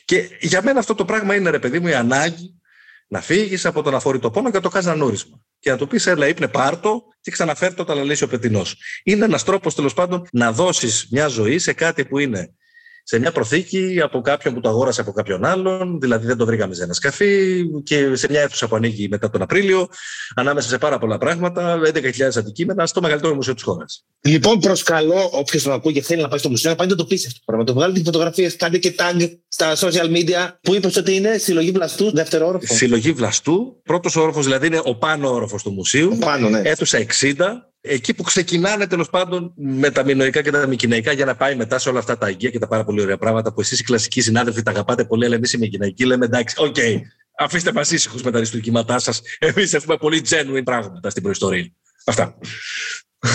Και 0.05 0.29
για 0.39 0.61
μένα 0.61 0.79
αυτό 0.79 0.95
το 0.95 1.05
πράγμα 1.05 1.35
είναι, 1.35 1.49
ρε 1.49 1.59
παιδί 1.59 1.79
μου, 1.79 1.87
η 1.87 1.93
ανάγκη 1.93 2.61
να 3.07 3.21
φύγεις 3.21 3.65
από 3.65 3.81
τον 3.81 3.95
αφόρητο 3.95 4.31
πόνο 4.31 4.49
και 4.49 4.55
να 4.55 4.61
το 4.61 4.69
κάνεις 4.69 4.87
ένα 4.87 4.95
νούρισμα. 4.95 5.41
Και 5.61 5.69
να 5.71 5.77
του 5.77 5.87
πεις, 5.87 6.05
έλα, 6.07 6.27
ύπνε 6.27 6.47
πάρτο 6.47 7.03
και 7.21 7.31
ξαναφέρ 7.31 7.73
το 7.73 7.81
όταν 7.81 8.03
λύσει 8.03 8.23
ο 8.23 8.27
πετεινός. 8.27 8.75
Είναι 9.03 9.25
ένας 9.25 9.43
τρόπος 9.43 9.75
τέλος 9.75 9.93
πάντων 9.93 10.27
να 10.31 10.51
δώσεις 10.51 11.07
μια 11.11 11.27
ζωή 11.27 11.59
σε 11.59 11.73
κάτι 11.73 12.05
που 12.05 12.19
είναι 12.19 12.55
σε 13.03 13.19
μια 13.19 13.31
προθήκη 13.31 13.99
από 14.03 14.21
κάποιον 14.21 14.53
που 14.53 14.59
το 14.59 14.69
αγόρασε 14.69 15.01
από 15.01 15.11
κάποιον 15.11 15.45
άλλον, 15.45 15.99
δηλαδή 15.99 16.25
δεν 16.25 16.37
το 16.37 16.45
βρήκαμε 16.45 16.73
σε 16.73 16.83
ένα 16.83 16.93
σκαφί 16.93 17.63
και 17.83 18.15
σε 18.15 18.27
μια 18.29 18.41
αίθουσα 18.41 18.67
που 18.67 18.75
ανοίγει 18.75 19.07
μετά 19.09 19.29
τον 19.29 19.41
Απρίλιο, 19.41 19.87
ανάμεσα 20.35 20.69
σε 20.69 20.77
πάρα 20.77 20.97
πολλά 20.97 21.17
πράγματα, 21.17 21.79
11.000 21.93 22.37
αντικείμενα, 22.37 22.85
στο 22.85 23.01
μεγαλύτερο 23.01 23.33
μουσείο 23.33 23.53
της 23.53 23.63
χώρας. 23.63 24.05
Λοιπόν, 24.21 24.59
προσκαλώ 24.59 25.29
όποιος 25.31 25.63
τον 25.63 25.73
ακούει 25.73 25.93
και 25.93 26.01
θέλει 26.01 26.21
να 26.21 26.27
πάει 26.27 26.39
στο 26.39 26.49
μουσείο 26.49 26.69
να 26.69 26.75
πάει 26.75 26.87
να 26.87 26.95
το 26.95 27.05
πει 27.05 27.15
αυτό 27.15 27.29
το 27.33 27.43
πράγμα. 27.45 27.65
Το 27.65 27.73
βγάλετε 27.73 28.01
φωτογραφίες, 28.03 28.55
κάντε 28.55 28.77
και 28.77 28.95
tag 28.97 29.29
στα 29.47 29.75
social 29.75 30.15
media 30.15 30.49
που 30.61 30.75
είπες 30.75 30.97
ότι 30.97 31.15
είναι 31.15 31.37
συλλογή 31.37 31.71
βλαστού, 31.71 32.11
δεύτερο 32.11 32.47
όροφο. 32.47 32.73
Συλλογή 32.73 33.11
Βλαστού, 33.11 33.81
πρώτος 33.83 34.15
όροφος 34.15 34.45
δηλαδή 34.45 34.67
είναι 34.67 34.81
ο 34.83 34.95
πάνω 34.95 35.33
όροφος 35.33 35.63
του 35.63 35.71
μουσείου, 35.71 36.17
πάνω, 36.19 36.49
ναι. 36.49 36.61
αίθουσα 36.63 37.05
60, 37.21 37.35
εκεί 37.81 38.13
που 38.13 38.23
ξεκινάνε 38.23 38.87
τέλος 38.87 39.09
πάντων 39.09 39.53
με 39.55 39.91
τα 39.91 40.03
μινοϊκά 40.03 40.41
και 40.41 40.51
τα 40.51 40.67
μυκηναϊκά 40.67 41.11
για 41.11 41.25
να 41.25 41.35
πάει 41.35 41.55
μετά 41.55 41.79
σε 41.79 41.89
όλα 41.89 41.99
αυτά 41.99 42.17
τα 42.17 42.25
αγγεία 42.25 42.49
και 42.49 42.59
τα 42.59 42.67
πάρα 42.67 42.83
πολύ 42.83 43.01
ωραία 43.01 43.17
πράγματα 43.17 43.53
που 43.53 43.61
εσείς 43.61 43.79
οι 43.79 43.83
κλασικοί 43.83 44.21
συνάδελφοι 44.21 44.61
τα 44.61 44.71
αγαπάτε 44.71 45.05
πολύ, 45.05 45.25
αλλά 45.25 45.35
εμείς 45.35 45.53
οι 45.53 45.57
μυκηναϊκοί 45.57 46.05
λέμε 46.05 46.25
εντάξει, 46.25 46.55
ok, 46.59 46.75
okay, 46.77 46.99
αφήστε 47.37 47.73
μας 47.73 47.91
ήσυχους 47.91 48.21
με 48.21 48.31
τα 48.31 48.37
αριστούργήματά 48.37 48.99
σας. 48.99 49.21
Εμείς 49.39 49.73
έχουμε 49.73 49.97
πολύ 49.97 50.21
genuine 50.29 50.63
πράγματα 50.63 51.09
στην 51.09 51.23
προϊστορία. 51.23 51.71
Αυτά. 52.05 52.37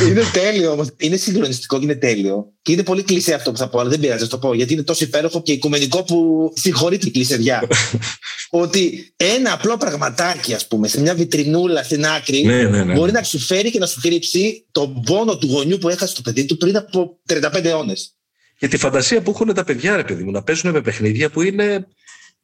Είναι 0.08 0.22
τέλειο 0.32 0.72
όμως. 0.72 0.88
Είναι 0.96 1.16
συγκλονιστικό 1.16 1.78
και 1.78 1.84
είναι 1.84 1.94
τέλειο. 1.94 2.52
Και 2.62 2.72
είναι 2.72 2.82
πολύ 2.82 3.02
κλισέ 3.02 3.34
αυτό 3.34 3.50
που 3.50 3.56
θα 3.56 3.68
πω, 3.68 3.78
αλλά 3.78 3.88
δεν 3.88 4.00
πειράζει 4.00 4.22
να 4.22 4.28
το 4.28 4.38
πω. 4.38 4.54
Γιατί 4.54 4.72
είναι 4.72 4.82
τόσο 4.82 5.04
υπέροχο 5.04 5.42
και 5.42 5.52
οικουμενικό 5.52 6.02
που 6.02 6.52
συγχωρεί 6.56 6.98
την 6.98 7.12
κλισεδιά. 7.12 7.62
ότι 8.50 9.12
ένα 9.16 9.52
απλό 9.52 9.76
πραγματάκι, 9.76 10.54
ας 10.54 10.66
πούμε, 10.66 10.88
σε 10.88 11.00
μια 11.00 11.14
βιτρινούλα 11.14 11.82
στην 11.82 12.06
άκρη, 12.06 12.42
ναι, 12.44 12.62
ναι, 12.62 12.84
ναι. 12.84 12.94
μπορεί 12.94 13.12
να 13.12 13.22
σου 13.22 13.38
φέρει 13.38 13.70
και 13.70 13.78
να 13.78 13.86
σου 13.86 14.00
κρύψει 14.00 14.66
τον 14.72 15.02
πόνο 15.02 15.38
του 15.38 15.46
γονιού 15.46 15.78
που 15.78 15.88
έχασε 15.88 16.14
το 16.14 16.22
παιδί 16.22 16.44
του 16.44 16.56
πριν 16.56 16.76
από 16.76 17.18
35 17.28 17.64
αιώνες. 17.64 18.10
Και 18.58 18.68
τη 18.68 18.76
φαντασία 18.76 19.22
που 19.22 19.30
έχουν 19.30 19.54
τα 19.54 19.64
παιδιά, 19.64 19.96
ρε 19.96 20.04
παιδί 20.04 20.22
μου, 20.22 20.30
να 20.30 20.42
παίζουν 20.42 20.70
με 20.70 20.80
παιχνίδια 20.80 21.30
που 21.30 21.42
είναι 21.42 21.86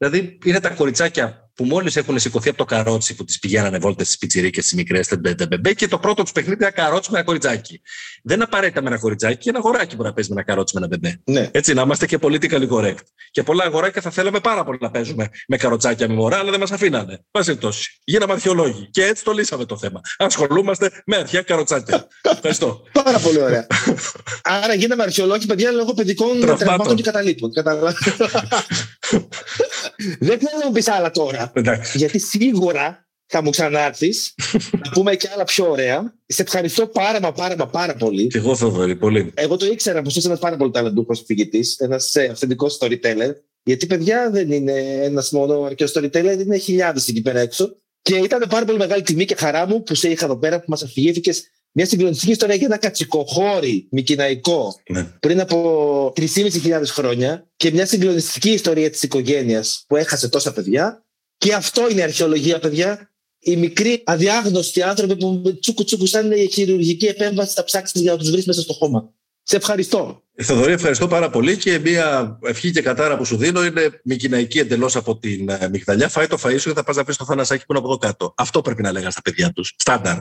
Δηλαδή 0.02 0.38
είναι 0.44 0.60
τα 0.60 0.68
κοριτσάκια 0.68 1.50
που 1.54 1.64
μόλις 1.64 1.96
έχουν 1.96 2.18
σηκωθεί 2.18 2.48
από 2.48 2.58
το 2.58 2.64
καρότσι 2.64 3.14
που 3.14 3.24
τις 3.24 3.38
πηγαίνανε 3.38 3.78
βόλτες 3.78 4.06
στις 4.06 4.18
πιτσιρίκες, 4.18 4.64
στις 4.64 4.76
μικρές, 4.76 5.08
μπεμπέ 5.48 5.72
και 5.72 5.88
το 5.88 5.98
πρώτο 5.98 6.22
τους 6.22 6.32
παιχνίδι 6.32 6.56
είναι 6.56 6.66
ένα 6.66 6.84
καρότσι 6.84 7.10
με 7.10 7.16
ένα 7.16 7.26
κοριτσάκι. 7.26 7.80
Δεν 8.22 8.42
απαραίτητα 8.42 8.82
με 8.82 8.88
ένα 8.88 8.98
κοριτσάκι, 8.98 9.36
και 9.36 9.48
ένα 9.48 9.58
αγοράκι 9.58 9.96
μπορεί 9.96 10.08
να 10.08 10.14
παίζει 10.14 10.32
με 10.32 10.36
ένα 10.36 10.44
καρότσι 10.44 10.78
με 10.78 10.86
ένα 10.86 10.96
μπεμπέ. 10.96 11.20
Ναι. 11.24 11.48
Έτσι, 11.52 11.74
να 11.74 11.82
είμαστε 11.82 12.06
και 12.06 12.18
politically 12.20 12.68
correct. 12.68 13.04
Και 13.30 13.42
πολλά 13.42 13.64
αγοράκια 13.64 14.02
θα 14.02 14.10
θέλαμε 14.10 14.40
πάρα 14.40 14.64
πολύ 14.64 14.78
να 14.80 14.90
παίζουμε 14.90 15.28
με 15.48 15.56
καροτσάκια 15.56 16.08
με 16.08 16.14
μωρά, 16.14 16.38
αλλά 16.38 16.50
δεν 16.50 16.60
μας 16.60 16.70
αφήνανε. 16.70 17.24
Πάση 17.30 17.56
τόση. 17.56 18.00
Γίναμε 18.04 18.32
αρχαιολόγοι. 18.32 18.88
Και 18.90 19.04
έτσι 19.04 19.24
το 19.24 19.32
λύσαμε 19.32 19.64
το 19.64 19.78
θέμα. 19.78 20.00
Ασχολούμαστε 20.18 20.90
με 21.06 21.16
αρχαία 21.16 21.42
καροτσάκια. 21.42 22.06
Ευχαριστώ. 22.22 22.82
πάρα 23.02 23.18
πολύ 23.18 23.42
ωραία. 23.42 23.66
Άρα 24.42 24.74
γίναμε 24.74 25.02
αρχαιολόγοι, 25.02 25.46
παιδιά, 25.46 25.70
λόγω 25.70 25.94
παιδικών 25.94 26.40
τραυμάτων 26.40 26.96
και 26.96 27.02
καταλήπων. 27.02 27.50
δεν 30.20 30.38
θέλω 30.38 30.58
να 30.60 30.66
μου 30.66 30.72
πεις 30.72 30.88
άλλα 30.88 31.10
τώρα. 31.10 31.41
Γιατί 31.94 32.18
σίγουρα 32.18 33.06
θα 33.26 33.42
μου 33.42 33.50
ξανάρθεις 33.50 34.34
να 34.84 34.90
πούμε 34.92 35.16
και 35.16 35.28
άλλα 35.34 35.44
πιο 35.44 35.70
ωραία. 35.70 36.14
Σε 36.26 36.42
ευχαριστώ 36.42 36.86
πάρα 36.86 37.20
μα 37.20 37.32
πάρα 37.32 37.56
μα 37.56 37.66
πάρα 37.66 37.94
πολύ. 37.94 38.26
Και 38.26 38.38
εγώ 38.38 38.56
Θοδωρή, 38.56 38.96
πολύ. 38.96 39.32
Εγώ 39.34 39.56
το 39.56 39.66
ήξερα 39.66 40.02
πως 40.02 40.16
είσαι 40.16 40.26
ένας 40.26 40.40
πάρα 40.40 40.56
πολύ 40.56 40.70
ταλαντούχος 40.70 41.22
φυγητή, 41.26 41.64
ένας 41.78 42.14
ε, 42.14 42.24
αυθεντικός 42.24 42.78
storyteller. 42.80 43.32
Γιατί 43.62 43.86
παιδιά 43.86 44.30
δεν 44.30 44.52
είναι 44.52 44.72
ένας 45.02 45.30
μόνο 45.30 45.62
αρκετός 45.62 45.92
storyteller, 45.96 46.38
είναι 46.40 46.56
χιλιάδες 46.56 47.08
εκεί 47.08 47.22
πέρα 47.22 47.40
έξω. 47.40 47.76
Και 48.02 48.16
ήταν 48.16 48.46
πάρα 48.48 48.64
πολύ 48.64 48.78
μεγάλη 48.78 49.02
τιμή 49.02 49.24
και 49.24 49.34
χαρά 49.34 49.66
μου 49.66 49.82
που 49.82 49.94
σε 49.94 50.08
είχα 50.08 50.24
εδώ 50.24 50.36
πέρα 50.36 50.58
που 50.58 50.64
μας 50.68 50.82
αφηγήθηκες 50.82 51.44
μια 51.72 51.86
συγκλονιστική 51.86 52.30
ιστορία 52.30 52.54
για 52.54 52.66
ένα 52.66 52.76
κατσικοχώρι 52.76 53.88
μικυναϊκό 53.90 54.80
ναι. 54.90 55.04
πριν 55.20 55.40
από 55.40 56.12
3.500 56.16 56.82
χρόνια 56.86 57.46
και 57.56 57.70
μια 57.70 57.86
συγκλονιστική 57.86 58.50
ιστορία 58.50 58.90
της 58.90 59.02
οικογένειας 59.02 59.84
που 59.88 59.96
έχασε 59.96 60.28
τόσα 60.28 60.52
παιδιά. 60.52 61.01
Και 61.42 61.54
αυτό 61.54 61.90
είναι 61.90 62.00
η 62.00 62.02
αρχαιολογία, 62.02 62.58
παιδιά. 62.58 63.10
Οι 63.38 63.56
μικροί 63.56 64.02
αδιάγνωστοι 64.04 64.82
άνθρωποι 64.82 65.16
που 65.16 65.58
τσούκου 65.60 65.84
τσούκου 65.84 66.06
σαν 66.06 66.32
χειρουργική 66.52 67.06
επέμβαση 67.06 67.54
θα 67.54 67.64
ψάξει 67.64 67.98
για 67.98 68.12
να 68.12 68.18
τους 68.18 68.30
βρεις 68.30 68.46
μέσα 68.46 68.60
στο 68.60 68.72
χώμα. 68.72 69.12
Σε 69.42 69.56
ευχαριστώ. 69.56 70.22
Θεοδωρή, 70.34 70.72
ευχαριστώ 70.72 71.08
πάρα 71.08 71.30
πολύ 71.30 71.56
και 71.56 71.78
μια 71.78 72.38
ευχή 72.42 72.70
και 72.70 72.82
κατάρα 72.82 73.16
που 73.16 73.24
σου 73.24 73.36
δίνω 73.36 73.64
είναι 73.64 74.00
μικυναϊκή 74.04 74.58
εντελώς 74.58 74.96
από 74.96 75.18
την 75.18 75.48
ε, 75.48 75.68
μυγδαλιά. 75.68 76.08
Φάει 76.08 76.26
το 76.26 76.38
φαΐ 76.42 76.60
σου 76.60 76.68
και 76.68 76.74
θα 76.74 76.84
πας 76.84 76.96
να 76.96 77.04
πεις 77.04 77.16
το 77.16 77.24
θανασάκι 77.24 77.66
που 77.66 77.72
είναι 77.72 77.78
από 77.78 77.88
εδώ 77.88 77.98
κάτω. 77.98 78.34
Αυτό 78.36 78.60
πρέπει 78.60 78.82
να 78.82 78.92
λέγανε 78.92 79.10
στα 79.10 79.22
παιδιά 79.22 79.52
τους. 79.52 79.74
Στάνταρ. 79.78 80.16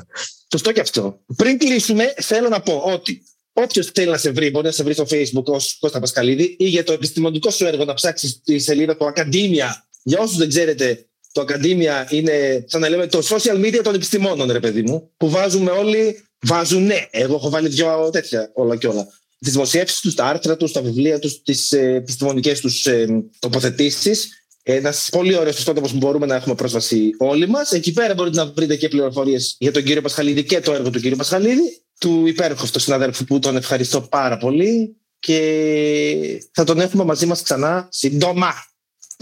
Σωστό 0.51 0.71
και 0.71 0.79
αυτό. 0.79 1.21
Πριν 1.35 1.57
κλείσουμε, 1.57 2.13
θέλω 2.17 2.49
να 2.49 2.61
πω 2.61 2.83
ότι 2.85 3.23
Όποιος 3.53 3.91
θέλει 3.93 4.09
να 4.09 4.17
σε 4.17 4.31
βρει, 4.31 4.49
μπορεί 4.49 4.65
να 4.65 4.71
σε 4.71 4.83
βρει 4.83 4.93
στο 4.93 5.05
Facebook 5.09 5.43
ως 5.43 5.77
Κώστα 5.79 5.99
Πασκαλίδη 5.99 6.55
ή 6.59 6.67
για 6.67 6.83
το 6.83 6.93
επιστημονικό 6.93 7.49
σου 7.49 7.65
έργο 7.65 7.85
να 7.85 7.93
ψάξεις 7.93 8.41
τη 8.43 8.59
σελίδα 8.59 8.97
του 8.97 9.13
Academia. 9.15 9.67
Για 10.03 10.19
όσους 10.19 10.37
δεν 10.37 10.49
ξέρετε, 10.49 11.05
το 11.31 11.45
Academia 11.47 12.11
είναι, 12.11 12.65
σαν 12.67 12.81
να 12.81 12.89
λέμε, 12.89 13.07
το 13.07 13.19
social 13.29 13.65
media 13.65 13.79
των 13.83 13.95
επιστημόνων, 13.95 14.51
ρε 14.51 14.59
παιδί 14.59 14.81
μου, 14.81 15.11
που 15.17 15.29
βάζουμε 15.29 15.71
όλοι. 15.71 16.23
Βάζουν 16.43 16.85
ναι. 16.85 17.07
Εγώ 17.11 17.35
έχω 17.35 17.49
βάλει 17.49 17.67
δυο 17.67 18.09
τέτοια 18.11 18.51
όλα 18.53 18.75
και 18.75 18.87
όλα 18.87 19.07
τις 19.43 19.51
δημοσιεύσεις 19.51 19.99
τους, 19.99 20.15
τα 20.15 20.25
άρθρα 20.25 20.57
τους, 20.57 20.71
τα 20.71 20.81
βιβλία 20.81 21.19
τους, 21.19 21.41
τις 21.41 21.71
ε, 21.71 21.93
επιστημονικές 21.93 22.59
τους 22.59 22.85
ε, 22.85 23.23
τοποθετήσεις. 23.39 24.45
Ένας 24.63 25.07
πολύ 25.11 25.35
ωραίος 25.37 25.57
ιστότοπος 25.57 25.91
που 25.91 25.97
μπορούμε 25.97 26.25
να 26.25 26.35
έχουμε 26.35 26.55
πρόσβαση 26.55 27.09
όλοι 27.17 27.47
μας. 27.47 27.71
Εκεί 27.71 27.91
πέρα 27.91 28.13
μπορείτε 28.13 28.37
να 28.37 28.45
βρείτε 28.45 28.75
και 28.75 28.87
πληροφορίες 28.87 29.55
για 29.59 29.71
τον 29.71 29.83
κύριο 29.83 30.01
Πασχαλίδη 30.01 30.43
και 30.43 30.59
το 30.59 30.73
έργο 30.73 30.89
του 30.89 30.99
κύριου 30.99 31.17
Πασχαλίδη, 31.17 31.81
του 31.99 32.27
υπέροχου 32.27 32.63
αυτού 32.63 32.79
συναδέλφου 32.79 33.23
που 33.23 33.39
τον 33.39 33.55
ευχαριστώ 33.55 34.01
πάρα 34.01 34.37
πολύ 34.37 34.95
και 35.19 36.49
θα 36.51 36.63
τον 36.63 36.79
έχουμε 36.79 37.03
μαζί 37.03 37.25
μας 37.25 37.41
ξανά 37.41 37.87
σύντομα. 37.91 38.53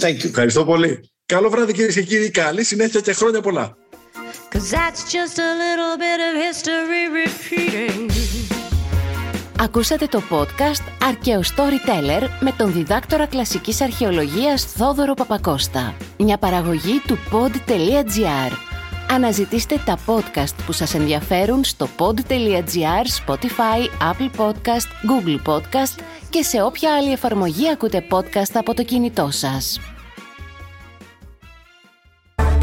Thank 0.01 0.17
you. 0.21 0.25
Ευχαριστώ 0.25 0.65
πολύ. 0.65 1.09
Καλό 1.29 1.49
βράδυ 1.49 1.73
κυρίες 1.73 1.93
και 1.93 2.01
κύριοι. 2.01 2.29
Καλή 2.29 2.63
συνέχεια 2.63 2.99
και 2.99 3.13
χρόνια 3.13 3.41
πολλά. 3.41 3.77
Ακούσατε 9.59 10.05
το 10.05 10.21
podcast 10.29 11.07
«Αρκαίο 11.07 11.39
Storyteller» 11.39 12.27
με 12.39 12.53
τον 12.57 12.73
διδάκτορα 12.73 13.25
κλασικής 13.25 13.81
αρχαιολογίας 13.81 14.65
Θόδωρο 14.65 15.13
Παπακώστα. 15.13 15.95
Μια 16.17 16.37
παραγωγή 16.37 17.01
του 17.07 17.17
pod.gr. 17.31 18.51
Αναζητήστε 19.09 19.81
τα 19.85 19.97
podcast 20.05 20.55
που 20.65 20.71
σας 20.71 20.93
ενδιαφέρουν 20.93 21.63
στο 21.63 21.89
pod.gr, 21.97 23.25
Spotify, 23.25 24.11
Apple 24.11 24.29
Podcast, 24.37 24.87
Google 25.09 25.53
Podcast 25.53 26.03
και 26.29 26.43
σε 26.43 26.61
όποια 26.61 26.95
άλλη 26.95 27.11
εφαρμογή 27.11 27.69
ακούτε 27.69 28.05
podcast 28.09 28.51
από 28.53 28.73
το 28.73 28.83
κινητό 28.83 29.29
σας. 29.31 29.79